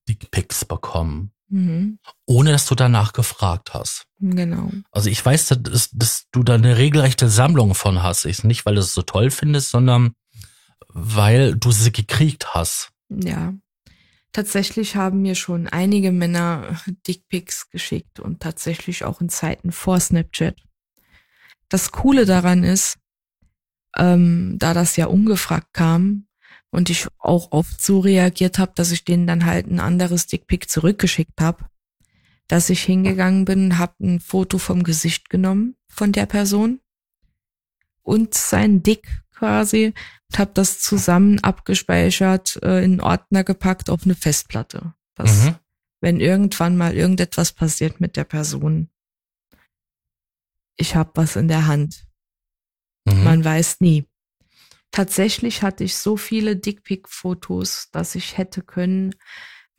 Dickpics 0.09 0.65
bekommen. 0.65 1.31
Mhm. 1.49 1.99
Ohne 2.25 2.51
dass 2.51 2.65
du 2.65 2.75
danach 2.75 3.13
gefragt 3.13 3.73
hast. 3.73 4.05
Genau. 4.19 4.71
Also 4.91 5.09
ich 5.09 5.23
weiß, 5.23 5.47
dass, 5.61 5.89
dass 5.91 6.25
du 6.31 6.43
da 6.43 6.55
eine 6.55 6.77
regelrechte 6.77 7.29
Sammlung 7.29 7.75
von 7.75 8.03
hast. 8.03 8.25
Ich, 8.25 8.43
nicht, 8.43 8.65
weil 8.65 8.75
du 8.75 8.81
es 8.81 8.93
so 8.93 9.01
toll 9.01 9.31
findest, 9.31 9.69
sondern 9.69 10.13
weil 10.89 11.55
du 11.55 11.71
sie 11.71 11.91
gekriegt 11.91 12.53
hast. 12.53 12.91
Ja. 13.09 13.53
Tatsächlich 14.31 14.95
haben 14.95 15.21
mir 15.21 15.33
schon 15.33 15.67
einige 15.67 16.11
Männer 16.11 16.79
Dickpics 17.07 17.69
geschickt 17.69 18.19
und 18.19 18.41
tatsächlich 18.41 19.03
auch 19.03 19.21
in 19.21 19.29
Zeiten 19.29 19.71
vor 19.71 19.99
Snapchat. 19.99 20.55
Das 21.67 21.91
Coole 21.91 22.25
daran 22.25 22.63
ist, 22.63 22.97
ähm, 23.97 24.57
da 24.59 24.73
das 24.75 24.95
ja 24.97 25.07
ungefragt 25.07 25.73
kam 25.73 26.27
und 26.71 26.89
ich 26.89 27.07
auch 27.17 27.51
oft 27.51 27.81
so 27.81 27.99
reagiert 27.99 28.59
habe, 28.59 28.71
dass 28.75 28.91
ich 28.91 29.05
denen 29.05 29.27
dann 29.27 29.45
halt 29.45 29.67
ein 29.67 29.79
anderes 29.79 30.27
Dickpick 30.27 30.69
zurückgeschickt 30.69 31.41
habe, 31.41 31.65
dass 32.47 32.69
ich 32.69 32.83
hingegangen 32.83 33.45
bin, 33.45 33.77
habe 33.77 33.93
ein 34.01 34.19
Foto 34.19 34.57
vom 34.57 34.83
Gesicht 34.83 35.29
genommen 35.29 35.75
von 35.87 36.11
der 36.11 36.25
Person 36.25 36.79
und 38.03 38.33
sein 38.33 38.83
Dick 38.83 39.23
quasi 39.31 39.93
und 40.31 40.39
habe 40.39 40.51
das 40.53 40.79
zusammen 40.79 41.39
abgespeichert, 41.39 42.59
äh, 42.63 42.83
in 42.83 42.93
einen 42.93 43.01
Ordner 43.01 43.43
gepackt 43.43 43.89
auf 43.89 44.03
eine 44.03 44.15
Festplatte. 44.15 44.93
Dass, 45.15 45.45
mhm. 45.45 45.55
wenn 46.01 46.19
irgendwann 46.19 46.77
mal 46.77 46.95
irgendetwas 46.95 47.51
passiert 47.51 47.99
mit 47.99 48.15
der 48.15 48.23
Person, 48.23 48.89
ich 50.75 50.95
habe 50.95 51.11
was 51.15 51.35
in 51.35 51.47
der 51.47 51.67
Hand. 51.67 52.07
Mhm. 53.05 53.23
Man 53.23 53.45
weiß 53.45 53.81
nie. 53.81 54.08
Tatsächlich 54.91 55.61
hatte 55.61 55.83
ich 55.83 55.95
so 55.95 56.17
viele 56.17 56.55
Dickpick-Fotos, 56.55 57.89
dass 57.91 58.15
ich 58.15 58.37
hätte 58.37 58.61
können, 58.61 59.15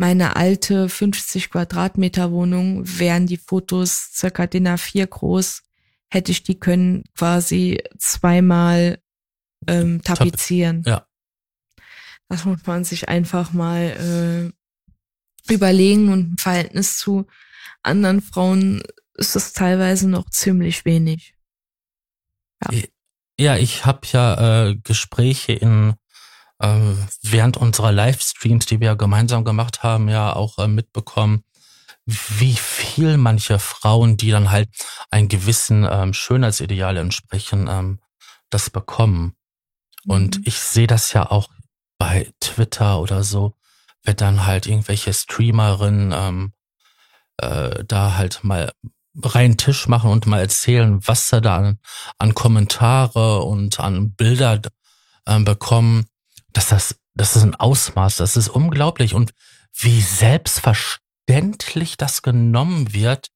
meine 0.01 0.35
alte 0.35 0.89
50 0.89 1.51
Quadratmeter 1.51 2.31
Wohnung 2.33 2.85
wären 2.87 3.27
die 3.27 3.37
Fotos 3.37 4.11
circa 4.15 4.47
DIN 4.47 4.67
A4 4.67 5.07
groß, 5.07 5.63
hätte 6.09 6.33
ich 6.33 6.43
die 6.43 6.59
können 6.59 7.05
quasi 7.15 7.83
zweimal 7.99 9.03
ähm, 9.67 10.01
tapezieren. 10.03 10.85
Ja. 10.87 11.07
Das 12.31 12.47
muss 12.47 12.65
man 12.65 12.85
sich 12.85 13.11
einfach 13.11 13.53
mal 13.53 14.53
äh, 15.49 15.53
überlegen 15.53 16.11
und 16.11 16.31
im 16.31 16.39
Verhältnis 16.39 16.97
zu 16.97 17.27
anderen 17.83 18.23
Frauen 18.23 18.83
ist 19.15 19.37
es 19.37 19.53
teilweise 19.53 20.09
noch 20.09 20.31
ziemlich 20.31 20.87
wenig. 20.87 21.35
Ja, 22.65 22.71
ja 23.41 23.57
ich 23.57 23.85
habe 23.87 24.01
ja 24.13 24.69
äh, 24.69 24.77
Gespräche 24.77 25.53
in 25.53 25.95
äh, 26.59 26.79
während 27.23 27.57
unserer 27.57 27.93
Livestreams, 27.93 28.67
die 28.67 28.81
wir 28.81 28.97
gemeinsam 28.97 29.45
gemacht 29.45 29.83
haben, 29.83 30.09
ja 30.09 30.35
auch 30.35 30.59
äh, 30.59 30.69
mitbekommen, 30.69 31.45
wie 32.07 32.55
viel 32.55 33.17
manche 33.17 33.59
Frauen, 33.59 34.17
die 34.17 34.31
dann 34.31 34.51
halt 34.51 34.69
einen 35.11 35.29
gewissen 35.29 35.87
ähm, 35.91 36.13
Schönheitsideal 36.13 36.97
entsprechen, 36.97 37.69
ähm, 37.69 38.01
das 38.51 38.71
bekommen. 38.71 39.37
Und 40.07 40.39
mhm. 40.39 40.45
ich 40.47 40.59
sehe 40.59 40.87
das 40.87 41.13
ja 41.13 41.31
auch 41.31 41.49
bei 41.99 42.33
Twitter 42.41 43.01
oder 43.01 43.23
so, 43.23 43.55
wenn 44.03 44.17
dann 44.17 44.47
halt 44.47 44.67
irgendwelche 44.67 45.13
Streamerinnen 45.13 46.13
ähm, 46.13 46.53
äh, 47.37 47.85
da 47.85 48.17
halt 48.17 48.43
mal 48.43 48.73
reinen 49.23 49.57
Tisch 49.57 49.89
machen 49.89 50.11
und 50.11 50.27
mal 50.27 50.41
erzählen, 50.41 51.01
was 51.07 51.29
sie 51.29 51.41
da 51.41 51.57
an, 51.57 51.79
an 52.19 52.35
Kommentare 52.35 53.43
und 53.43 53.81
an 53.81 54.13
Bilder 54.13 54.61
äh, 55.27 55.41
bekommen, 55.41 56.07
dass 56.53 56.69
das, 56.69 56.97
das 57.15 57.37
ist 57.37 57.43
ein 57.43 57.55
Ausmaß, 57.55 58.17
das 58.17 58.37
ist 58.37 58.49
unglaublich 58.49 59.15
und 59.15 59.33
wie 59.75 60.01
selbstverständlich 60.01 61.97
das 61.97 62.23
genommen 62.23 62.93
wird, 62.93 63.29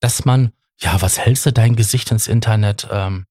dass 0.00 0.24
man, 0.24 0.52
ja, 0.80 1.00
was 1.02 1.18
hältst 1.18 1.46
du 1.46 1.52
dein 1.52 1.76
Gesicht 1.76 2.10
ins 2.10 2.26
Internet? 2.26 2.88
Ähm, 2.90 3.26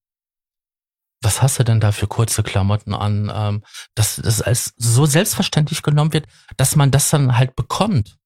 was 1.22 1.42
hast 1.42 1.58
du 1.58 1.64
denn 1.64 1.80
da 1.80 1.92
für 1.92 2.06
kurze 2.06 2.42
Klamotten 2.42 2.94
an? 2.94 3.30
Ähm, 3.34 3.64
dass 3.94 4.16
das 4.16 4.40
als 4.40 4.72
so 4.76 5.04
selbstverständlich 5.04 5.82
genommen 5.82 6.12
wird, 6.12 6.26
dass 6.56 6.76
man 6.76 6.90
das 6.90 7.10
dann 7.10 7.36
halt 7.36 7.56
bekommt. 7.56 8.16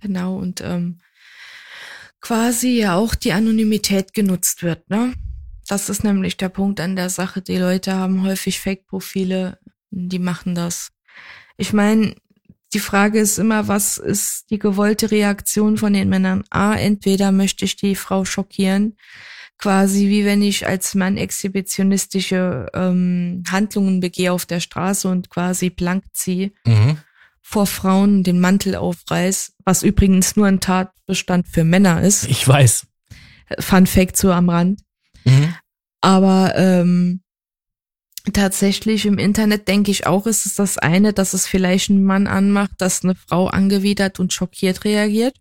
Genau, 0.00 0.36
und 0.36 0.60
ähm, 0.60 1.00
quasi 2.20 2.78
ja 2.78 2.96
auch 2.96 3.14
die 3.14 3.32
Anonymität 3.32 4.12
genutzt 4.14 4.62
wird, 4.62 4.88
ne? 4.90 5.14
Das 5.66 5.88
ist 5.88 6.02
nämlich 6.02 6.36
der 6.36 6.48
Punkt 6.48 6.80
an 6.80 6.96
der 6.96 7.10
Sache. 7.10 7.42
Die 7.42 7.56
Leute 7.56 7.94
haben 7.94 8.24
häufig 8.24 8.58
Fake-Profile, 8.58 9.58
die 9.90 10.18
machen 10.18 10.54
das. 10.54 10.90
Ich 11.56 11.72
meine, 11.72 12.16
die 12.72 12.80
Frage 12.80 13.20
ist 13.20 13.38
immer, 13.38 13.68
was 13.68 13.96
ist 13.96 14.50
die 14.50 14.58
gewollte 14.58 15.10
Reaktion 15.10 15.76
von 15.76 15.92
den 15.92 16.08
Männern? 16.08 16.44
A, 16.50 16.74
entweder 16.74 17.30
möchte 17.30 17.64
ich 17.64 17.76
die 17.76 17.94
Frau 17.94 18.24
schockieren, 18.24 18.96
quasi 19.58 20.08
wie 20.08 20.24
wenn 20.24 20.42
ich 20.42 20.66
als 20.66 20.94
Mann 20.94 21.16
exhibitionistische 21.16 22.66
ähm, 22.74 23.44
Handlungen 23.48 24.00
begehe 24.00 24.32
auf 24.32 24.46
der 24.46 24.60
Straße 24.60 25.08
und 25.08 25.30
quasi 25.30 25.70
blank 25.70 26.04
ziehe. 26.12 26.52
Mhm 26.66 26.98
vor 27.42 27.66
Frauen 27.66 28.22
den 28.22 28.40
Mantel 28.40 28.76
aufreiß, 28.76 29.54
was 29.64 29.82
übrigens 29.82 30.36
nur 30.36 30.46
ein 30.46 30.60
Tatbestand 30.60 31.48
für 31.48 31.64
Männer 31.64 32.02
ist. 32.02 32.28
Ich 32.28 32.46
weiß. 32.46 32.86
Fun 33.58 33.86
Fact 33.86 34.16
so 34.16 34.32
am 34.32 34.48
Rand. 34.48 34.80
Mhm. 35.24 35.54
Aber 36.00 36.54
ähm, 36.56 37.22
tatsächlich 38.32 39.06
im 39.06 39.18
Internet 39.18 39.68
denke 39.68 39.90
ich 39.90 40.06
auch, 40.06 40.26
ist 40.26 40.46
es 40.46 40.54
das 40.54 40.78
eine, 40.78 41.12
dass 41.12 41.34
es 41.34 41.46
vielleicht 41.46 41.90
ein 41.90 42.04
Mann 42.04 42.26
anmacht, 42.26 42.72
dass 42.78 43.02
eine 43.02 43.14
Frau 43.14 43.48
angewidert 43.48 44.20
und 44.20 44.32
schockiert 44.32 44.84
reagiert. 44.84 45.36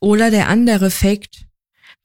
Oder 0.00 0.30
der 0.30 0.48
andere 0.48 0.90
Fakt, 0.90 1.46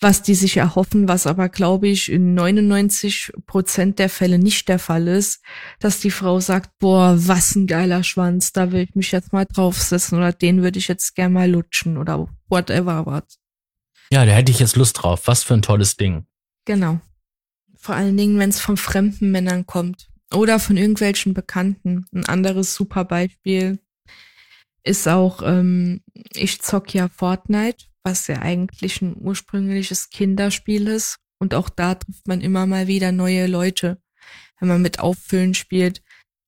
was 0.01 0.21
die 0.21 0.35
sich 0.35 0.57
erhoffen, 0.57 1.07
was 1.07 1.27
aber, 1.27 1.49
glaube 1.49 1.87
ich, 1.87 2.11
in 2.11 2.33
99 2.33 3.33
Prozent 3.45 3.99
der 3.99 4.09
Fälle 4.09 4.39
nicht 4.39 4.69
der 4.69 4.79
Fall 4.79 5.07
ist, 5.07 5.41
dass 5.79 5.99
die 5.99 6.11
Frau 6.11 6.39
sagt, 6.39 6.71
boah, 6.79 7.15
was 7.17 7.55
ein 7.55 7.67
geiler 7.67 8.03
Schwanz, 8.03 8.53
da 8.53 8.71
will 8.71 8.83
ich 8.83 8.95
mich 8.95 9.11
jetzt 9.11 9.33
mal 9.33 9.45
draufsetzen 9.45 10.17
oder 10.17 10.31
den 10.31 10.61
würde 10.61 10.79
ich 10.79 10.87
jetzt 10.87 11.15
gern 11.15 11.33
mal 11.33 11.49
lutschen 11.49 11.97
oder 11.97 12.29
whatever 12.47 13.05
was. 13.05 13.39
Ja, 14.11 14.25
da 14.25 14.31
hätte 14.31 14.51
ich 14.51 14.59
jetzt 14.59 14.75
Lust 14.75 15.01
drauf. 15.01 15.23
Was 15.25 15.43
für 15.43 15.53
ein 15.53 15.61
tolles 15.61 15.97
Ding. 15.97 16.25
Genau. 16.65 16.99
Vor 17.77 17.95
allen 17.95 18.17
Dingen, 18.17 18.39
wenn 18.39 18.49
es 18.49 18.59
von 18.59 18.77
fremden 18.77 19.31
Männern 19.31 19.65
kommt 19.65 20.09
oder 20.33 20.59
von 20.59 20.77
irgendwelchen 20.77 21.33
Bekannten. 21.33 22.05
Ein 22.13 22.25
anderes 22.25 22.73
super 22.73 23.05
Beispiel 23.05 23.79
ist 24.83 25.07
auch, 25.07 25.41
ähm, 25.43 26.01
ich 26.33 26.61
zock 26.61 26.93
ja 26.93 27.09
Fortnite 27.09 27.88
was 28.03 28.27
ja 28.27 28.41
eigentlich 28.41 29.01
ein 29.01 29.15
ursprüngliches 29.17 30.09
Kinderspiel 30.09 30.87
ist. 30.87 31.17
Und 31.39 31.53
auch 31.53 31.69
da 31.69 31.95
trifft 31.95 32.27
man 32.27 32.41
immer 32.41 32.65
mal 32.65 32.87
wieder 32.87 33.11
neue 33.11 33.47
Leute. 33.47 34.01
Wenn 34.59 34.67
man 34.69 34.81
mit 34.81 34.99
Auffüllen 34.99 35.53
spielt, 35.53 36.01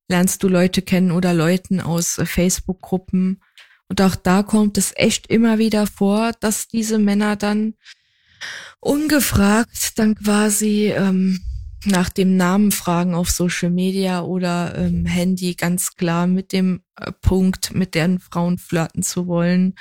lernst 0.09 0.43
du 0.43 0.49
Leute 0.49 0.81
kennen 0.81 1.11
oder 1.11 1.33
Leuten 1.33 1.79
aus 1.79 2.19
Facebook-Gruppen. 2.23 3.41
Und 3.87 4.01
auch 4.01 4.15
da 4.15 4.43
kommt 4.43 4.77
es 4.77 4.93
echt 4.95 5.27
immer 5.27 5.57
wieder 5.57 5.87
vor, 5.87 6.33
dass 6.39 6.67
diese 6.67 6.99
Männer 6.99 7.35
dann 7.35 7.75
ungefragt 8.79 9.97
dann 9.99 10.15
quasi 10.15 10.91
ähm, 10.95 11.39
nach 11.85 12.09
dem 12.09 12.37
Namen 12.37 12.71
fragen 12.71 13.15
auf 13.15 13.29
Social 13.29 13.69
Media 13.69 14.21
oder 14.21 14.77
ähm, 14.77 15.05
Handy 15.05 15.55
ganz 15.55 15.95
klar 15.95 16.27
mit 16.27 16.51
dem 16.51 16.83
äh, 16.95 17.11
Punkt, 17.21 17.73
mit 17.73 17.95
deren 17.95 18.19
Frauen 18.19 18.57
flirten 18.57 19.03
zu 19.03 19.27
wollen 19.27 19.75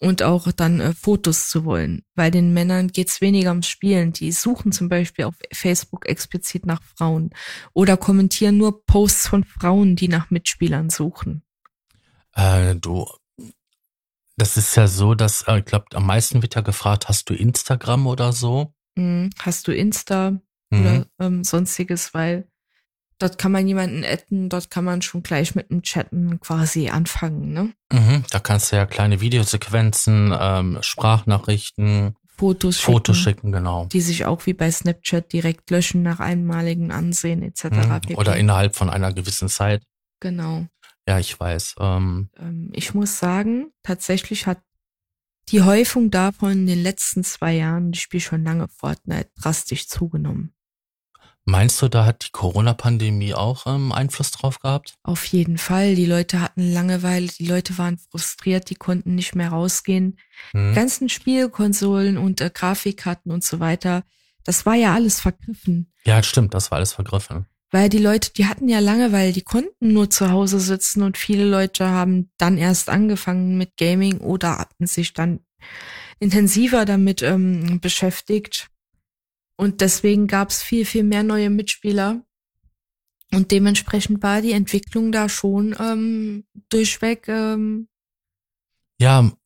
und 0.00 0.22
auch 0.22 0.50
dann 0.52 0.80
äh, 0.80 0.94
Fotos 0.94 1.48
zu 1.48 1.64
wollen. 1.64 2.02
Bei 2.14 2.30
den 2.30 2.52
Männern 2.52 2.88
geht's 2.88 3.20
weniger 3.20 3.50
ums 3.50 3.68
Spielen. 3.68 4.12
Die 4.12 4.32
suchen 4.32 4.72
zum 4.72 4.88
Beispiel 4.88 5.26
auf 5.26 5.34
Facebook 5.52 6.08
explizit 6.08 6.66
nach 6.66 6.82
Frauen 6.82 7.30
oder 7.74 7.96
kommentieren 7.96 8.56
nur 8.56 8.84
Posts 8.86 9.28
von 9.28 9.44
Frauen, 9.44 9.96
die 9.96 10.08
nach 10.08 10.30
Mitspielern 10.30 10.90
suchen. 10.90 11.42
Äh, 12.34 12.76
du 12.76 13.06
Das 14.36 14.56
ist 14.56 14.74
ja 14.74 14.86
so, 14.86 15.14
dass, 15.14 15.42
äh, 15.42 15.58
ich 15.58 15.66
glaube, 15.66 15.84
am 15.92 16.06
meisten 16.06 16.40
wird 16.40 16.54
ja 16.54 16.62
gefragt, 16.62 17.08
hast 17.08 17.28
du 17.28 17.34
Instagram 17.34 18.06
oder 18.06 18.32
so? 18.32 18.72
Mhm. 18.96 19.30
Hast 19.38 19.68
du 19.68 19.74
Insta 19.74 20.40
Mhm. 20.72 20.80
oder 20.80 21.06
ähm, 21.18 21.44
sonstiges, 21.44 22.14
weil 22.14 22.48
dort 23.20 23.38
kann 23.38 23.52
man 23.52 23.68
jemanden 23.68 24.04
adden, 24.04 24.48
dort 24.48 24.70
kann 24.70 24.84
man 24.84 25.02
schon 25.02 25.22
gleich 25.22 25.54
mit 25.54 25.70
dem 25.70 25.82
Chatten 25.82 26.40
quasi 26.40 26.88
anfangen, 26.88 27.52
ne? 27.52 27.72
Mhm. 27.92 28.24
Da 28.30 28.40
kannst 28.40 28.72
du 28.72 28.76
ja 28.76 28.86
kleine 28.86 29.20
Videosequenzen, 29.20 30.34
ähm, 30.38 30.78
Sprachnachrichten, 30.80 32.16
Fotos 32.36 32.78
schicken, 32.78 32.92
Fotos 32.92 33.16
schicken, 33.18 33.52
genau. 33.52 33.84
die 33.86 34.00
sich 34.00 34.24
auch 34.24 34.46
wie 34.46 34.54
bei 34.54 34.70
Snapchat 34.70 35.32
direkt 35.32 35.70
löschen 35.70 36.02
nach 36.02 36.20
einmaligen 36.20 36.90
Ansehen 36.90 37.42
etc. 37.42 37.64
Mhm. 38.08 38.16
Oder 38.16 38.36
innerhalb 38.36 38.74
von 38.74 38.90
einer 38.90 39.12
gewissen 39.12 39.48
Zeit. 39.48 39.82
genau. 40.18 40.66
Ja, 41.08 41.18
ich 41.18 41.40
weiß. 41.40 41.76
Ähm, 41.80 42.28
Ähm, 42.38 42.70
ich 42.72 42.94
muss 42.94 43.18
sagen, 43.18 43.72
tatsächlich 43.82 44.46
hat 44.46 44.60
die 45.48 45.62
Häufung 45.62 46.10
davon 46.10 46.52
in 46.52 46.66
den 46.66 46.82
letzten 46.82 47.24
zwei 47.24 47.54
Jahren, 47.54 47.92
ich 47.92 48.02
spiele 48.02 48.20
schon 48.20 48.44
lange 48.44 48.68
Fortnite, 48.68 49.30
drastisch 49.40 49.88
zugenommen. 49.88 50.52
Meinst 51.50 51.80
du, 51.82 51.88
da 51.88 52.06
hat 52.06 52.26
die 52.26 52.30
Corona-Pandemie 52.30 53.34
auch 53.34 53.66
ähm, 53.66 53.92
Einfluss 53.92 54.30
drauf 54.30 54.60
gehabt? 54.60 54.94
Auf 55.02 55.24
jeden 55.26 55.58
Fall. 55.58 55.94
Die 55.94 56.06
Leute 56.06 56.40
hatten 56.40 56.72
Langeweile, 56.72 57.26
die 57.26 57.46
Leute 57.46 57.76
waren 57.76 57.98
frustriert, 57.98 58.70
die 58.70 58.76
konnten 58.76 59.14
nicht 59.14 59.34
mehr 59.34 59.50
rausgehen. 59.50 60.18
Mhm. 60.52 60.74
ganzen 60.74 61.08
Spielkonsolen 61.08 62.16
und 62.16 62.40
äh, 62.40 62.50
Grafikkarten 62.52 63.30
und 63.30 63.44
so 63.44 63.60
weiter, 63.60 64.04
das 64.44 64.64
war 64.64 64.74
ja 64.74 64.94
alles 64.94 65.20
vergriffen. 65.20 65.92
Ja, 66.04 66.22
stimmt, 66.22 66.54
das 66.54 66.70
war 66.70 66.76
alles 66.76 66.94
vergriffen. 66.94 67.46
Weil 67.70 67.88
die 67.88 67.98
Leute, 67.98 68.32
die 68.32 68.46
hatten 68.46 68.68
ja 68.68 68.80
Langeweile, 68.80 69.32
die 69.32 69.42
konnten 69.42 69.92
nur 69.92 70.10
zu 70.10 70.30
Hause 70.30 70.58
sitzen 70.58 71.02
und 71.02 71.16
viele 71.16 71.44
Leute 71.44 71.88
haben 71.88 72.30
dann 72.36 72.58
erst 72.58 72.88
angefangen 72.88 73.58
mit 73.58 73.76
Gaming 73.76 74.18
oder 74.18 74.58
hatten 74.58 74.86
sich 74.86 75.12
dann 75.12 75.40
intensiver 76.18 76.84
damit 76.84 77.22
ähm, 77.22 77.78
beschäftigt. 77.80 78.69
Und 79.60 79.82
deswegen 79.82 80.26
gab 80.26 80.48
es 80.48 80.62
viel, 80.62 80.86
viel 80.86 81.04
mehr 81.04 81.22
neue 81.22 81.50
Mitspieler. 81.50 82.22
Und 83.30 83.50
dementsprechend 83.50 84.22
war 84.22 84.40
die 84.40 84.52
Entwicklung 84.52 85.12
da 85.12 85.28
schon 85.28 85.76
ähm, 85.78 86.44
durchweg 86.70 87.28
ähm, 87.28 87.86
Ja, 88.98 89.20
man, 89.20 89.36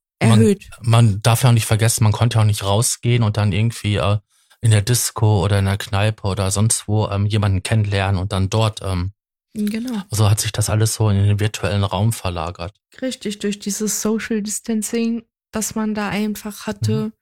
erhöht. 0.41 0.71
man 0.83 1.21
darf 1.21 1.43
ja 1.43 1.49
auch 1.49 1.53
nicht 1.55 1.67
vergessen, 1.67 2.05
man 2.05 2.12
konnte 2.12 2.39
auch 2.39 2.45
nicht 2.45 2.62
rausgehen 2.62 3.25
und 3.25 3.37
dann 3.37 3.51
irgendwie 3.51 3.97
äh, 3.97 4.19
in 4.61 4.71
der 4.71 4.83
Disco 4.83 5.43
oder 5.45 5.59
in 5.59 5.65
der 5.65 5.79
Kneipe 5.79 6.29
oder 6.29 6.53
sonst 6.53 6.87
wo 6.87 7.09
ähm, 7.09 7.27
jemanden 7.27 7.65
kennenlernen 7.65 8.21
und 8.21 8.31
dann 8.33 8.49
dort. 8.49 8.83
Ähm, 8.83 9.11
Genau. 9.57 10.01
also 10.11 10.31
hat 10.31 10.41
sich 10.41 10.53
das 10.53 10.71
alles 10.71 10.95
so 10.95 11.09
in 11.11 11.17
den 11.17 11.41
virtuellen 11.41 11.83
Raum 11.85 12.12
verlagert. 12.12 12.73
Richtig, 13.03 13.41
durch 13.41 13.59
dieses 13.59 14.01
Social 14.01 14.43
Distancing, 14.43 15.25
das 15.51 15.75
man 15.75 15.95
da 15.95 16.09
einfach 16.09 16.67
hatte, 16.67 17.12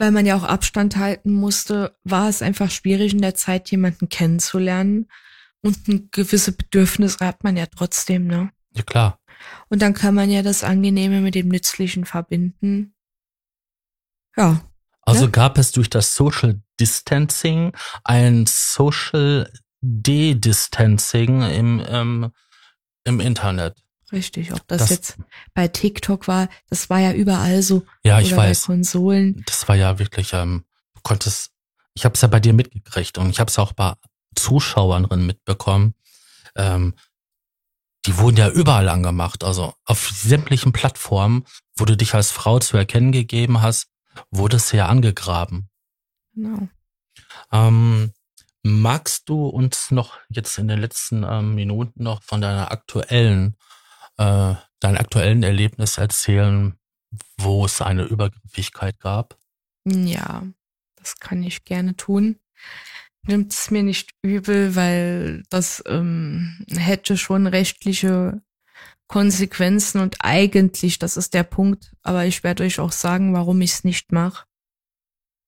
weil 0.00 0.12
man 0.12 0.24
ja 0.24 0.34
auch 0.34 0.44
Abstand 0.44 0.96
halten 0.96 1.30
musste, 1.30 1.94
war 2.04 2.30
es 2.30 2.40
einfach 2.40 2.70
schwierig 2.70 3.12
in 3.12 3.20
der 3.20 3.34
Zeit, 3.34 3.70
jemanden 3.70 4.08
kennenzulernen. 4.08 5.08
Und 5.60 5.86
ein 5.88 6.08
gewisse 6.10 6.52
Bedürfnisse 6.52 7.18
hat 7.20 7.44
man 7.44 7.54
ja 7.58 7.66
trotzdem, 7.66 8.26
ne? 8.26 8.50
Ja 8.74 8.82
klar. 8.82 9.20
Und 9.68 9.82
dann 9.82 9.92
kann 9.92 10.14
man 10.14 10.30
ja 10.30 10.40
das 10.42 10.64
Angenehme 10.64 11.20
mit 11.20 11.34
dem 11.34 11.48
Nützlichen 11.48 12.06
verbinden. 12.06 12.94
Ja, 14.36 14.62
Also 15.02 15.24
Ja. 15.24 15.30
gab 15.30 15.58
es 15.58 15.72
durch 15.72 15.90
das 15.90 16.14
Social 16.14 16.62
Distancing 16.78 17.72
ein 18.04 18.46
Social 18.46 19.52
De-Distancing 19.82 21.42
im, 21.42 21.82
ähm, 21.86 22.32
im 23.04 23.20
Internet. 23.20 23.82
Richtig. 24.12 24.52
Ob 24.52 24.66
das, 24.68 24.78
Das- 24.82 24.90
jetzt 24.90 25.16
bei 25.54 25.68
TikTok 25.68 26.28
war, 26.28 26.48
das 26.68 26.90
war 26.90 26.98
ja 27.00 27.12
überall 27.12 27.62
so. 27.62 27.84
Ja, 28.04 28.20
ich 28.20 28.34
weiß. 28.36 28.62
bei 28.62 28.66
Konsolen. 28.74 29.42
Das 29.46 29.68
war 29.68 29.76
ja 29.76 29.98
wirklich, 29.98 30.32
ähm, 30.32 30.64
du 30.94 31.00
konntest, 31.02 31.50
ich 31.94 32.04
habe 32.04 32.14
es 32.14 32.20
ja 32.20 32.28
bei 32.28 32.40
dir 32.40 32.52
mitgekriegt 32.52 33.18
und 33.18 33.30
ich 33.30 33.40
habe 33.40 33.48
es 33.50 33.58
auch 33.58 33.72
bei 33.72 33.94
Zuschauern 34.34 35.04
drin 35.04 35.26
mitbekommen. 35.26 35.94
Ähm, 36.56 36.94
die 38.06 38.16
wurden 38.16 38.36
ja 38.36 38.48
überall 38.48 38.88
angemacht. 38.88 39.44
Also 39.44 39.74
auf 39.84 40.08
sämtlichen 40.08 40.72
Plattformen, 40.72 41.44
wo 41.76 41.84
du 41.84 41.96
dich 41.96 42.14
als 42.14 42.30
Frau 42.30 42.58
zu 42.58 42.76
erkennen 42.76 43.12
gegeben 43.12 43.60
hast, 43.60 43.88
wurdest 44.30 44.72
du 44.72 44.78
ja 44.78 44.86
angegraben. 44.86 45.68
Genau. 46.34 46.68
Ähm, 47.52 48.12
magst 48.62 49.28
du 49.28 49.46
uns 49.46 49.90
noch 49.90 50.16
jetzt 50.28 50.58
in 50.58 50.68
den 50.68 50.80
letzten 50.80 51.24
ähm, 51.24 51.54
Minuten 51.54 52.02
noch 52.02 52.22
von 52.22 52.40
deiner 52.40 52.70
aktuellen, 52.72 53.56
äh, 54.20 54.54
deinem 54.80 54.98
aktuellen 54.98 55.42
Erlebnis 55.42 55.96
erzählen, 55.96 56.74
wo 57.38 57.64
es 57.64 57.80
eine 57.80 58.04
Übergriffigkeit 58.04 59.00
gab? 59.00 59.38
Ja, 59.86 60.46
das 60.96 61.18
kann 61.18 61.42
ich 61.42 61.64
gerne 61.64 61.96
tun. 61.96 62.38
Nimmt 63.22 63.52
es 63.52 63.70
mir 63.70 63.82
nicht 63.82 64.12
übel, 64.22 64.76
weil 64.76 65.42
das 65.48 65.82
ähm, 65.86 66.64
hätte 66.70 67.16
schon 67.16 67.46
rechtliche 67.46 68.42
Konsequenzen 69.08 70.00
und 70.00 70.18
eigentlich, 70.20 70.98
das 70.98 71.16
ist 71.16 71.34
der 71.34 71.42
Punkt, 71.42 71.92
aber 72.02 72.26
ich 72.26 72.44
werde 72.44 72.64
euch 72.64 72.78
auch 72.78 72.92
sagen, 72.92 73.34
warum 73.34 73.60
ich 73.62 73.72
es 73.72 73.84
nicht 73.84 74.12
mache, 74.12 74.46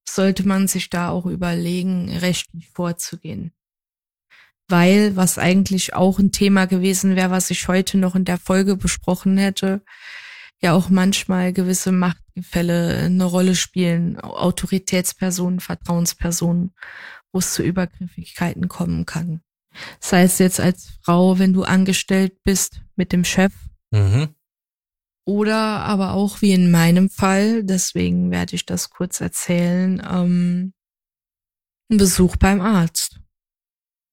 sollte 0.09 0.49
man 0.49 0.67
sich 0.67 0.91
da 0.91 1.11
auch 1.11 1.27
überlegen, 1.27 2.11
rechtlich 2.11 2.69
vorzugehen. 2.71 3.53
Weil, 4.69 5.17
was 5.17 5.39
eigentlich 5.39 5.95
auch 5.95 6.19
ein 6.19 6.33
Thema 6.33 6.67
gewesen 6.67 7.17
wäre, 7.17 7.31
was 7.31 7.51
ich 7.51 7.69
heute 7.69 7.99
noch 7.99 8.15
in 8.15 8.25
der 8.25 8.39
Folge 8.39 8.77
besprochen 8.77 9.37
hätte, 9.37 9.83
ja 10.63 10.73
auch 10.73 10.89
manchmal 10.89 11.53
gewisse 11.53 11.93
Machtgefälle 11.93 12.97
eine 12.99 13.25
Rolle 13.25 13.55
spielen, 13.55 14.19
Autoritätspersonen, 14.21 15.61
Vertrauenspersonen, 15.61 16.73
wo 17.33 17.41
es 17.41 17.53
zu 17.55 17.63
Übergriffigkeiten 17.63 18.69
kommen 18.69 19.05
kann. 19.05 19.43
Sei 20.01 20.23
es 20.23 20.39
jetzt 20.39 20.61
als 20.61 20.99
Frau, 21.03 21.39
wenn 21.39 21.53
du 21.53 21.65
angestellt 21.65 22.43
bist 22.45 22.83
mit 22.95 23.13
dem 23.13 23.25
Chef, 23.25 23.53
Mhm. 23.91 24.35
oder 25.27 25.57
aber 25.57 26.13
auch 26.13 26.41
wie 26.41 26.53
in 26.53 26.71
meinem 26.71 27.11
Fall, 27.11 27.65
deswegen 27.65 28.31
werde 28.31 28.55
ich 28.57 28.65
das 28.65 28.91
kurz 28.91 29.21
erzählen, 29.21 30.03
ähm, 30.09 30.73
ein 31.91 31.97
Besuch 31.99 32.37
beim 32.37 32.61
Arzt. 32.61 33.19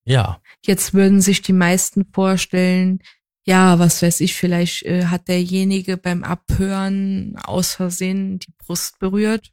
Ja. 0.10 0.42
Jetzt 0.66 0.96
würden 0.96 1.22
sich 1.22 1.44
die 1.44 1.54
meisten 1.54 2.04
vorstellen, 2.12 3.00
ja, 3.46 3.78
was 3.78 4.02
weiß 4.02 4.22
ich, 4.22 4.34
vielleicht 4.34 4.82
äh, 4.84 5.06
hat 5.06 5.28
derjenige 5.28 5.98
beim 5.98 6.24
Abhören 6.24 7.38
aus 7.38 7.76
Versehen 7.76 8.40
die 8.40 8.52
Brust 8.58 8.98
berührt. 8.98 9.52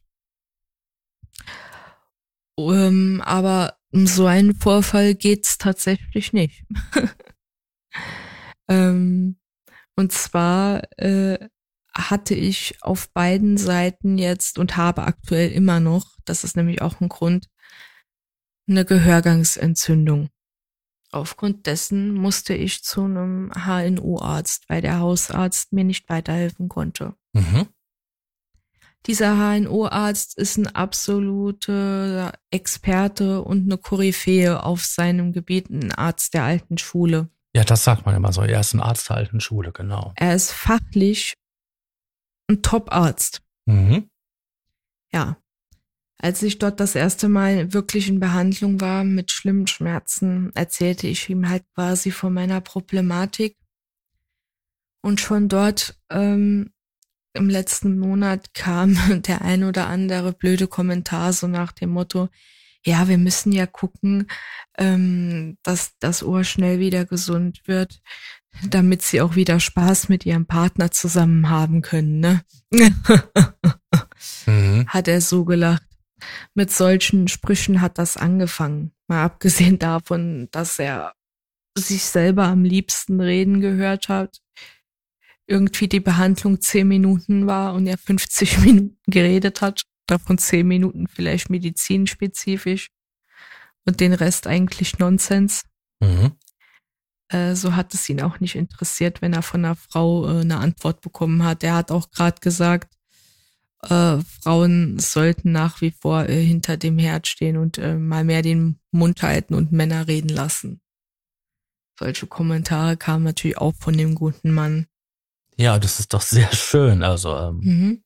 Ähm, 2.59 3.22
aber 3.22 3.76
um 3.92 4.07
so 4.07 4.24
einen 4.24 4.54
Vorfall 4.54 5.14
geht's 5.14 5.59
tatsächlich 5.59 6.32
nicht. 6.32 6.64
ähm, 8.68 9.36
und 9.94 10.12
zwar 10.12 10.84
äh, 10.98 11.48
hatte 11.94 12.34
ich 12.34 12.82
auf 12.82 13.12
beiden 13.12 13.59
Seiten 13.59 14.16
jetzt 14.16 14.59
und 14.59 14.78
habe 14.78 15.02
aktuell 15.02 15.52
immer 15.52 15.80
noch, 15.80 16.16
das 16.24 16.44
ist 16.44 16.57
nämlich 16.57 16.80
auch 16.80 17.02
ein 17.02 17.11
Grund, 17.11 17.50
eine 18.68 18.86
Gehörgangsentzündung. 18.86 20.30
Aufgrund 21.12 21.66
dessen 21.66 22.14
musste 22.14 22.54
ich 22.54 22.82
zu 22.82 23.04
einem 23.04 23.50
HNO-Arzt, 23.52 24.64
weil 24.68 24.82
der 24.82 24.98
Hausarzt 24.98 25.72
mir 25.72 25.84
nicht 25.84 26.09
weiterhelfen 26.09 26.68
konnte. 26.68 27.14
Mhm. 27.32 27.68
Dieser 29.07 29.36
HNO-Arzt 29.36 30.36
ist 30.36 30.57
ein 30.57 30.66
absoluter 30.66 32.32
Experte 32.50 33.42
und 33.42 33.64
eine 33.64 33.78
Koryphäe 33.78 34.62
auf 34.64 34.84
seinem 34.84 35.32
Gebiet, 35.32 35.70
ein 35.70 35.92
Arzt 35.92 36.34
der 36.34 36.42
alten 36.42 36.76
Schule. 36.76 37.28
Ja, 37.54 37.62
das 37.62 37.84
sagt 37.84 38.04
man 38.04 38.16
immer 38.16 38.32
so. 38.32 38.42
Er 38.42 38.61
ist 38.61 38.74
ein 38.74 38.80
Arzt 38.80 39.09
der 39.09 39.16
alten 39.16 39.40
Schule, 39.40 39.70
genau. 39.72 40.12
Er 40.16 40.34
ist 40.34 40.52
fachlich 40.52 41.34
ein 42.50 42.62
Top-Arzt. 42.62 43.42
Mhm. 43.66 44.11
Ja. 45.12 45.36
Als 46.18 46.42
ich 46.42 46.58
dort 46.58 46.80
das 46.80 46.94
erste 46.94 47.28
Mal 47.28 47.72
wirklich 47.72 48.08
in 48.08 48.20
Behandlung 48.20 48.80
war 48.80 49.04
mit 49.04 49.30
schlimmen 49.30 49.66
Schmerzen, 49.66 50.50
erzählte 50.54 51.06
ich 51.06 51.28
ihm 51.28 51.48
halt 51.48 51.64
quasi 51.74 52.10
von 52.10 52.32
meiner 52.32 52.60
Problematik. 52.60 53.56
Und 55.02 55.20
schon 55.20 55.48
dort 55.48 55.98
ähm, 56.10 56.72
im 57.34 57.50
letzten 57.50 57.98
Monat 57.98 58.54
kam 58.54 58.96
der 59.22 59.42
ein 59.42 59.64
oder 59.64 59.88
andere 59.88 60.32
blöde 60.32 60.66
Kommentar 60.66 61.32
so 61.32 61.46
nach 61.46 61.72
dem 61.72 61.90
Motto, 61.90 62.28
ja, 62.84 63.08
wir 63.08 63.18
müssen 63.18 63.52
ja 63.52 63.66
gucken, 63.66 64.28
ähm, 64.78 65.58
dass 65.62 65.98
das 65.98 66.22
Ohr 66.22 66.44
schnell 66.44 66.78
wieder 66.78 67.04
gesund 67.04 67.62
wird, 67.66 68.00
damit 68.68 69.02
sie 69.02 69.20
auch 69.20 69.34
wieder 69.34 69.58
Spaß 69.60 70.08
mit 70.08 70.24
ihrem 70.24 70.46
Partner 70.46 70.90
zusammen 70.90 71.50
haben 71.50 71.82
können, 71.82 72.20
ne? 72.20 72.42
Mhm. 74.46 74.86
hat 74.88 75.08
er 75.08 75.20
so 75.20 75.44
gelacht. 75.44 75.82
Mit 76.54 76.70
solchen 76.70 77.28
Sprüchen 77.28 77.80
hat 77.80 77.98
das 77.98 78.16
angefangen. 78.16 78.92
Mal 79.08 79.24
abgesehen 79.24 79.78
davon, 79.80 80.48
dass 80.50 80.78
er 80.78 81.14
sich 81.76 82.04
selber 82.04 82.44
am 82.44 82.64
liebsten 82.64 83.20
reden 83.20 83.60
gehört 83.60 84.08
hat. 84.08 84.40
irgendwie 85.48 85.88
die 85.88 86.00
Behandlung 86.00 86.60
zehn 86.60 86.88
Minuten 86.88 87.46
war 87.46 87.74
und 87.74 87.86
er 87.86 87.98
50 87.98 88.58
Minuten 88.64 88.98
geredet 89.06 89.60
hat, 89.60 89.82
davon 90.06 90.38
zehn 90.38 90.66
Minuten 90.66 91.06
vielleicht 91.06 91.50
medizinspezifisch 91.50 92.88
und 93.84 94.00
den 94.00 94.12
Rest 94.12 94.46
eigentlich 94.46 94.98
Nonsens. 94.98 95.64
Mhm. 96.00 96.32
Äh, 97.28 97.54
so 97.54 97.74
hat 97.74 97.94
es 97.94 98.08
ihn 98.08 98.20
auch 98.22 98.40
nicht 98.40 98.54
interessiert, 98.54 99.22
wenn 99.22 99.32
er 99.32 99.42
von 99.42 99.64
einer 99.64 99.76
Frau 99.76 100.26
äh, 100.26 100.40
eine 100.40 100.58
Antwort 100.58 101.00
bekommen 101.00 101.44
hat. 101.44 101.64
Er 101.64 101.74
hat 101.74 101.90
auch 101.90 102.10
gerade 102.10 102.40
gesagt, 102.40 102.95
äh, 103.91 104.18
Frauen 104.43 104.99
sollten 104.99 105.53
nach 105.53 105.80
wie 105.80 105.91
vor 105.91 106.28
äh, 106.28 106.43
hinter 106.43 106.76
dem 106.76 106.99
Herd 106.99 107.26
stehen 107.26 107.57
und 107.57 107.78
äh, 107.78 107.95
mal 107.95 108.24
mehr 108.24 108.43
den 108.43 108.78
Mund 108.91 109.22
halten 109.22 109.55
und 109.55 109.72
Männer 109.72 110.09
reden 110.09 110.28
lassen. 110.28 110.80
Solche 111.99 112.26
Kommentare 112.26 112.97
kamen 112.97 113.24
natürlich 113.24 113.59
auch 113.59 113.74
von 113.78 113.97
dem 113.97 114.14
guten 114.14 114.53
Mann. 114.53 114.87
Ja, 115.57 115.78
das 115.78 116.01
ist 116.01 116.12
doch 116.12 116.20
sehr 116.20 116.53
schön. 116.53 117.03
Also 117.03 117.34
ähm, 117.37 117.61
mhm. 117.62 118.03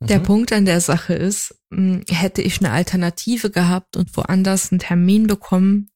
Der 0.00 0.20
mhm. 0.20 0.24
Punkt 0.24 0.52
an 0.52 0.64
der 0.64 0.80
Sache 0.80 1.14
ist, 1.14 1.58
hm, 1.72 2.02
hätte 2.08 2.42
ich 2.42 2.60
eine 2.60 2.70
Alternative 2.70 3.50
gehabt 3.50 3.96
und 3.96 4.16
woanders 4.16 4.70
einen 4.70 4.78
Termin 4.78 5.26
bekommen, 5.26 5.90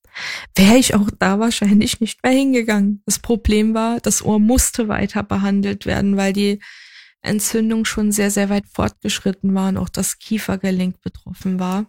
wäre 0.57 0.77
ich 0.77 0.95
auch 0.95 1.09
da 1.19 1.39
wahrscheinlich 1.39 2.01
nicht 2.01 2.23
mehr 2.23 2.33
hingegangen. 2.33 3.03
Das 3.07 3.19
Problem 3.19 3.75
war, 3.75 4.01
das 4.01 4.23
Ohr 4.23 4.41
musste 4.41 4.89
weiter 4.89 5.23
behandelt 5.23 5.87
werden, 5.87 6.17
weil 6.17 6.33
die 6.33 6.61
Entzündung 7.23 7.85
schon 7.85 8.13
sehr, 8.13 8.31
sehr 8.31 8.49
weit 8.49 8.67
fortgeschritten 8.67 9.55
war 9.55 9.69
und 9.69 9.79
auch 9.79 9.89
das 9.89 10.19
Kiefergelenk 10.19 11.01
betroffen 11.01 11.59
war. 11.59 11.87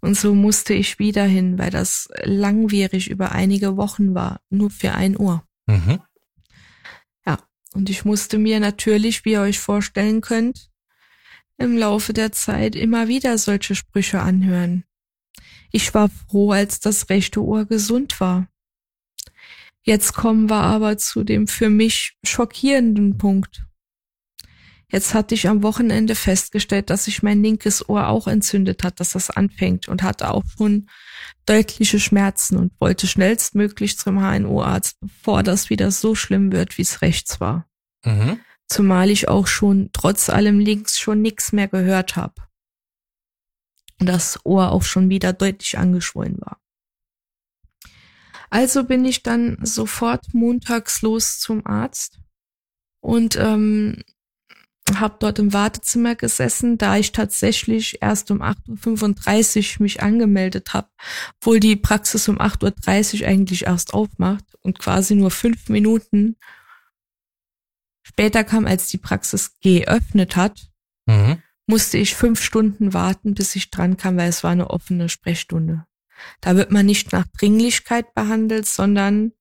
Und 0.00 0.16
so 0.16 0.34
musste 0.34 0.74
ich 0.74 0.98
wieder 0.98 1.24
hin, 1.24 1.58
weil 1.58 1.70
das 1.70 2.08
langwierig 2.22 3.08
über 3.08 3.32
einige 3.32 3.76
Wochen 3.76 4.14
war, 4.14 4.40
nur 4.50 4.70
für 4.70 4.92
ein 4.92 5.16
Ohr. 5.16 5.44
Mhm. 5.66 6.00
Ja, 7.24 7.38
und 7.72 7.88
ich 7.88 8.04
musste 8.04 8.38
mir 8.38 8.60
natürlich, 8.60 9.24
wie 9.24 9.32
ihr 9.32 9.40
euch 9.40 9.60
vorstellen 9.60 10.20
könnt, 10.20 10.70
im 11.56 11.78
Laufe 11.78 12.12
der 12.12 12.32
Zeit 12.32 12.74
immer 12.74 13.08
wieder 13.08 13.38
solche 13.38 13.74
Sprüche 13.74 14.20
anhören. 14.20 14.84
Ich 15.70 15.94
war 15.94 16.08
froh, 16.08 16.50
als 16.50 16.80
das 16.80 17.08
rechte 17.08 17.42
Ohr 17.42 17.64
gesund 17.64 18.20
war. 18.20 18.48
Jetzt 19.84 20.12
kommen 20.12 20.50
wir 20.50 20.62
aber 20.62 20.98
zu 20.98 21.24
dem 21.24 21.46
für 21.46 21.70
mich 21.70 22.16
schockierenden 22.24 23.18
Punkt. 23.18 23.64
Jetzt 24.92 25.14
hatte 25.14 25.34
ich 25.34 25.48
am 25.48 25.62
Wochenende 25.62 26.14
festgestellt, 26.14 26.90
dass 26.90 27.06
sich 27.06 27.22
mein 27.22 27.42
linkes 27.42 27.88
Ohr 27.88 28.08
auch 28.08 28.28
entzündet 28.28 28.84
hat, 28.84 29.00
dass 29.00 29.12
das 29.12 29.30
anfängt 29.30 29.88
und 29.88 30.02
hatte 30.02 30.30
auch 30.30 30.44
schon 30.58 30.90
deutliche 31.46 31.98
Schmerzen 31.98 32.58
und 32.58 32.78
wollte 32.78 33.06
schnellstmöglich 33.06 33.96
zum 33.96 34.20
HNO-Arzt, 34.20 34.98
bevor 35.00 35.42
das 35.42 35.70
wieder 35.70 35.90
so 35.90 36.14
schlimm 36.14 36.52
wird, 36.52 36.76
wie 36.76 36.82
es 36.82 37.00
rechts 37.00 37.40
war. 37.40 37.66
Mhm. 38.04 38.38
Zumal 38.68 39.08
ich 39.08 39.28
auch 39.28 39.46
schon 39.46 39.88
trotz 39.94 40.28
allem 40.28 40.58
links 40.58 40.98
schon 40.98 41.22
nichts 41.22 41.52
mehr 41.52 41.68
gehört 41.68 42.16
habe. 42.16 42.34
Und 43.98 44.10
das 44.10 44.44
Ohr 44.44 44.72
auch 44.72 44.82
schon 44.82 45.08
wieder 45.08 45.32
deutlich 45.32 45.78
angeschwollen 45.78 46.38
war. 46.38 46.60
Also 48.50 48.84
bin 48.84 49.06
ich 49.06 49.22
dann 49.22 49.56
sofort 49.62 50.34
montags 50.34 51.00
los 51.00 51.38
zum 51.38 51.64
Arzt 51.66 52.20
und 53.00 53.36
ähm, 53.36 54.02
habe 54.94 55.16
dort 55.18 55.38
im 55.38 55.52
Wartezimmer 55.52 56.14
gesessen, 56.14 56.78
da 56.78 56.96
ich 56.96 57.12
tatsächlich 57.12 58.02
erst 58.02 58.30
um 58.30 58.42
8.35 58.42 59.76
Uhr 59.76 59.82
mich 59.82 60.02
angemeldet 60.02 60.74
habe, 60.74 60.88
obwohl 61.40 61.60
die 61.60 61.76
Praxis 61.76 62.28
um 62.28 62.38
8.30 62.38 63.22
Uhr 63.22 63.28
eigentlich 63.28 63.66
erst 63.66 63.94
aufmacht 63.94 64.44
und 64.60 64.78
quasi 64.78 65.14
nur 65.14 65.30
fünf 65.30 65.68
Minuten 65.68 66.36
später 68.02 68.44
kam, 68.44 68.66
als 68.66 68.88
die 68.88 68.98
Praxis 68.98 69.56
geöffnet 69.60 70.36
hat, 70.36 70.70
mhm. 71.06 71.42
musste 71.66 71.98
ich 71.98 72.14
fünf 72.14 72.42
Stunden 72.42 72.92
warten, 72.92 73.34
bis 73.34 73.56
ich 73.56 73.70
dran 73.70 73.96
kam, 73.96 74.16
weil 74.16 74.28
es 74.28 74.44
war 74.44 74.50
eine 74.50 74.70
offene 74.70 75.08
Sprechstunde. 75.08 75.86
Da 76.40 76.56
wird 76.56 76.70
man 76.70 76.86
nicht 76.86 77.12
nach 77.12 77.26
Dringlichkeit 77.38 78.14
behandelt, 78.14 78.66
sondern 78.66 79.32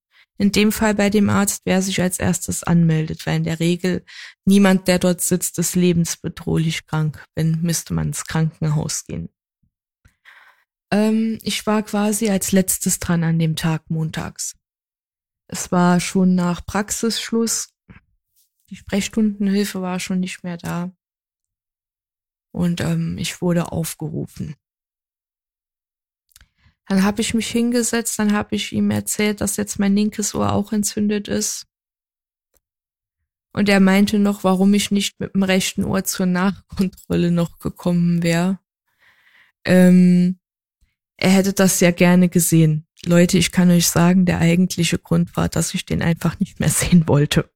in 0.42 0.52
dem 0.52 0.72
Fall 0.72 0.96
bei 0.96 1.12
dem 1.12 1.30
Arzt, 1.30 1.62
wer 1.66 1.84
sich 1.84 2.02
als 2.02 2.18
erstes 2.18 2.64
anmeldet, 2.64 3.28
weil 3.28 3.38
in 3.38 3.44
der 3.44 3.60
Regel 3.60 4.04
niemand, 4.44 4.88
der 4.88 4.98
dort 4.98 5.22
sitzt, 5.22 5.60
ist 5.60 5.76
lebensbedrohlich 5.76 6.88
krank. 6.88 7.24
Wenn 7.36 7.62
müsste 7.62 7.94
man 7.94 8.08
ins 8.08 8.26
Krankenhaus 8.26 9.06
gehen. 9.06 9.30
Ähm, 10.92 11.38
ich 11.44 11.68
war 11.68 11.84
quasi 11.84 12.32
als 12.32 12.54
letztes 12.54 12.98
dran 12.98 13.24
an 13.24 13.38
dem 13.38 13.56
Tag 13.56 13.88
montags. 13.92 14.56
Es 15.46 15.72
war 15.72 16.00
schon 16.00 16.34
nach 16.34 16.66
Praxisschluss. 16.66 17.70
Die 18.72 18.78
Sprechstundenhilfe 18.78 19.84
war 19.84 20.00
schon 20.00 20.22
nicht 20.22 20.44
mehr 20.44 20.58
da. 20.58 20.92
Und 22.52 22.82
ähm, 22.82 23.20
ich 23.20 23.44
wurde 23.44 23.72
aufgerufen. 23.72 24.56
Dann 26.92 27.06
habe 27.06 27.22
ich 27.22 27.34
mich 27.34 27.48
hingesetzt, 27.48 28.20
dann 28.20 28.34
habe 28.34 28.54
ich 28.54 28.74
ihm 28.74 28.92
erzählt, 28.92 29.40
dass 29.40 29.56
jetzt 29.56 29.80
mein 29.80 29.96
linkes 29.96 30.36
Ohr 30.36 30.52
auch 30.52 30.74
entzündet 30.74 31.30
ist. 31.30 31.66
Und 33.54 33.70
er 33.70 33.80
meinte 33.80 34.20
noch, 34.20 34.44
warum 34.44 34.74
ich 34.74 34.92
nicht 34.92 35.18
mit 35.18 35.34
dem 35.34 35.44
rechten 35.44 35.86
Ohr 35.86 36.04
zur 36.04 36.26
Nachkontrolle 36.26 37.32
noch 37.32 37.60
gekommen 37.60 38.24
wäre. 38.24 38.60
Ähm, 39.64 40.38
er 41.16 41.30
hätte 41.30 41.54
das 41.54 41.80
ja 41.80 41.92
gerne 41.92 42.28
gesehen. 42.28 42.86
Leute, 43.06 43.38
ich 43.38 43.54
kann 43.54 43.72
euch 43.72 43.88
sagen, 43.88 44.26
der 44.26 44.40
eigentliche 44.40 45.00
Grund 45.00 45.38
war, 45.38 45.48
dass 45.48 45.74
ich 45.74 45.86
den 45.86 46.02
einfach 46.02 46.42
nicht 46.42 46.60
mehr 46.60 46.68
sehen 46.70 47.08
wollte. 47.08 47.50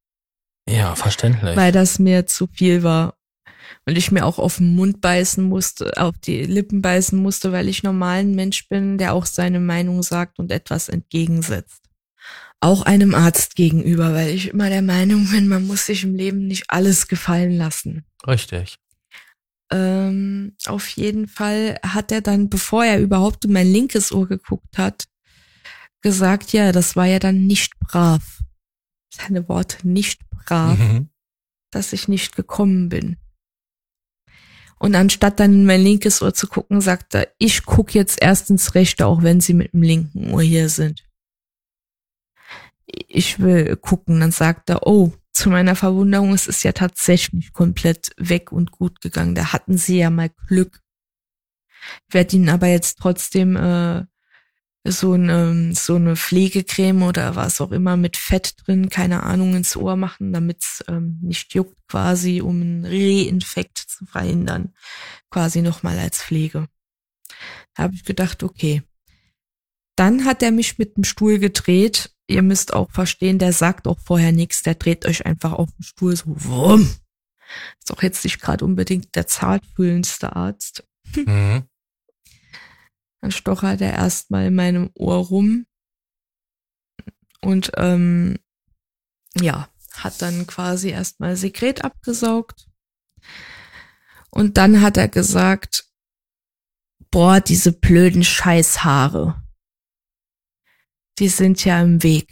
Ja, 0.65 0.95
verständlich. 0.95 1.57
Weil 1.57 1.73
das 1.73 1.99
mir 1.99 2.25
zu 2.25 2.47
viel 2.47 2.83
war 2.83 3.14
und 3.85 3.97
ich 3.97 4.11
mir 4.11 4.25
auch 4.25 4.39
auf 4.39 4.57
den 4.57 4.75
Mund 4.75 5.01
beißen 5.01 5.43
musste, 5.43 5.97
auf 5.97 6.17
die 6.17 6.43
Lippen 6.43 6.81
beißen 6.81 7.17
musste, 7.21 7.51
weil 7.51 7.67
ich 7.67 7.83
normal 7.83 8.19
ein 8.19 8.35
Mensch 8.35 8.67
bin, 8.67 8.97
der 8.97 9.13
auch 9.13 9.25
seine 9.25 9.59
Meinung 9.59 10.03
sagt 10.03 10.39
und 10.39 10.51
etwas 10.51 10.89
entgegensetzt. 10.89 11.81
Auch 12.61 12.83
einem 12.83 13.13
Arzt 13.13 13.55
gegenüber, 13.55 14.13
weil 14.13 14.29
ich 14.29 14.49
immer 14.49 14.69
der 14.69 14.81
Meinung 14.81 15.29
bin, 15.29 15.47
man 15.47 15.67
muss 15.67 15.85
sich 15.85 16.03
im 16.03 16.15
Leben 16.15 16.47
nicht 16.47 16.65
alles 16.69 17.07
gefallen 17.07 17.57
lassen. 17.57 18.05
Richtig. 18.25 18.77
Ähm, 19.71 20.55
auf 20.67 20.87
jeden 20.89 21.27
Fall 21.27 21.79
hat 21.83 22.11
er 22.11 22.21
dann, 22.21 22.49
bevor 22.49 22.85
er 22.85 22.99
überhaupt 22.99 23.45
in 23.45 23.53
mein 23.53 23.67
linkes 23.67 24.11
Ohr 24.11 24.27
geguckt 24.27 24.77
hat, 24.77 25.05
gesagt, 26.01 26.53
ja, 26.53 26.71
das 26.71 26.95
war 26.95 27.05
ja 27.05 27.19
dann 27.19 27.47
nicht 27.47 27.79
brav. 27.79 28.43
Seine 29.09 29.49
Worte 29.49 29.87
nicht 29.87 30.21
brav, 30.29 30.77
mhm. 30.77 31.09
dass 31.71 31.93
ich 31.93 32.07
nicht 32.07 32.35
gekommen 32.35 32.89
bin. 32.89 33.17
Und 34.79 34.95
anstatt 34.95 35.39
dann 35.39 35.53
in 35.53 35.65
mein 35.65 35.81
linkes 35.81 36.21
Ohr 36.21 36.33
zu 36.33 36.47
gucken, 36.47 36.81
sagt 36.81 37.15
er, 37.15 37.29
ich 37.37 37.65
guck 37.65 37.95
jetzt 37.95 38.21
erst 38.21 38.49
ins 38.49 38.75
rechte, 38.75 39.07
auch 39.07 39.23
wenn 39.23 39.39
sie 39.39 39.53
mit 39.53 39.73
dem 39.73 39.81
linken 39.81 40.33
Ohr 40.33 40.41
hier 40.41 40.69
sind. 40.69 41.03
Ich 42.85 43.39
will 43.39 43.75
gucken. 43.77 44.19
Dann 44.19 44.31
sagt 44.31 44.69
er, 44.69 44.85
oh, 44.85 45.13
zu 45.31 45.49
meiner 45.49 45.75
Verwunderung, 45.75 46.33
es 46.33 46.47
ist 46.47 46.63
ja 46.63 46.71
tatsächlich 46.71 47.53
komplett 47.53 48.11
weg 48.17 48.51
und 48.51 48.71
gut 48.71 49.01
gegangen. 49.01 49.35
Da 49.35 49.53
hatten 49.53 49.77
sie 49.77 49.97
ja 49.97 50.09
mal 50.09 50.29
Glück. 50.47 50.81
Ich 52.07 52.13
werde 52.13 52.35
ihnen 52.35 52.49
aber 52.49 52.67
jetzt 52.67 52.99
trotzdem 52.99 53.55
äh, 53.55 54.05
so 54.85 55.13
eine, 55.13 55.73
so 55.73 55.95
eine 55.95 56.15
Pflegecreme 56.15 57.03
oder 57.03 57.35
was 57.35 57.59
auch 57.59 57.71
immer 57.71 57.97
mit 57.97 58.17
Fett 58.17 58.53
drin, 58.63 58.89
keine 58.89 59.23
Ahnung, 59.23 59.55
ins 59.55 59.75
Ohr 59.75 59.95
machen, 59.95 60.31
damit 60.31 60.63
es 60.63 60.83
ähm, 60.87 61.17
nicht 61.21 61.53
juckt 61.55 61.77
quasi, 61.87 62.41
um 62.41 62.61
einen 62.61 62.85
Reinfekt 62.85 63.79
zu 63.79 64.05
verhindern. 64.05 64.73
Quasi 65.31 65.61
nochmal 65.61 65.97
als 65.97 66.21
Pflege. 66.21 66.67
Da 67.73 67.83
habe 67.83 67.95
ich 67.95 68.05
gedacht, 68.05 68.43
okay. 68.43 68.83
Dann 69.95 70.25
hat 70.25 70.43
er 70.43 70.51
mich 70.51 70.77
mit 70.77 70.97
dem 70.97 71.03
Stuhl 71.03 71.39
gedreht. 71.39 72.11
Ihr 72.27 72.41
müsst 72.41 72.73
auch 72.73 72.91
verstehen, 72.91 73.39
der 73.39 73.53
sagt 73.53 73.87
auch 73.87 73.99
vorher 73.99 74.31
nichts, 74.31 74.61
der 74.61 74.75
dreht 74.75 75.05
euch 75.05 75.25
einfach 75.25 75.53
auf 75.53 75.69
den 75.71 75.83
Stuhl 75.83 76.15
so, 76.15 76.25
wumm. 76.27 76.93
Ist 77.79 77.91
auch 77.91 78.03
jetzt 78.03 78.23
nicht 78.23 78.41
gerade 78.41 78.65
unbedingt 78.65 79.15
der 79.15 79.25
zartfühlendste 79.25 80.35
Arzt. 80.35 80.83
Mhm. 81.15 81.63
Dann 83.25 83.31
stochert 83.31 83.81
er 83.81 83.93
erstmal 83.93 84.45
in 84.45 84.53
meinem 84.53 84.91
Ohr 84.93 85.15
rum 85.15 85.65
und 87.41 87.71
ähm, 87.75 88.37
ja, 89.33 89.67
hat 89.95 90.21
dann 90.21 90.45
quasi 90.45 90.89
erstmal 90.89 91.35
Sekret 91.35 91.83
abgesaugt. 91.83 92.69
Und 94.29 94.57
dann 94.57 94.79
hat 94.81 94.97
er 94.97 95.07
gesagt, 95.07 95.89
boah, 97.09 97.41
diese 97.41 97.71
blöden 97.71 98.23
Scheißhaare. 98.23 99.43
Die 101.17 101.29
sind 101.29 101.65
ja 101.65 101.81
im 101.81 102.03
Weg. 102.03 102.29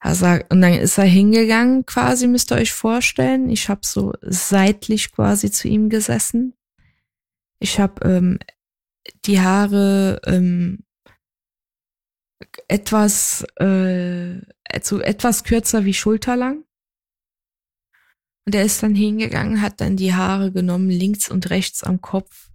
Er 0.00 0.14
sagt, 0.14 0.50
und 0.50 0.62
dann 0.62 0.72
ist 0.72 0.96
er 0.96 1.04
hingegangen, 1.04 1.84
quasi, 1.84 2.28
müsst 2.28 2.50
ihr 2.50 2.56
euch 2.56 2.72
vorstellen. 2.72 3.50
Ich 3.50 3.68
habe 3.68 3.82
so 3.84 4.14
seitlich 4.22 5.12
quasi 5.12 5.50
zu 5.50 5.68
ihm 5.68 5.90
gesessen. 5.90 6.54
Ich 7.58 7.78
habe 7.78 8.08
ähm, 8.08 8.38
die 9.24 9.40
Haare 9.40 10.20
ähm, 10.26 10.84
etwas 12.68 13.44
äh, 13.58 14.40
also 14.74 15.00
etwas 15.00 15.44
kürzer 15.44 15.84
wie 15.84 15.94
schulterlang. 15.94 16.64
Und 18.46 18.54
er 18.54 18.64
ist 18.64 18.82
dann 18.82 18.94
hingegangen, 18.94 19.62
hat 19.62 19.80
dann 19.80 19.96
die 19.96 20.14
Haare 20.14 20.52
genommen, 20.52 20.90
links 20.90 21.30
und 21.30 21.48
rechts 21.50 21.82
am 21.82 22.00
Kopf 22.00 22.50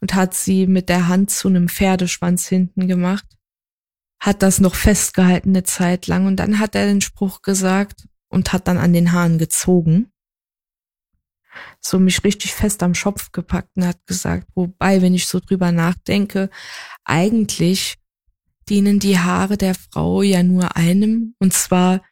und 0.00 0.14
hat 0.14 0.34
sie 0.34 0.66
mit 0.66 0.88
der 0.88 1.06
Hand 1.08 1.30
zu 1.30 1.48
einem 1.48 1.68
Pferdeschwanz 1.68 2.48
hinten 2.48 2.88
gemacht. 2.88 3.26
Hat 4.20 4.42
das 4.42 4.60
noch 4.60 4.74
festgehalten 4.74 5.50
eine 5.50 5.62
Zeit 5.62 6.08
lang 6.08 6.26
und 6.26 6.36
dann 6.36 6.58
hat 6.58 6.74
er 6.74 6.86
den 6.86 7.00
Spruch 7.00 7.42
gesagt 7.42 8.08
und 8.28 8.52
hat 8.52 8.66
dann 8.66 8.78
an 8.78 8.92
den 8.92 9.12
Haaren 9.12 9.38
gezogen. 9.38 10.10
So 11.80 11.98
mich 11.98 12.22
richtig 12.24 12.54
fest 12.54 12.82
am 12.82 12.94
Schopf 12.94 13.32
gepackt 13.32 13.76
und 13.76 13.86
hat 13.86 14.06
gesagt, 14.06 14.46
wobei, 14.54 15.02
wenn 15.02 15.14
ich 15.14 15.26
so 15.26 15.40
drüber 15.40 15.72
nachdenke, 15.72 16.50
eigentlich 17.04 17.96
dienen 18.68 18.98
die 18.98 19.18
Haare 19.18 19.56
der 19.56 19.74
Frau 19.74 20.22
ja 20.22 20.42
nur 20.42 20.76
einem, 20.76 21.34
und 21.38 21.52
zwar 21.52 22.02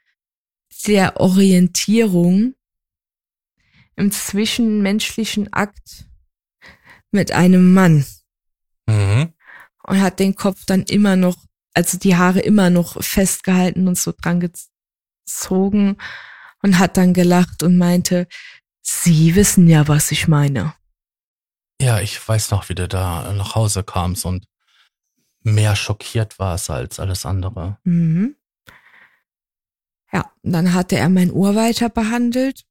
der 0.86 1.20
Orientierung 1.20 2.54
im 3.96 4.12
zwischenmenschlichen 4.12 5.52
Akt 5.52 6.06
mit 7.10 7.32
einem 7.32 7.72
Mann. 7.74 8.04
Mhm. 8.86 9.32
Und 9.84 10.00
hat 10.00 10.18
den 10.18 10.34
Kopf 10.34 10.64
dann 10.66 10.82
immer 10.82 11.16
noch, 11.16 11.36
also 11.74 11.98
die 11.98 12.16
Haare 12.16 12.40
immer 12.40 12.70
noch 12.70 13.02
festgehalten 13.02 13.88
und 13.88 13.98
so 13.98 14.12
dran 14.12 14.40
gezogen 14.40 15.96
und 16.62 16.78
hat 16.78 16.96
dann 16.96 17.14
gelacht 17.14 17.62
und 17.62 17.76
meinte, 17.76 18.26
Sie 18.88 19.34
wissen 19.34 19.66
ja, 19.66 19.88
was 19.88 20.12
ich 20.12 20.28
meine. 20.28 20.74
Ja, 21.80 22.00
ich 22.00 22.26
weiß 22.26 22.52
noch, 22.52 22.68
wie 22.68 22.74
du 22.74 22.86
da 22.86 23.32
nach 23.32 23.54
Hause 23.54 23.82
kamst 23.82 24.24
und 24.24 24.46
mehr 25.42 25.74
schockiert 25.74 26.38
warst 26.38 26.70
als 26.70 27.00
alles 27.00 27.26
andere. 27.26 27.78
Mhm. 27.82 28.36
Ja, 30.12 30.32
dann 30.42 30.72
hatte 30.72 30.96
er 30.96 31.08
mein 31.08 31.32
Ohr 31.32 31.56
weiter 31.56 31.88
behandelt 31.88 32.64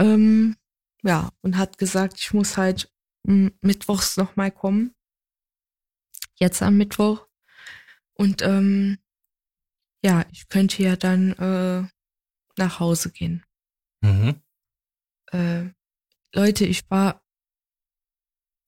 ähm, 0.00 0.56
ja, 1.02 1.30
und 1.42 1.58
hat 1.58 1.78
gesagt, 1.78 2.18
ich 2.18 2.32
muss 2.32 2.56
halt 2.56 2.90
mittwochs 3.24 4.16
nochmal 4.16 4.50
kommen. 4.50 4.94
Jetzt 6.36 6.62
am 6.62 6.76
Mittwoch. 6.76 7.28
Und 8.14 8.42
ähm, 8.42 8.98
ja, 10.04 10.24
ich 10.32 10.48
könnte 10.48 10.82
ja 10.82 10.96
dann 10.96 11.32
äh, 11.32 11.88
nach 12.56 12.80
Hause 12.80 13.12
gehen. 13.12 13.44
Mhm. 14.02 14.42
Äh, 15.30 15.70
Leute, 16.34 16.66
ich 16.66 16.88
war 16.90 17.22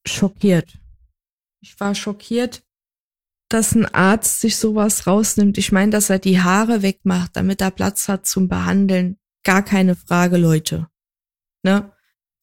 schockiert. 0.07 0.78
Ich 1.61 1.78
war 1.80 1.95
schockiert, 1.95 2.64
dass 3.49 3.74
ein 3.74 3.87
Arzt 3.87 4.41
sich 4.41 4.57
sowas 4.57 5.07
rausnimmt. 5.07 5.59
Ich 5.59 5.72
meine, 5.72 5.91
dass 5.91 6.11
er 6.11 6.18
die 6.18 6.41
Haare 6.41 6.82
wegmacht, 6.82 7.37
damit 7.37 7.61
er 7.61 7.70
Platz 7.70 8.09
hat 8.09 8.26
zum 8.26 8.49
Behandeln. 8.49 9.18
Gar 9.45 9.62
keine 9.62 9.95
Frage, 9.97 10.37
Leute. 10.37 10.89
Ne? 11.62 11.93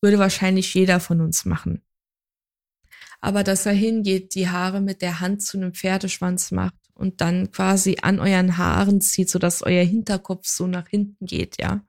Würde 0.02 0.20
wahrscheinlich 0.20 0.74
jeder 0.74 1.00
von 1.00 1.22
uns 1.22 1.46
machen. 1.46 1.82
Aber 3.20 3.44
dass 3.44 3.68
er 3.68 3.74
hingeht, 3.74 4.34
die 4.34 4.50
Haare 4.50 4.82
mit 4.82 5.02
der 5.04 5.20
Hand 5.20 5.44
zu 5.44 5.58
einem 5.58 5.74
Pferdeschwanz 5.74 6.52
macht 6.52 6.76
und 6.96 7.22
dann 7.22 7.52
quasi 7.52 7.98
an 8.02 8.20
euren 8.20 8.58
Haaren 8.58 9.00
zieht, 9.02 9.30
sodass 9.30 9.62
euer 9.62 9.84
Hinterkopf 9.84 10.48
so 10.48 10.66
nach 10.66 10.88
hinten 10.88 11.28
geht, 11.28 11.62
ja. 11.62 11.86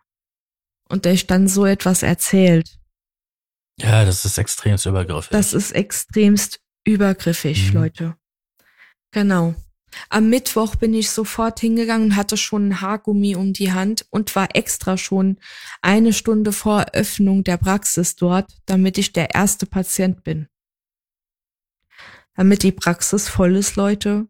Und 0.92 1.06
euch 1.06 1.26
dann 1.26 1.48
so 1.48 1.64
etwas 1.64 2.02
erzählt. 2.02 2.78
Ja, 3.80 4.04
das 4.04 4.26
ist 4.26 4.36
extremst 4.36 4.84
übergriffig. 4.84 5.30
Das 5.30 5.54
ist 5.54 5.72
extremst 5.72 6.60
übergriffig, 6.84 7.68
mhm. 7.68 7.80
Leute. 7.80 8.16
Genau. 9.10 9.54
Am 10.10 10.28
Mittwoch 10.28 10.76
bin 10.76 10.92
ich 10.92 11.08
sofort 11.08 11.60
hingegangen 11.60 12.08
und 12.08 12.16
hatte 12.16 12.36
schon 12.36 12.68
ein 12.68 12.80
Haargummi 12.82 13.36
um 13.36 13.54
die 13.54 13.72
Hand 13.72 14.04
und 14.10 14.36
war 14.36 14.54
extra 14.54 14.98
schon 14.98 15.38
eine 15.80 16.12
Stunde 16.12 16.52
vor 16.52 16.84
Öffnung 16.92 17.42
der 17.42 17.56
Praxis 17.56 18.14
dort, 18.14 18.52
damit 18.66 18.98
ich 18.98 19.14
der 19.14 19.34
erste 19.34 19.64
Patient 19.64 20.22
bin. 20.24 20.48
Damit 22.34 22.64
die 22.64 22.72
Praxis 22.72 23.30
voll 23.30 23.56
ist, 23.56 23.76
Leute. 23.76 24.28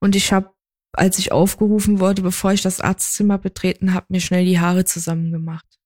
Und 0.00 0.16
ich 0.16 0.32
habe, 0.32 0.50
als 0.90 1.20
ich 1.20 1.30
aufgerufen 1.30 2.00
wurde, 2.00 2.22
bevor 2.22 2.52
ich 2.52 2.62
das 2.62 2.80
Arztzimmer 2.80 3.38
betreten 3.38 3.94
habe, 3.94 4.06
mir 4.08 4.20
schnell 4.20 4.44
die 4.44 4.58
Haare 4.58 4.84
zusammengemacht. 4.84 5.79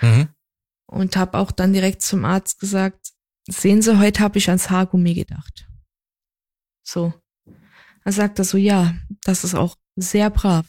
Mhm. 0.00 0.28
Und 0.86 1.16
habe 1.16 1.38
auch 1.38 1.50
dann 1.50 1.72
direkt 1.72 2.02
zum 2.02 2.24
Arzt 2.24 2.58
gesagt, 2.60 3.12
sehen 3.48 3.82
Sie, 3.82 3.98
heute 3.98 4.20
habe 4.20 4.38
ich 4.38 4.48
ans 4.48 4.70
Haargummi 4.70 5.14
gedacht. 5.14 5.66
So. 6.82 7.14
Er 8.04 8.12
sagte 8.12 8.44
so, 8.44 8.58
ja, 8.58 8.94
das 9.22 9.44
ist 9.44 9.54
auch 9.54 9.76
sehr 9.96 10.30
brav. 10.30 10.66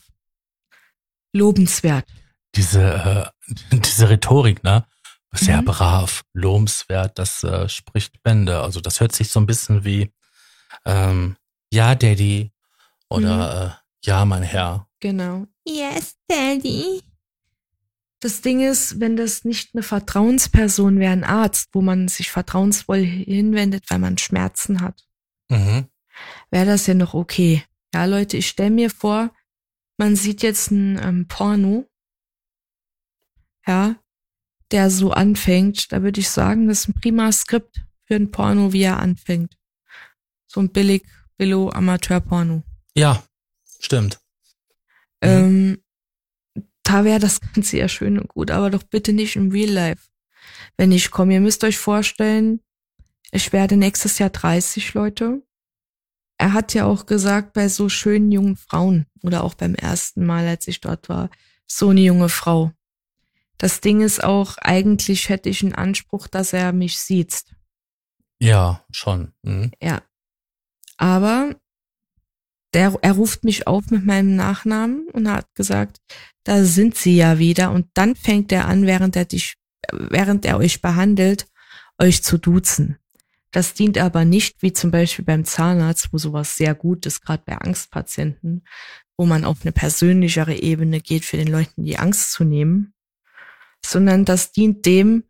Lobenswert. 1.34 2.08
Diese, 2.56 3.34
äh, 3.42 3.56
diese 3.72 4.10
Rhetorik, 4.10 4.64
ne? 4.64 4.86
Sehr 5.34 5.62
mhm. 5.62 5.66
brav, 5.66 6.24
lobenswert, 6.32 7.20
das 7.20 7.44
äh, 7.44 7.68
spricht 7.68 8.24
Bände. 8.24 8.62
Also 8.62 8.80
das 8.80 9.02
hört 9.02 9.14
sich 9.14 9.30
so 9.30 9.42
ein 9.42 9.46
bisschen 9.46 9.84
wie 9.84 10.14
ähm, 10.86 11.36
Ja, 11.74 11.94
Daddy 11.94 12.54
oder 13.10 13.36
mhm. 13.36 13.72
äh, 13.72 13.74
Ja, 14.06 14.24
mein 14.24 14.44
Herr. 14.44 14.88
Genau. 15.02 15.46
Yes, 15.68 16.16
Daddy. 16.30 17.02
Das 18.26 18.42
Ding 18.42 18.60
ist, 18.62 19.00
wenn 19.00 19.16
das 19.16 19.46
nicht 19.46 19.76
eine 19.76 19.84
Vertrauensperson 19.84 21.00
wäre, 21.00 21.14
ein 21.14 21.24
Arzt, 21.24 21.70
wo 21.74 21.82
man 21.82 22.08
sich 22.08 22.32
vertrauensvoll 22.32 23.04
hinwendet, 23.04 23.86
weil 23.90 24.00
man 24.00 24.18
Schmerzen 24.18 24.82
hat, 24.82 25.04
mhm 25.50 25.88
wäre 26.50 26.66
das 26.66 26.88
ja 26.88 26.94
noch 26.94 27.14
okay. 27.14 27.64
Ja, 27.94 28.06
Leute, 28.06 28.38
ich 28.38 28.48
stelle 28.48 28.72
mir 28.72 28.90
vor, 28.90 29.34
man 29.98 30.16
sieht 30.16 30.44
jetzt 30.44 30.72
ein 30.72 31.00
ähm, 31.02 31.28
Porno, 31.28 31.88
ja, 33.66 33.96
der 34.72 34.90
so 34.90 35.12
anfängt, 35.12 35.92
da 35.92 36.02
würde 36.02 36.20
ich 36.20 36.30
sagen, 36.30 36.68
das 36.68 36.82
ist 36.82 36.90
ein 36.90 36.94
prima 36.94 37.32
Skript 37.32 37.86
für 38.06 38.16
ein 38.16 38.32
Porno, 38.32 38.74
wie 38.74 38.84
er 38.84 39.00
anfängt. 39.00 39.58
So 40.48 40.60
ein 40.60 40.72
billig, 40.72 41.06
billo 41.38 41.70
Amateur-Porno. 41.70 42.64
Ja, 42.96 43.24
stimmt. 43.80 44.20
Ähm, 45.22 45.82
da 46.86 47.04
wäre 47.04 47.20
das 47.20 47.42
Ganze 47.42 47.78
ja 47.78 47.88
schön 47.88 48.18
und 48.18 48.30
gut, 48.30 48.52
aber 48.52 48.70
doch 48.70 48.84
bitte 48.84 49.14
nicht 49.14 49.36
im 49.36 49.52
Real 49.52 49.70
Life. 49.70 50.08
Wenn 50.78 50.92
ich 50.92 51.12
komme, 51.12 51.34
ihr 51.34 51.42
müsst 51.42 51.64
euch 51.64 51.78
vorstellen, 51.78 52.62
ich 53.32 53.52
werde 53.54 53.76
nächstes 53.76 54.20
Jahr 54.20 54.30
30, 54.30 54.94
Leute 54.94 55.42
er 56.38 56.54
hat 56.54 56.74
ja 56.74 56.86
auch 56.86 57.06
gesagt, 57.06 57.54
bei 57.54 57.70
so 57.70 57.90
schönen 57.90 58.32
jungen 58.32 58.58
Frauen 58.58 59.06
oder 59.24 59.44
auch 59.44 59.54
beim 59.54 59.76
ersten 59.76 60.26
Mal, 60.26 60.48
als 60.48 60.68
ich 60.68 60.82
dort 60.82 61.10
war, 61.10 61.30
so 61.66 61.90
eine 61.90 62.02
junge 62.02 62.30
Frau. 62.30 62.72
Das 63.58 63.80
Ding 63.80 64.02
ist 64.02 64.24
auch, 64.24 64.58
eigentlich 64.58 65.30
hätte 65.30 65.50
ich 65.50 65.64
einen 65.64 65.76
Anspruch, 65.76 66.28
dass 66.28 66.52
er 66.52 66.74
mich 66.74 67.00
sieht. 67.00 67.46
Ja, 68.40 68.86
schon. 68.92 69.34
Mhm. 69.44 69.72
Ja. 69.82 70.02
Aber 70.98 71.56
der, 72.76 72.98
er 73.02 73.14
ruft 73.14 73.44
mich 73.44 73.68
auf 73.68 73.90
mit 73.90 74.06
meinem 74.06 74.36
Nachnamen 74.36 75.08
und 75.14 75.30
hat 75.30 75.48
gesagt, 75.56 76.00
da 76.44 76.64
sind 76.64 76.96
sie 76.96 77.16
ja 77.16 77.40
wieder. 77.40 77.72
Und 77.72 77.88
dann 77.94 78.16
fängt 78.16 78.52
er 78.52 78.68
an, 78.68 78.86
während 78.86 79.16
er 79.16 79.26
dich, 79.26 79.56
während 79.92 80.46
er 80.46 80.58
euch 80.58 80.82
behandelt, 80.82 81.48
euch 81.98 82.22
zu 82.22 82.38
duzen. 82.38 82.98
Das 83.52 83.74
dient 83.74 83.98
aber 83.98 84.26
nicht 84.26 84.62
wie 84.62 84.74
zum 84.74 84.92
Beispiel 84.92 85.24
beim 85.24 85.46
Zahnarzt, 85.46 86.10
wo 86.12 86.18
sowas 86.18 86.58
sehr 86.58 86.76
gut 86.76 87.06
ist, 87.06 87.22
gerade 87.22 87.44
bei 87.46 87.58
Angstpatienten, 87.58 88.66
wo 89.18 89.26
man 89.26 89.46
auf 89.46 89.60
eine 89.62 89.72
persönlichere 89.72 90.56
Ebene 90.56 91.00
geht, 91.00 91.24
für 91.24 91.38
den 91.38 91.48
Leuten 91.48 91.86
die 91.86 91.98
Angst 91.98 92.34
zu 92.34 92.44
nehmen, 92.44 92.94
sondern 93.84 94.26
das 94.26 94.52
dient 94.52 94.86
dem, 94.86 95.24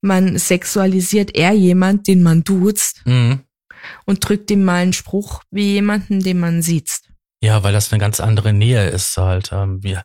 man 0.00 0.38
sexualisiert 0.38 1.34
eher 1.34 1.52
jemand, 1.52 2.06
den 2.06 2.22
man 2.22 2.44
duzt 2.44 3.02
mhm. 3.04 3.40
Und 4.06 4.26
drückt 4.26 4.50
ihm 4.50 4.64
mal 4.64 4.82
einen 4.82 4.92
Spruch 4.92 5.42
wie 5.50 5.72
jemanden, 5.72 6.20
den 6.20 6.40
man 6.40 6.62
sieht. 6.62 7.00
Ja, 7.42 7.62
weil 7.62 7.72
das 7.72 7.92
eine 7.92 8.00
ganz 8.00 8.20
andere 8.20 8.52
Nähe 8.52 8.88
ist 8.88 9.16
halt, 9.16 9.50
ähm, 9.52 9.82
wie 9.82 9.98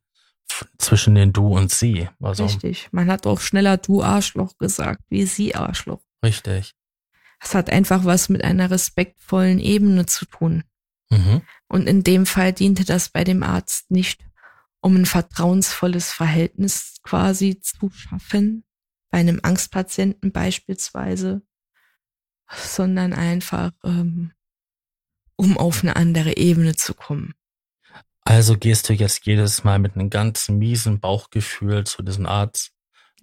zwischen 0.78 1.16
den 1.16 1.34
Du 1.34 1.56
und 1.56 1.72
Sie. 1.72 2.08
Also, 2.22 2.46
Richtig. 2.46 2.90
Man 2.92 3.10
hat 3.10 3.26
auch 3.26 3.40
schneller 3.40 3.78
Du 3.78 4.04
Arschloch 4.04 4.58
gesagt, 4.58 5.02
wie 5.10 5.26
Sie 5.26 5.56
Arschloch. 5.56 6.02
Richtig. 6.24 6.74
Es 7.42 7.56
hat 7.56 7.70
einfach 7.70 8.06
was 8.06 8.30
mit 8.30 8.44
einer 8.44 8.72
respektvollen 8.72 9.60
Ebene 9.60 10.06
zu 10.06 10.26
tun. 10.26 10.64
Mhm. 11.10 11.42
Und 11.68 11.88
in 11.88 12.04
dem 12.04 12.26
Fall 12.26 12.54
diente 12.54 12.86
das 12.86 13.10
bei 13.10 13.24
dem 13.24 13.44
Arzt 13.44 13.92
nicht, 13.92 14.26
um 14.82 14.96
ein 14.96 15.06
vertrauensvolles 15.06 16.12
Verhältnis 16.12 16.98
quasi 17.04 17.60
zu 17.60 17.90
schaffen, 17.90 18.64
bei 19.12 19.20
einem 19.20 19.40
Angstpatienten 19.44 20.32
beispielsweise, 20.32 21.42
sondern 22.50 23.14
einfach, 23.14 23.72
ähm, 23.84 24.32
um 25.36 25.58
auf 25.58 25.84
eine 25.84 25.96
andere 25.96 26.38
Ebene 26.38 26.76
zu 26.76 26.94
kommen. 26.94 27.34
Also 28.22 28.58
gehst 28.58 28.88
du 28.90 28.94
jetzt 28.94 29.26
jedes 29.26 29.64
Mal 29.64 29.80
mit 29.80 29.96
einem 29.96 30.10
ganz 30.10 30.48
miesen 30.50 31.00
Bauchgefühl 31.00 31.84
zu 31.86 32.04
diesem 32.04 32.26
Arzt, 32.26 32.72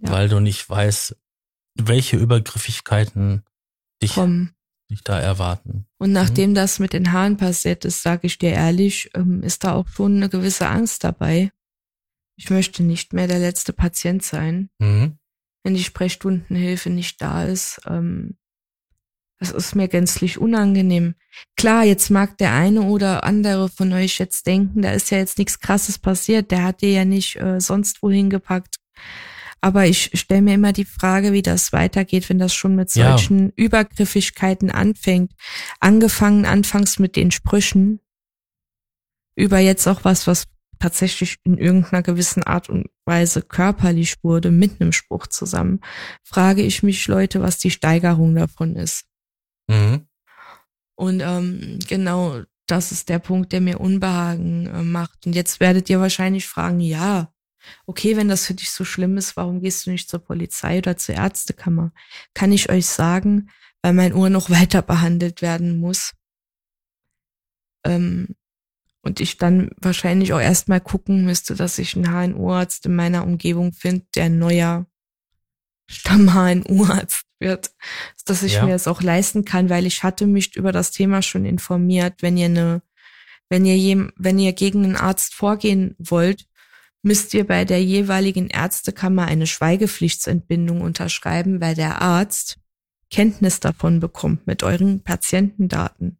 ja. 0.01 0.13
weil 0.13 0.29
du 0.29 0.41
nicht 0.41 0.69
weißt, 0.69 1.17
welche 1.77 2.17
Übergriffigkeiten 2.17 3.45
dich 4.03 4.19
dich 4.91 5.03
da 5.03 5.19
erwarten. 5.19 5.87
Und 5.99 6.13
nachdem 6.13 6.51
mhm. 6.51 6.55
das 6.55 6.79
mit 6.79 6.93
den 6.93 7.13
Haaren 7.13 7.37
passiert 7.37 7.85
ist, 7.85 8.03
sage 8.03 8.27
ich 8.27 8.39
dir 8.39 8.51
ehrlich, 8.51 9.11
ähm, 9.15 9.43
ist 9.43 9.65
da 9.65 9.75
auch 9.75 9.89
schon 9.89 10.17
eine 10.17 10.29
gewisse 10.29 10.69
Angst 10.69 11.05
dabei. 11.05 11.53
Ich 12.37 12.51
möchte 12.51 12.83
nicht 12.83 13.13
mehr 13.13 13.29
der 13.29 13.39
letzte 13.39 13.73
Patient 13.73 14.23
sein. 14.23 14.71
Mhm. 14.79 15.19
Wenn 15.63 15.75
die 15.75 15.85
Sprechstundenhilfe 15.85 16.91
nicht 16.91 17.21
da 17.23 17.45
ist, 17.45 17.81
ähm, 17.87 18.37
das 19.41 19.51
ist 19.51 19.75
mir 19.75 19.89
gänzlich 19.89 20.39
unangenehm. 20.39 21.15
Klar, 21.57 21.85
jetzt 21.85 22.11
mag 22.11 22.37
der 22.39 22.53
eine 22.53 22.83
oder 22.83 23.25
andere 23.25 23.71
von 23.71 23.93
euch 23.93 24.19
jetzt 24.19 24.47
denken, 24.47 24.83
da 24.83 24.93
ist 24.93 25.11
ja 25.11 25.19
jetzt 25.19 25.39
nichts 25.39 25.59
Krasses 25.59 25.99
passiert, 25.99 26.51
der 26.51 26.63
hat 26.63 26.83
dir 26.83 26.91
ja 26.91 27.05
nicht 27.07 27.37
äh, 27.37 27.59
sonst 27.59 28.03
wohin 28.03 28.29
gepackt. 28.29 28.77
Aber 29.63 29.87
ich 29.87 30.11
stelle 30.15 30.43
mir 30.43 30.55
immer 30.55 30.73
die 30.73 30.85
Frage, 30.85 31.33
wie 31.33 31.43
das 31.43 31.73
weitergeht, 31.73 32.29
wenn 32.29 32.39
das 32.39 32.55
schon 32.55 32.77
mit 32.77 32.91
solchen 32.91 33.47
ja. 33.47 33.53
Übergriffigkeiten 33.57 34.71
anfängt. 34.71 35.33
Angefangen 35.81 36.47
anfangs 36.47 36.99
mit 36.99 37.17
den 37.17 37.31
Sprüchen, 37.31 38.01
über 39.37 39.59
jetzt 39.59 39.87
auch 39.87 40.05
was, 40.05 40.27
was 40.27 40.49
tatsächlich 40.79 41.37
in 41.45 41.59
irgendeiner 41.59 42.03
gewissen 42.03 42.43
Art 42.43 42.69
und 42.69 42.89
Weise 43.05 43.43
körperlich 43.43 44.17
wurde, 44.23 44.51
mit 44.51 44.81
einem 44.81 44.93
Spruch 44.93 45.27
zusammen, 45.27 45.81
frage 46.23 46.63
ich 46.63 46.83
mich, 46.83 47.07
Leute, 47.07 47.43
was 47.43 47.59
die 47.59 47.71
Steigerung 47.71 48.35
davon 48.35 48.77
ist. 48.77 49.10
Mhm. 49.71 50.07
Und 50.97 51.21
ähm, 51.21 51.79
genau 51.89 52.43
das 52.67 52.93
ist 52.93 53.09
der 53.09 53.19
Punkt, 53.19 53.53
der 53.53 53.61
mir 53.61 53.81
Unbehagen 53.81 54.67
äh, 54.67 54.83
macht. 54.83 55.27
Und 55.27 55.35
jetzt 55.35 55.61
werdet 55.61 55.89
ihr 55.89 56.01
wahrscheinlich 56.01 56.47
fragen, 56.47 56.81
ja, 56.81 57.33
okay, 57.87 58.17
wenn 58.17 58.29
das 58.29 58.47
für 58.47 58.55
dich 58.55 58.71
so 58.71 58.85
schlimm 58.85 59.17
ist, 59.17 59.37
warum 59.37 59.61
gehst 59.61 59.87
du 59.87 59.91
nicht 59.91 60.09
zur 60.09 60.21
Polizei 60.21 60.79
oder 60.79 60.97
zur 60.97 61.15
Ärztekammer? 61.15 61.93
Kann 62.35 62.53
ich 62.53 62.71
euch 62.71 62.87
sagen, 62.87 63.51
weil 63.83 63.93
mein 63.93 64.13
Ohr 64.13 64.29
noch 64.31 64.51
weiter 64.51 64.83
behandelt 64.83 65.43
werden 65.43 65.79
muss. 65.79 66.13
Ähm, 67.85 68.35
und 69.03 69.21
ich 69.21 69.39
dann 69.39 69.71
wahrscheinlich 69.81 70.35
auch 70.35 70.41
erstmal 70.41 70.81
gucken 70.81 71.25
müsste, 71.25 71.55
dass 71.55 71.79
ich 71.79 71.97
einen 71.97 72.35
HNO-Arzt 72.35 72.85
in 72.85 72.97
meiner 72.97 73.25
Umgebung 73.25 73.73
finde, 73.73 74.05
der 74.15 74.29
neuer 74.29 74.87
Stamm-HNO-Arzt 75.89 77.30
wird, 77.41 77.73
dass 78.27 78.43
ich 78.43 78.55
ja. 78.55 78.65
mir 78.65 78.73
das 78.73 78.87
auch 78.87 79.03
leisten 79.03 79.45
kann, 79.45 79.71
weil 79.71 79.87
ich 79.87 80.03
hatte 80.03 80.27
mich 80.27 80.57
über 80.57 80.73
das 80.73 80.91
Thema 80.91 81.23
schon 81.23 81.45
informiert. 81.45 82.15
Wenn 82.21 82.37
ihr 82.37 82.47
eine, 82.47 82.83
wenn 83.49 83.65
ihr 83.65 83.77
jem, 83.77 84.13
wenn 84.17 84.39
ihr 84.39 84.53
gegen 84.53 84.85
einen 84.85 84.97
Arzt 84.97 85.35
vorgehen 85.35 85.97
wollt, 85.99 86.47
müsst 87.03 87.33
ihr 87.35 87.47
bei 87.47 87.65
der 87.65 87.83
jeweiligen 87.83 88.49
Ärztekammer 88.49 89.27
eine 89.27 89.47
Schweigepflichtsentbindung 89.47 90.83
unterschreiben, 90.83 91.61
weil 91.61 91.75
der 91.75 92.03
Arzt 92.03 92.59
Kenntnis 93.11 93.59
davon 93.61 94.01
bekommt 94.01 94.47
mit 94.47 94.63
euren 94.63 95.03
Patientendaten 95.03 96.19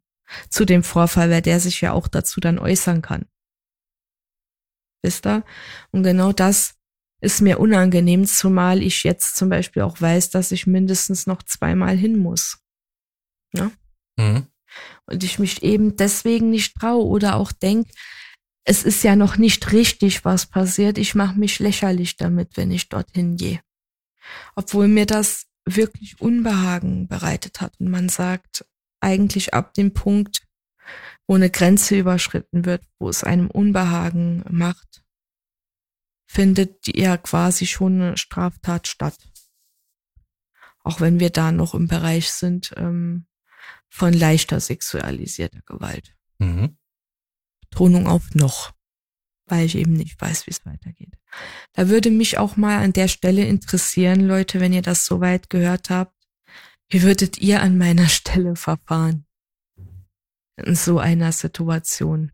zu 0.49 0.65
dem 0.65 0.83
Vorfall, 0.83 1.29
weil 1.29 1.41
der 1.41 1.59
sich 1.59 1.81
ja 1.81 1.93
auch 1.93 2.07
dazu 2.07 2.39
dann 2.39 2.59
äußern 2.59 3.01
kann. 3.01 3.25
Wisst 5.03 5.25
ihr? 5.25 5.43
Und 5.91 6.03
genau 6.03 6.31
das 6.31 6.75
ist 7.21 7.41
mir 7.41 7.59
unangenehm, 7.59 8.25
zumal 8.25 8.81
ich 8.81 9.03
jetzt 9.03 9.35
zum 9.35 9.49
Beispiel 9.49 9.83
auch 9.83 10.01
weiß, 10.01 10.31
dass 10.31 10.51
ich 10.51 10.67
mindestens 10.67 11.27
noch 11.27 11.43
zweimal 11.43 11.95
hin 11.95 12.17
muss. 12.17 12.59
Ja? 13.53 13.71
Mhm. 14.17 14.47
Und 15.05 15.23
ich 15.23 15.37
mich 15.37 15.63
eben 15.63 15.95
deswegen 15.95 16.49
nicht 16.49 16.75
traue 16.75 17.05
oder 17.05 17.35
auch 17.35 17.51
denke, 17.51 17.91
es 18.63 18.83
ist 18.83 19.03
ja 19.03 19.15
noch 19.15 19.37
nicht 19.37 19.71
richtig, 19.71 20.25
was 20.25 20.45
passiert. 20.45 20.97
Ich 20.97 21.15
mache 21.15 21.37
mich 21.37 21.59
lächerlich 21.59 22.17
damit, 22.17 22.57
wenn 22.57 22.71
ich 22.71 22.89
dorthin 22.89 23.37
gehe. 23.37 23.61
Obwohl 24.55 24.87
mir 24.87 25.05
das 25.05 25.47
wirklich 25.65 26.19
Unbehagen 26.21 27.07
bereitet 27.07 27.61
hat. 27.61 27.79
Und 27.79 27.89
man 27.89 28.09
sagt, 28.09 28.65
eigentlich 28.99 29.53
ab 29.53 29.73
dem 29.73 29.93
Punkt, 29.93 30.43
wo 31.27 31.35
eine 31.35 31.49
Grenze 31.49 31.97
überschritten 31.97 32.65
wird, 32.65 32.83
wo 32.99 33.09
es 33.09 33.23
einem 33.23 33.49
Unbehagen 33.49 34.43
macht, 34.49 35.03
findet 36.31 36.87
ja 36.87 37.17
quasi 37.17 37.65
schon 37.67 38.01
eine 38.01 38.17
Straftat 38.17 38.87
statt. 38.87 39.17
Auch 40.81 41.01
wenn 41.01 41.19
wir 41.19 41.29
da 41.29 41.51
noch 41.51 41.75
im 41.75 41.89
Bereich 41.89 42.31
sind 42.31 42.73
ähm, 42.77 43.25
von 43.89 44.13
leichter 44.13 44.61
sexualisierter 44.61 45.59
Gewalt. 45.65 46.15
Mhm. 46.39 46.77
Betonung 47.59 48.07
auf 48.07 48.33
noch, 48.33 48.71
weil 49.47 49.65
ich 49.65 49.75
eben 49.75 49.91
nicht 49.91 50.21
weiß, 50.21 50.47
wie 50.47 50.51
es 50.51 50.65
weitergeht. 50.65 51.17
Da 51.73 51.89
würde 51.89 52.09
mich 52.09 52.37
auch 52.37 52.55
mal 52.55 52.77
an 52.77 52.93
der 52.93 53.09
Stelle 53.09 53.45
interessieren, 53.45 54.21
Leute, 54.21 54.61
wenn 54.61 54.71
ihr 54.71 54.81
das 54.81 55.05
soweit 55.05 55.49
gehört 55.49 55.89
habt, 55.89 56.15
wie 56.87 57.03
würdet 57.03 57.39
ihr 57.39 57.61
an 57.61 57.77
meiner 57.77 58.07
Stelle 58.19 58.55
verfahren? 58.55 59.25
In 60.55 60.75
so 60.75 60.97
einer 60.97 61.33
Situation. 61.33 62.31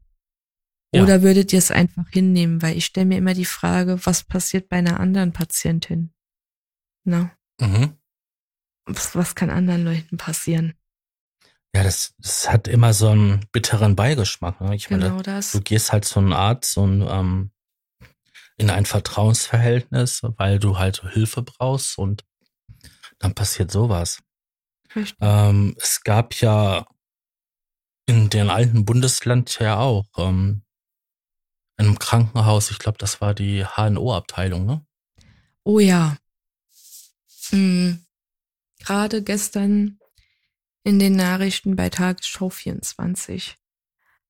Ja. 0.94 1.04
Oder 1.04 1.22
würdet 1.22 1.52
ihr 1.52 1.60
es 1.60 1.72
einfach 1.72 2.08
hinnehmen? 2.10 2.62
Weil 2.62 2.78
ich 2.78 2.86
stelle 2.86 3.06
mir 3.06 3.18
immer 3.18 3.34
die 3.34 3.46
Frage, 3.46 4.06
was 4.06 4.24
passiert 4.24 4.70
bei 4.70 4.78
einer 4.78 5.00
anderen 5.00 5.34
Patientin? 5.34 6.14
Na? 7.04 7.32
Mhm. 7.60 7.98
Was, 8.86 9.16
was 9.16 9.36
kann 9.36 9.50
anderen 9.50 9.84
Leuten 9.84 10.18
passieren? 10.18 10.74
Ja, 11.76 11.84
das, 11.84 12.16
das 12.18 12.50
hat 12.50 12.68
immer 12.68 12.94
so 12.94 13.10
einen 13.10 13.46
bitteren 13.52 13.96
Beigeschmack. 13.96 14.62
Ne? 14.62 14.76
Ich 14.76 14.88
genau 14.88 15.10
meine, 15.10 15.24
das. 15.24 15.52
du 15.52 15.62
gehst 15.62 15.92
halt 15.92 16.06
zu 16.06 16.20
einem 16.20 16.34
Arzt 16.34 16.78
und 16.78 17.02
ähm, 17.02 17.52
in 18.58 18.70
ein 18.70 18.86
Vertrauensverhältnis, 18.86 20.22
weil 20.38 20.58
du 20.58 20.78
halt 20.78 21.04
Hilfe 21.12 21.44
brauchst 21.44 21.98
und 21.98 22.26
dann 23.20 23.36
passiert 23.36 23.72
sowas. 23.72 24.24
Ähm, 25.22 25.76
es 25.80 26.04
gab 26.04 26.34
ja 26.36 26.88
in 28.08 28.30
den 28.30 28.50
alten 28.50 28.86
Bundesland 28.86 29.60
ja 29.60 29.78
auch 29.78 30.08
ähm, 30.18 30.64
in 31.78 31.86
einem 31.86 32.00
Krankenhaus, 32.00 32.72
ich 32.72 32.80
glaube, 32.80 32.98
das 32.98 33.22
war 33.22 33.34
die 33.34 33.64
HNO-Abteilung, 33.64 34.66
ne? 34.66 34.86
Oh 35.64 35.80
ja. 35.80 36.18
Mhm. 37.52 38.06
Gerade 38.80 39.22
gestern 39.22 40.00
in 40.84 41.00
den 41.00 41.16
Nachrichten 41.16 41.76
bei 41.76 41.90
Tagesschau 41.90 42.50
24 42.50 43.58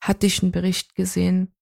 hatte 0.02 0.28
ich 0.28 0.42
einen 0.42 0.52
Bericht 0.52 0.96
gesehen, 0.96 1.54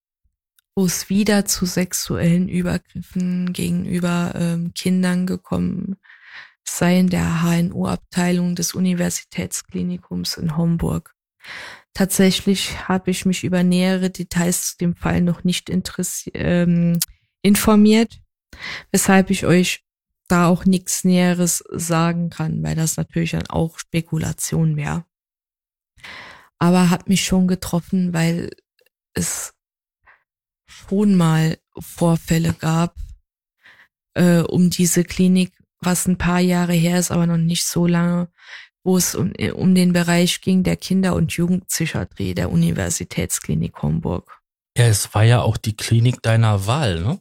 wo 0.74 0.86
es 0.86 1.08
wieder 1.08 1.44
zu 1.44 1.66
sexuellen 1.66 2.48
Übergriffen 2.48 3.52
gegenüber 3.52 4.32
ähm, 4.34 4.72
Kindern 4.74 5.26
gekommen 5.26 5.96
sei 6.68 6.98
in 6.98 7.08
der 7.08 7.42
HNO-Abteilung 7.42 8.54
des 8.54 8.74
Universitätsklinikums 8.74 10.36
in 10.36 10.56
Homburg. 10.56 11.14
Tatsächlich 11.96 12.88
habe 12.88 13.10
ich 13.10 13.24
mich 13.24 13.42
über 13.42 13.62
nähere 13.62 14.10
Details 14.10 14.72
zu 14.72 14.76
dem 14.76 14.94
Fall 14.94 15.22
noch 15.22 15.44
nicht 15.44 15.70
ähm, 16.34 16.98
informiert, 17.40 18.20
weshalb 18.92 19.30
ich 19.30 19.46
euch 19.46 19.82
da 20.28 20.46
auch 20.46 20.66
nichts 20.66 21.04
Näheres 21.04 21.64
sagen 21.70 22.28
kann, 22.28 22.62
weil 22.62 22.74
das 22.74 22.98
natürlich 22.98 23.30
dann 23.30 23.46
auch 23.46 23.78
Spekulation 23.78 24.76
wäre. 24.76 25.06
Aber 26.58 26.90
hat 26.90 27.08
mich 27.08 27.24
schon 27.24 27.48
getroffen, 27.48 28.12
weil 28.12 28.50
es 29.14 29.54
schon 30.66 31.14
mal 31.14 31.56
Vorfälle 31.78 32.52
gab 32.52 32.94
äh, 34.12 34.40
um 34.40 34.68
diese 34.68 35.02
Klinik, 35.02 35.54
was 35.80 36.06
ein 36.06 36.18
paar 36.18 36.40
Jahre 36.40 36.74
her 36.74 36.98
ist, 36.98 37.10
aber 37.10 37.26
noch 37.26 37.38
nicht 37.38 37.64
so 37.64 37.86
lange, 37.86 38.28
wo 38.86 38.96
es 38.96 39.16
um, 39.16 39.32
um 39.54 39.74
den 39.74 39.92
Bereich 39.92 40.40
ging 40.40 40.62
der 40.62 40.76
Kinder- 40.76 41.16
und 41.16 41.32
Jugendpsychiatrie 41.32 42.34
der 42.34 42.52
Universitätsklinik 42.52 43.82
Homburg. 43.82 44.40
Ja, 44.78 44.86
es 44.86 45.12
war 45.12 45.24
ja 45.24 45.42
auch 45.42 45.56
die 45.56 45.76
Klinik 45.76 46.22
deiner 46.22 46.66
Wahl, 46.68 47.00
ne? 47.00 47.20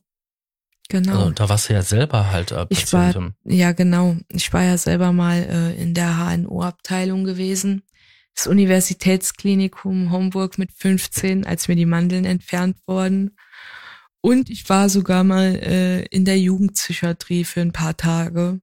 Genau. 0.89 1.17
Also, 1.17 1.31
da 1.31 1.49
warst 1.49 1.69
du 1.69 1.73
ja 1.73 1.81
selber 1.81 2.31
halt 2.31 2.51
äh, 2.51 2.67
ich 2.69 2.93
war, 2.93 3.33
Ja, 3.43 3.71
genau. 3.71 4.15
Ich 4.29 4.53
war 4.53 4.63
ja 4.63 4.77
selber 4.77 5.11
mal 5.11 5.37
äh, 5.39 5.81
in 5.81 5.95
der 5.95 6.17
HNO-Abteilung 6.17 7.23
gewesen. 7.23 7.81
Das 8.35 8.45
Universitätsklinikum 8.45 10.11
Homburg 10.11 10.59
mit 10.59 10.71
15, 10.71 11.47
als 11.47 11.67
mir 11.67 11.75
die 11.75 11.87
Mandeln 11.87 12.25
entfernt 12.25 12.77
wurden. 12.85 13.35
Und 14.21 14.51
ich 14.51 14.69
war 14.69 14.89
sogar 14.89 15.23
mal 15.23 15.55
äh, 15.55 16.05
in 16.05 16.25
der 16.25 16.37
Jugendpsychiatrie 16.37 17.43
für 17.43 17.61
ein 17.61 17.71
paar 17.71 17.97
Tage. 17.97 18.59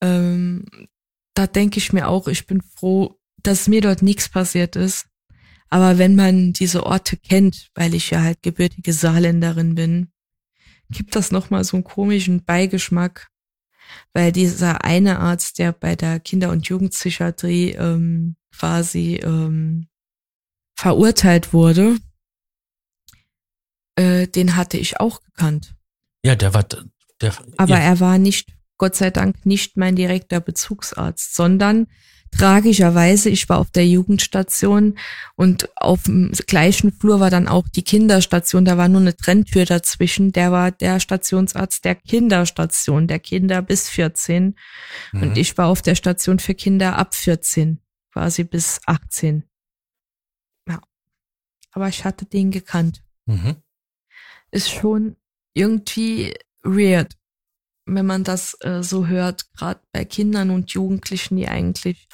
Ähm, 0.00 0.64
da 1.38 1.46
denke 1.46 1.78
ich 1.78 1.92
mir 1.92 2.08
auch, 2.08 2.26
ich 2.26 2.48
bin 2.48 2.60
froh, 2.62 3.16
dass 3.44 3.68
mir 3.68 3.80
dort 3.80 4.02
nichts 4.02 4.28
passiert 4.28 4.74
ist. 4.74 5.06
Aber 5.70 5.96
wenn 5.96 6.16
man 6.16 6.52
diese 6.52 6.84
Orte 6.84 7.16
kennt, 7.16 7.70
weil 7.76 7.94
ich 7.94 8.10
ja 8.10 8.22
halt 8.22 8.42
gebürtige 8.42 8.92
Saarländerin 8.92 9.76
bin, 9.76 10.12
gibt 10.90 11.14
das 11.14 11.30
nochmal 11.30 11.62
so 11.62 11.76
einen 11.76 11.84
komischen 11.84 12.44
Beigeschmack, 12.44 13.28
weil 14.12 14.32
dieser 14.32 14.84
eine 14.84 15.20
Arzt, 15.20 15.60
der 15.60 15.70
bei 15.70 15.94
der 15.94 16.18
Kinder- 16.18 16.50
und 16.50 16.66
Jugendpsychiatrie 16.66 17.72
ähm, 17.72 18.34
quasi 18.52 19.20
ähm, 19.22 19.86
verurteilt 20.74 21.52
wurde, 21.52 21.98
äh, 23.94 24.26
den 24.26 24.56
hatte 24.56 24.76
ich 24.76 24.98
auch 24.98 25.22
gekannt. 25.22 25.76
Ja, 26.24 26.34
der 26.34 26.52
war 26.52 26.64
der. 26.64 27.34
Aber 27.58 27.78
ja. 27.78 27.78
er 27.78 28.00
war 28.00 28.18
nicht 28.18 28.57
Gott 28.78 28.96
sei 28.96 29.10
Dank 29.10 29.44
nicht 29.44 29.76
mein 29.76 29.96
direkter 29.96 30.40
Bezugsarzt, 30.40 31.34
sondern 31.34 31.88
tragischerweise, 32.30 33.30
ich 33.30 33.48
war 33.48 33.58
auf 33.58 33.70
der 33.70 33.86
Jugendstation 33.86 34.98
und 35.34 35.68
auf 35.76 36.04
dem 36.04 36.32
gleichen 36.46 36.92
Flur 36.92 37.20
war 37.20 37.30
dann 37.30 37.48
auch 37.48 37.66
die 37.68 37.82
Kinderstation. 37.82 38.64
Da 38.64 38.76
war 38.76 38.88
nur 38.88 39.00
eine 39.00 39.16
Trenntür 39.16 39.64
dazwischen. 39.64 40.32
Der 40.32 40.52
war 40.52 40.70
der 40.70 41.00
Stationsarzt 41.00 41.84
der 41.84 41.94
Kinderstation, 41.94 43.06
der 43.06 43.18
Kinder 43.18 43.62
bis 43.62 43.88
14. 43.88 44.56
Mhm. 45.12 45.22
Und 45.22 45.38
ich 45.38 45.56
war 45.58 45.68
auf 45.68 45.82
der 45.82 45.94
Station 45.94 46.38
für 46.38 46.54
Kinder 46.54 46.96
ab 46.96 47.14
14, 47.14 47.80
quasi 48.12 48.44
bis 48.44 48.80
18. 48.86 49.44
Ja. 50.68 50.80
Aber 51.72 51.88
ich 51.88 52.04
hatte 52.04 52.24
den 52.26 52.50
gekannt. 52.50 53.02
Mhm. 53.26 53.56
Ist 54.50 54.70
schon 54.70 55.16
irgendwie 55.54 56.34
weird 56.62 57.16
wenn 57.88 58.06
man 58.06 58.24
das 58.24 58.56
äh, 58.60 58.82
so 58.82 59.06
hört, 59.06 59.52
gerade 59.52 59.80
bei 59.92 60.04
Kindern 60.04 60.50
und 60.50 60.70
Jugendlichen, 60.70 61.36
die 61.36 61.48
eigentlich 61.48 62.08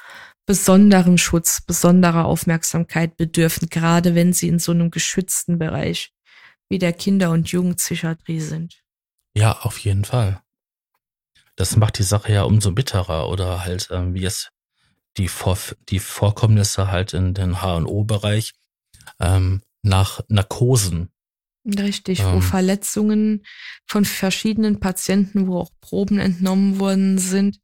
besonderen 0.45 1.17
Schutz, 1.17 1.61
besonderer 1.61 2.25
Aufmerksamkeit 2.25 3.17
bedürfen, 3.17 3.69
gerade 3.69 4.15
wenn 4.15 4.33
sie 4.33 4.47
in 4.47 4.59
so 4.59 4.71
einem 4.71 4.91
geschützten 4.91 5.57
Bereich 5.57 6.13
wie 6.69 6.79
der 6.79 6.93
Kinder- 6.93 7.31
und 7.31 7.49
Jugendpsychiatrie 7.49 8.39
sind. 8.39 8.81
Ja, 9.35 9.59
auf 9.61 9.77
jeden 9.79 10.05
Fall. 10.05 10.41
Das 11.55 11.75
macht 11.77 11.97
die 11.99 12.03
Sache 12.03 12.33
ja 12.33 12.43
umso 12.43 12.71
bitterer 12.71 13.29
oder 13.29 13.65
halt, 13.65 13.89
ähm, 13.91 14.13
wie 14.13 14.25
es 14.25 14.49
die, 15.17 15.27
Vor 15.27 15.57
die 15.89 15.99
Vorkommnisse 15.99 16.91
halt 16.91 17.13
in 17.13 17.33
den 17.33 17.61
H&O-Bereich 17.61 18.53
ähm, 19.19 19.61
nach 19.81 20.21
Narkosen 20.27 21.11
Richtig, 21.65 22.19
ähm. 22.19 22.33
wo 22.33 22.41
Verletzungen 22.41 23.43
von 23.87 24.05
verschiedenen 24.05 24.79
Patienten, 24.79 25.47
wo 25.47 25.59
auch 25.59 25.71
Proben 25.81 26.19
entnommen 26.19 26.79
worden 26.79 27.17
sind, 27.17 27.59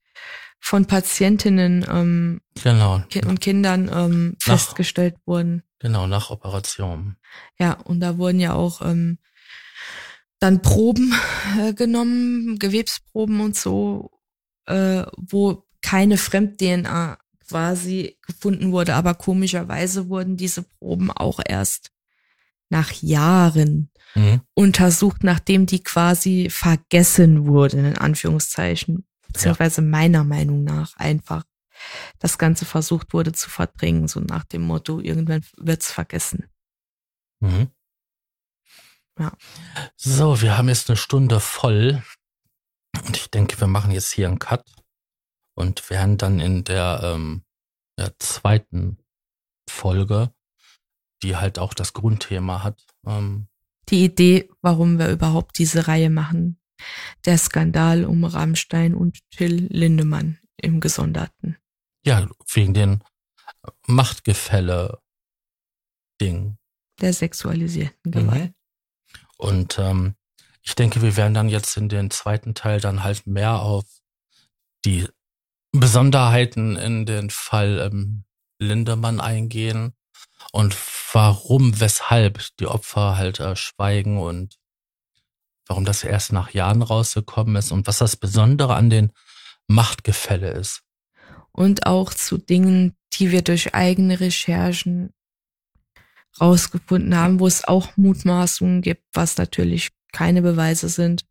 von 0.60 0.86
Patientinnen 0.86 1.86
ähm, 1.90 2.42
genau. 2.64 3.04
und 3.26 3.42
Kindern 3.42 3.90
ähm, 3.94 4.38
nach, 4.46 4.58
festgestellt 4.58 5.16
wurden. 5.26 5.64
Genau, 5.80 6.06
nach 6.08 6.30
Operation. 6.30 7.18
Ja, 7.60 7.74
und 7.74 8.00
da 8.00 8.18
wurden 8.18 8.40
ja 8.40 8.54
auch 8.54 8.82
ähm, 8.82 9.18
dann 10.40 10.62
Proben 10.62 11.14
äh, 11.60 11.74
genommen, 11.74 12.58
Gewebsproben 12.60 13.42
und 13.42 13.56
so, 13.56 14.12
äh, 14.66 15.04
wo 15.18 15.66
keine 15.82 16.18
Fremd-DNA 16.18 17.18
quasi 17.48 18.18
gefunden 18.26 18.72
wurde, 18.72 18.96
aber 18.96 19.16
komischerweise 19.16 20.10
wurden 20.10 20.38
diese 20.38 20.64
Proben 20.64 21.12
auch 21.12 21.40
erst 21.46 21.92
nach 22.70 22.92
Jahren 23.02 23.91
mhm. 24.16 24.42
untersucht, 24.54 25.24
nachdem 25.24 25.66
die 25.66 25.84
quasi 25.84 26.50
vergessen 26.50 27.46
wurden, 27.46 27.86
in 27.86 27.98
Anführungszeichen, 27.98 29.06
beziehungsweise 29.28 29.82
ja. 29.82 29.88
meiner 29.88 30.24
Meinung 30.24 30.64
nach 30.64 30.96
einfach 30.98 31.44
das 32.20 32.38
Ganze 32.38 32.66
versucht 32.66 33.14
wurde 33.14 33.32
zu 33.32 33.50
verdrängen, 33.50 34.08
so 34.08 34.20
nach 34.20 34.44
dem 34.44 34.62
Motto, 34.62 35.00
irgendwann 35.00 35.44
wird's 35.58 35.92
vergessen. 35.92 36.48
Mhm. 37.40 37.70
Ja. 39.20 39.34
So, 39.96 40.42
wir 40.42 40.58
haben 40.58 40.70
jetzt 40.70 40.90
eine 40.90 40.98
Stunde 40.98 41.40
voll 41.40 42.04
und 43.06 43.18
ich 43.18 43.30
denke, 43.30 43.60
wir 43.60 43.68
machen 43.68 43.92
jetzt 43.92 44.12
hier 44.12 44.28
einen 44.28 44.40
Cut 44.40 44.66
und 45.56 45.90
werden 45.90 46.18
dann 46.18 46.40
in 46.40 46.64
der, 46.64 47.02
ähm, 47.04 47.44
der 47.98 48.18
zweiten 48.20 48.98
Folge 49.68 50.34
die 51.24 51.36
halt 51.38 51.60
auch 51.60 51.74
das 51.74 51.94
Grundthema 51.94 52.64
hat. 52.64 52.86
Ähm, 53.06 53.48
die 53.92 54.04
Idee, 54.04 54.50
warum 54.62 54.98
wir 54.98 55.10
überhaupt 55.10 55.60
diese 55.60 55.88
Reihe 55.88 56.10
machen. 56.10 56.60
Der 57.26 57.38
Skandal 57.38 58.06
um 58.06 58.24
Rammstein 58.24 58.96
und 58.96 59.20
Till 59.30 59.68
Lindemann 59.70 60.40
im 60.58 60.80
Gesonderten. 60.80 61.58
Ja, 62.04 62.28
wegen 62.52 62.74
den 62.74 63.04
Machtgefälle-Ding. 63.86 66.58
Der 67.00 67.14
sexualisierten 67.14 68.12
Gewalt. 68.12 68.50
Mhm. 68.50 68.56
Und 69.38 69.80
ähm, 69.80 70.16
ich 70.64 70.76
denke, 70.76 71.02
wir 71.02 71.18
werden 71.18 71.34
dann 71.34 71.50
jetzt 71.50 71.78
in 71.78 71.90
den 71.90 72.10
zweiten 72.10 72.56
Teil 72.56 72.80
dann 72.80 73.04
halt 73.04 73.28
mehr 73.28 73.62
auf 73.62 73.86
die 74.86 75.08
Besonderheiten 75.72 76.76
in 76.76 77.06
den 77.06 77.30
Fall 77.30 77.90
ähm, 77.92 78.24
Lindemann 78.60 79.20
eingehen 79.20 79.94
und 80.52 80.76
warum, 81.14 81.80
weshalb 81.80 82.42
die 82.60 82.68
Opfer 82.68 83.18
halt 83.18 83.40
äh, 83.40 83.56
schweigen 83.56 84.18
und 84.18 84.58
warum 85.68 85.86
das 85.86 86.04
erst 86.04 86.34
nach 86.34 86.52
Jahren 86.52 86.82
rausgekommen 86.82 87.56
ist 87.56 87.72
und 87.72 87.88
was 87.88 88.00
das 88.00 88.18
Besondere 88.18 88.76
an 88.76 88.90
den 88.90 89.12
Machtgefälle 89.68 90.52
ist. 90.52 90.84
Und 91.52 91.86
auch 91.86 92.14
zu 92.14 92.38
Dingen, 92.38 92.96
die 93.14 93.32
wir 93.32 93.42
durch 93.42 93.74
eigene 93.74 94.20
Recherchen 94.20 95.14
rausgefunden 96.40 97.16
haben, 97.16 97.40
wo 97.40 97.48
es 97.48 97.66
auch 97.66 97.96
Mutmaßungen 97.98 98.82
gibt, 98.82 99.04
was 99.14 99.38
natürlich 99.38 99.90
keine 100.12 100.42
Beweise 100.42 100.90
sind, 100.90 101.26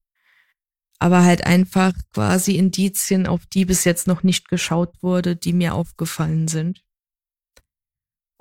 aber 0.99 1.25
halt 1.25 1.45
einfach 1.47 1.93
quasi 2.13 2.57
Indizien, 2.57 3.27
auf 3.27 3.47
die 3.47 3.65
bis 3.65 3.85
jetzt 3.85 4.07
noch 4.07 4.23
nicht 4.23 4.49
geschaut 4.49 5.03
wurde, 5.03 5.37
die 5.37 5.55
mir 5.55 5.75
aufgefallen 5.75 6.49
sind 6.49 6.83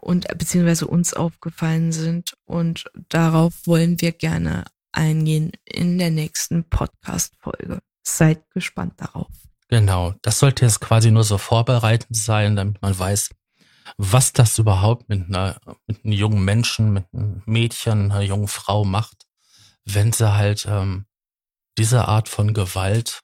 und 0.01 0.27
beziehungsweise 0.37 0.87
uns 0.87 1.13
aufgefallen 1.13 1.91
sind. 1.91 2.33
Und 2.45 2.85
darauf 3.09 3.53
wollen 3.65 3.99
wir 4.01 4.11
gerne 4.11 4.65
eingehen 4.91 5.51
in 5.65 5.97
der 5.97 6.11
nächsten 6.11 6.63
Podcast-Folge. 6.69 7.79
Seid 8.03 8.49
gespannt 8.51 8.93
darauf. 8.97 9.27
Genau, 9.67 10.15
das 10.23 10.39
sollte 10.39 10.65
jetzt 10.65 10.79
quasi 10.79 11.11
nur 11.11 11.23
so 11.23 11.37
vorbereitend 11.37 12.17
sein, 12.17 12.55
damit 12.55 12.81
man 12.81 12.97
weiß, 12.97 13.29
was 13.97 14.33
das 14.33 14.57
überhaupt 14.57 15.09
mit 15.09 15.27
einer, 15.27 15.59
mit 15.85 16.03
einem 16.03 16.13
jungen 16.13 16.43
Menschen, 16.43 16.91
mit 16.91 17.05
einem 17.13 17.43
Mädchen, 17.45 18.11
einer 18.11 18.21
jungen 18.21 18.47
Frau 18.47 18.83
macht, 18.83 19.27
wenn 19.85 20.11
sie 20.11 20.33
halt 20.33 20.65
ähm, 20.67 21.05
diese 21.77 22.07
Art 22.07 22.29
von 22.29 22.53
Gewalt 22.53 23.21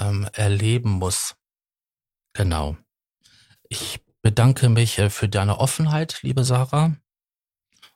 ähm, 0.00 0.28
erleben 0.32 0.92
muss. 0.92 1.36
Genau. 2.32 2.76
Ich 3.68 4.00
bedanke 4.22 4.68
mich 4.68 4.98
äh, 4.98 5.10
für 5.10 5.28
deine 5.28 5.58
Offenheit, 5.58 6.20
liebe 6.22 6.44
Sarah. 6.44 6.96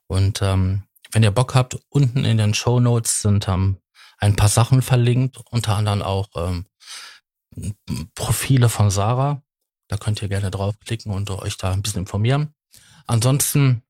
Und 0.07 0.43
ähm, 0.43 0.85
wenn 1.13 1.23
ihr 1.23 1.31
Bock 1.31 1.55
habt, 1.55 1.79
unten 1.89 2.25
in 2.25 2.39
den 2.39 2.55
Show 2.55 2.81
Notes 2.81 3.21
sind 3.21 3.49
ähm, 3.49 3.79
ein 4.19 4.37
paar 4.37 4.49
Sachen 4.49 4.83
verlinkt, 4.83 5.39
unter 5.51 5.77
anderem 5.77 6.03
auch 6.03 6.29
ähm, 6.37 6.67
Profile 8.15 8.69
von 8.69 8.91
Sarah. 8.91 9.43
Da 9.89 9.97
könnt 9.97 10.23
ihr 10.23 10.29
gerne 10.29 10.51
draufklicken 10.51 11.13
und 11.13 11.31
euch 11.31 11.57
da 11.57 11.73
ein 11.73 11.83
bisschen 11.83 12.01
informieren. 12.01 12.55
Ansonsten 13.07 13.83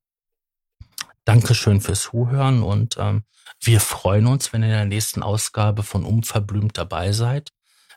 Dankeschön 1.24 1.80
fürs 1.80 2.02
Zuhören 2.02 2.62
und 2.62 2.96
ähm, 2.98 3.24
wir 3.60 3.80
freuen 3.80 4.26
uns, 4.26 4.52
wenn 4.52 4.62
ihr 4.62 4.68
in 4.68 4.74
der 4.74 4.84
nächsten 4.84 5.22
Ausgabe 5.22 5.82
von 5.82 6.04
Unverblümt 6.04 6.76
dabei 6.76 7.12
seid, 7.12 7.50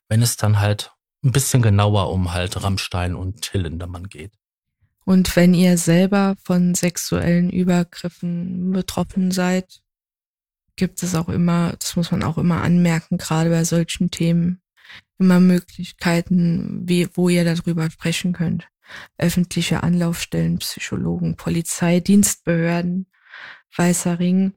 wenn 0.07 0.21
es 0.21 0.37
dann 0.37 0.59
halt 0.59 0.93
ein 1.23 1.31
bisschen 1.31 1.61
genauer 1.61 2.11
um 2.11 2.33
halt 2.33 2.61
Rammstein 2.63 3.15
und 3.15 3.41
Till 3.41 3.61
Lindemann 3.61 4.09
geht. 4.09 4.33
Und 5.05 5.35
wenn 5.35 5.53
ihr 5.53 5.77
selber 5.77 6.35
von 6.43 6.75
sexuellen 6.75 7.49
Übergriffen 7.49 8.71
betroffen 8.71 9.31
seid, 9.31 9.81
gibt 10.75 11.01
es 11.01 11.15
auch 11.15 11.29
immer, 11.29 11.73
das 11.79 11.95
muss 11.95 12.11
man 12.11 12.23
auch 12.23 12.37
immer 12.37 12.61
anmerken, 12.61 13.17
gerade 13.17 13.49
bei 13.49 13.63
solchen 13.63 14.11
Themen, 14.11 14.61
immer 15.17 15.39
Möglichkeiten, 15.39 16.87
wie, 16.87 17.07
wo 17.13 17.29
ihr 17.29 17.43
darüber 17.43 17.89
sprechen 17.89 18.33
könnt. 18.33 18.67
Öffentliche 19.17 19.83
Anlaufstellen, 19.83 20.59
Psychologen, 20.59 21.35
Polizei, 21.35 21.99
Dienstbehörden, 21.99 23.07
Weißer 23.75 24.19
Ring. 24.19 24.53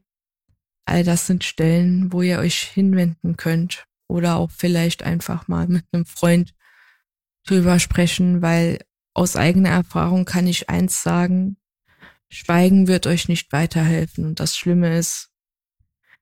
All 0.85 1.03
das 1.03 1.27
sind 1.27 1.43
Stellen, 1.43 2.11
wo 2.13 2.21
ihr 2.21 2.39
euch 2.39 2.61
hinwenden 2.61 3.37
könnt 3.37 3.85
oder 4.07 4.35
auch 4.35 4.51
vielleicht 4.51 5.03
einfach 5.03 5.47
mal 5.47 5.67
mit 5.67 5.85
einem 5.91 6.05
Freund 6.05 6.53
drüber 7.45 7.79
sprechen, 7.79 8.41
weil 8.41 8.79
aus 9.13 9.35
eigener 9.35 9.69
Erfahrung 9.69 10.25
kann 10.25 10.47
ich 10.47 10.69
eins 10.69 11.03
sagen, 11.03 11.57
Schweigen 12.29 12.87
wird 12.87 13.07
euch 13.07 13.27
nicht 13.27 13.51
weiterhelfen. 13.51 14.25
Und 14.25 14.39
das 14.39 14.55
Schlimme 14.55 14.97
ist, 14.97 15.29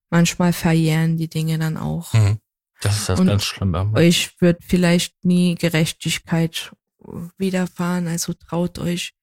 manchmal 0.10 0.54
verjähren 0.54 1.18
die 1.18 1.30
Dinge 1.30 1.60
dann 1.60 1.78
auch. 1.78 2.14
Mhm. 2.14 2.40
Das 2.82 2.98
ist 2.98 3.10
das 3.10 3.20
und 3.20 3.28
ganz 3.28 3.44
Schlimme. 3.44 3.92
Euch 3.94 4.32
wird 4.40 4.64
vielleicht 4.64 5.24
nie 5.24 5.56
Gerechtigkeit 5.56 6.72
widerfahren, 7.38 8.08
also 8.08 8.34
traut 8.34 8.80
euch, 8.80 9.14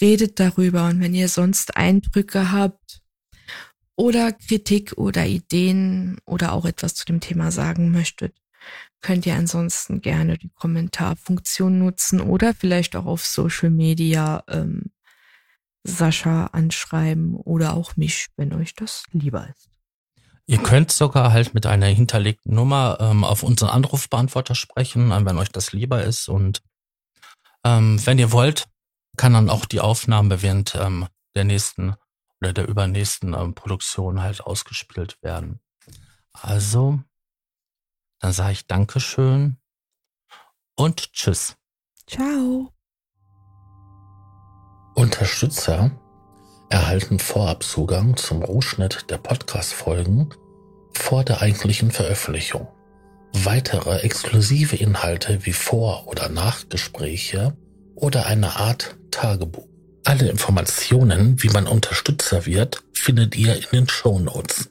redet 0.00 0.38
darüber. 0.40 0.88
Und 0.88 1.00
wenn 1.00 1.14
ihr 1.14 1.28
sonst 1.28 1.76
Eindrücke 1.76 2.52
habt, 2.52 3.00
oder 3.96 4.32
Kritik 4.32 4.94
oder 4.96 5.26
Ideen 5.26 6.18
oder 6.24 6.52
auch 6.52 6.64
etwas 6.64 6.94
zu 6.94 7.04
dem 7.04 7.20
Thema 7.20 7.50
sagen 7.50 7.90
möchtet, 7.90 8.34
könnt 9.00 9.26
ihr 9.26 9.34
ansonsten 9.34 10.00
gerne 10.00 10.38
die 10.38 10.50
Kommentarfunktion 10.50 11.78
nutzen 11.78 12.20
oder 12.20 12.54
vielleicht 12.54 12.96
auch 12.96 13.06
auf 13.06 13.24
Social 13.24 13.70
Media 13.70 14.42
ähm, 14.48 14.92
Sascha 15.82 16.46
anschreiben 16.46 17.36
oder 17.36 17.74
auch 17.74 17.96
mich, 17.96 18.28
wenn 18.36 18.52
euch 18.54 18.74
das 18.74 19.04
lieber 19.12 19.48
ist. 19.48 19.68
Ihr 20.46 20.58
könnt 20.58 20.90
sogar 20.90 21.32
halt 21.32 21.54
mit 21.54 21.66
einer 21.66 21.86
hinterlegten 21.86 22.54
Nummer 22.54 22.98
ähm, 23.00 23.24
auf 23.24 23.42
unseren 23.42 23.70
Anrufbeantworter 23.70 24.54
sprechen, 24.54 25.10
wenn 25.10 25.38
euch 25.38 25.50
das 25.50 25.72
lieber 25.72 26.02
ist. 26.02 26.28
Und 26.28 26.62
Ähm, 27.66 27.98
wenn 28.04 28.18
ihr 28.18 28.30
wollt, 28.30 28.66
kann 29.16 29.32
dann 29.32 29.48
auch 29.48 29.64
die 29.64 29.80
Aufnahme 29.80 30.42
während 30.42 30.74
ähm, 30.74 31.06
der 31.34 31.44
nächsten 31.44 31.94
oder 32.42 32.52
der 32.52 32.68
übernächsten 32.68 33.32
ähm, 33.32 33.54
Produktion 33.54 34.20
halt 34.20 34.42
ausgespielt 34.42 35.16
werden. 35.22 35.60
Also, 36.32 37.00
dann 38.24 38.32
sage 38.32 38.52
ich 38.52 38.66
Dankeschön 38.66 39.58
und 40.76 41.12
Tschüss. 41.12 41.56
Ciao. 42.06 42.72
Unterstützer 44.94 45.90
erhalten 46.70 47.18
Vorabzugang 47.18 48.16
zum 48.16 48.42
Rohschnitt 48.42 49.10
der 49.10 49.18
Podcast-Folgen 49.18 50.34
vor 50.94 51.22
der 51.22 51.42
eigentlichen 51.42 51.90
Veröffentlichung. 51.90 52.66
Weitere 53.34 53.98
exklusive 53.98 54.76
Inhalte 54.76 55.44
wie 55.44 55.52
Vor- 55.52 56.08
oder 56.08 56.30
Nachgespräche 56.30 57.54
oder 57.94 58.24
eine 58.24 58.56
Art 58.56 58.96
Tagebuch. 59.10 59.68
Alle 60.06 60.30
Informationen, 60.30 61.42
wie 61.42 61.50
man 61.50 61.66
Unterstützer 61.66 62.46
wird, 62.46 62.84
findet 62.94 63.36
ihr 63.36 63.54
in 63.54 63.66
den 63.70 63.88
Show 63.90 64.18
Notes. 64.18 64.70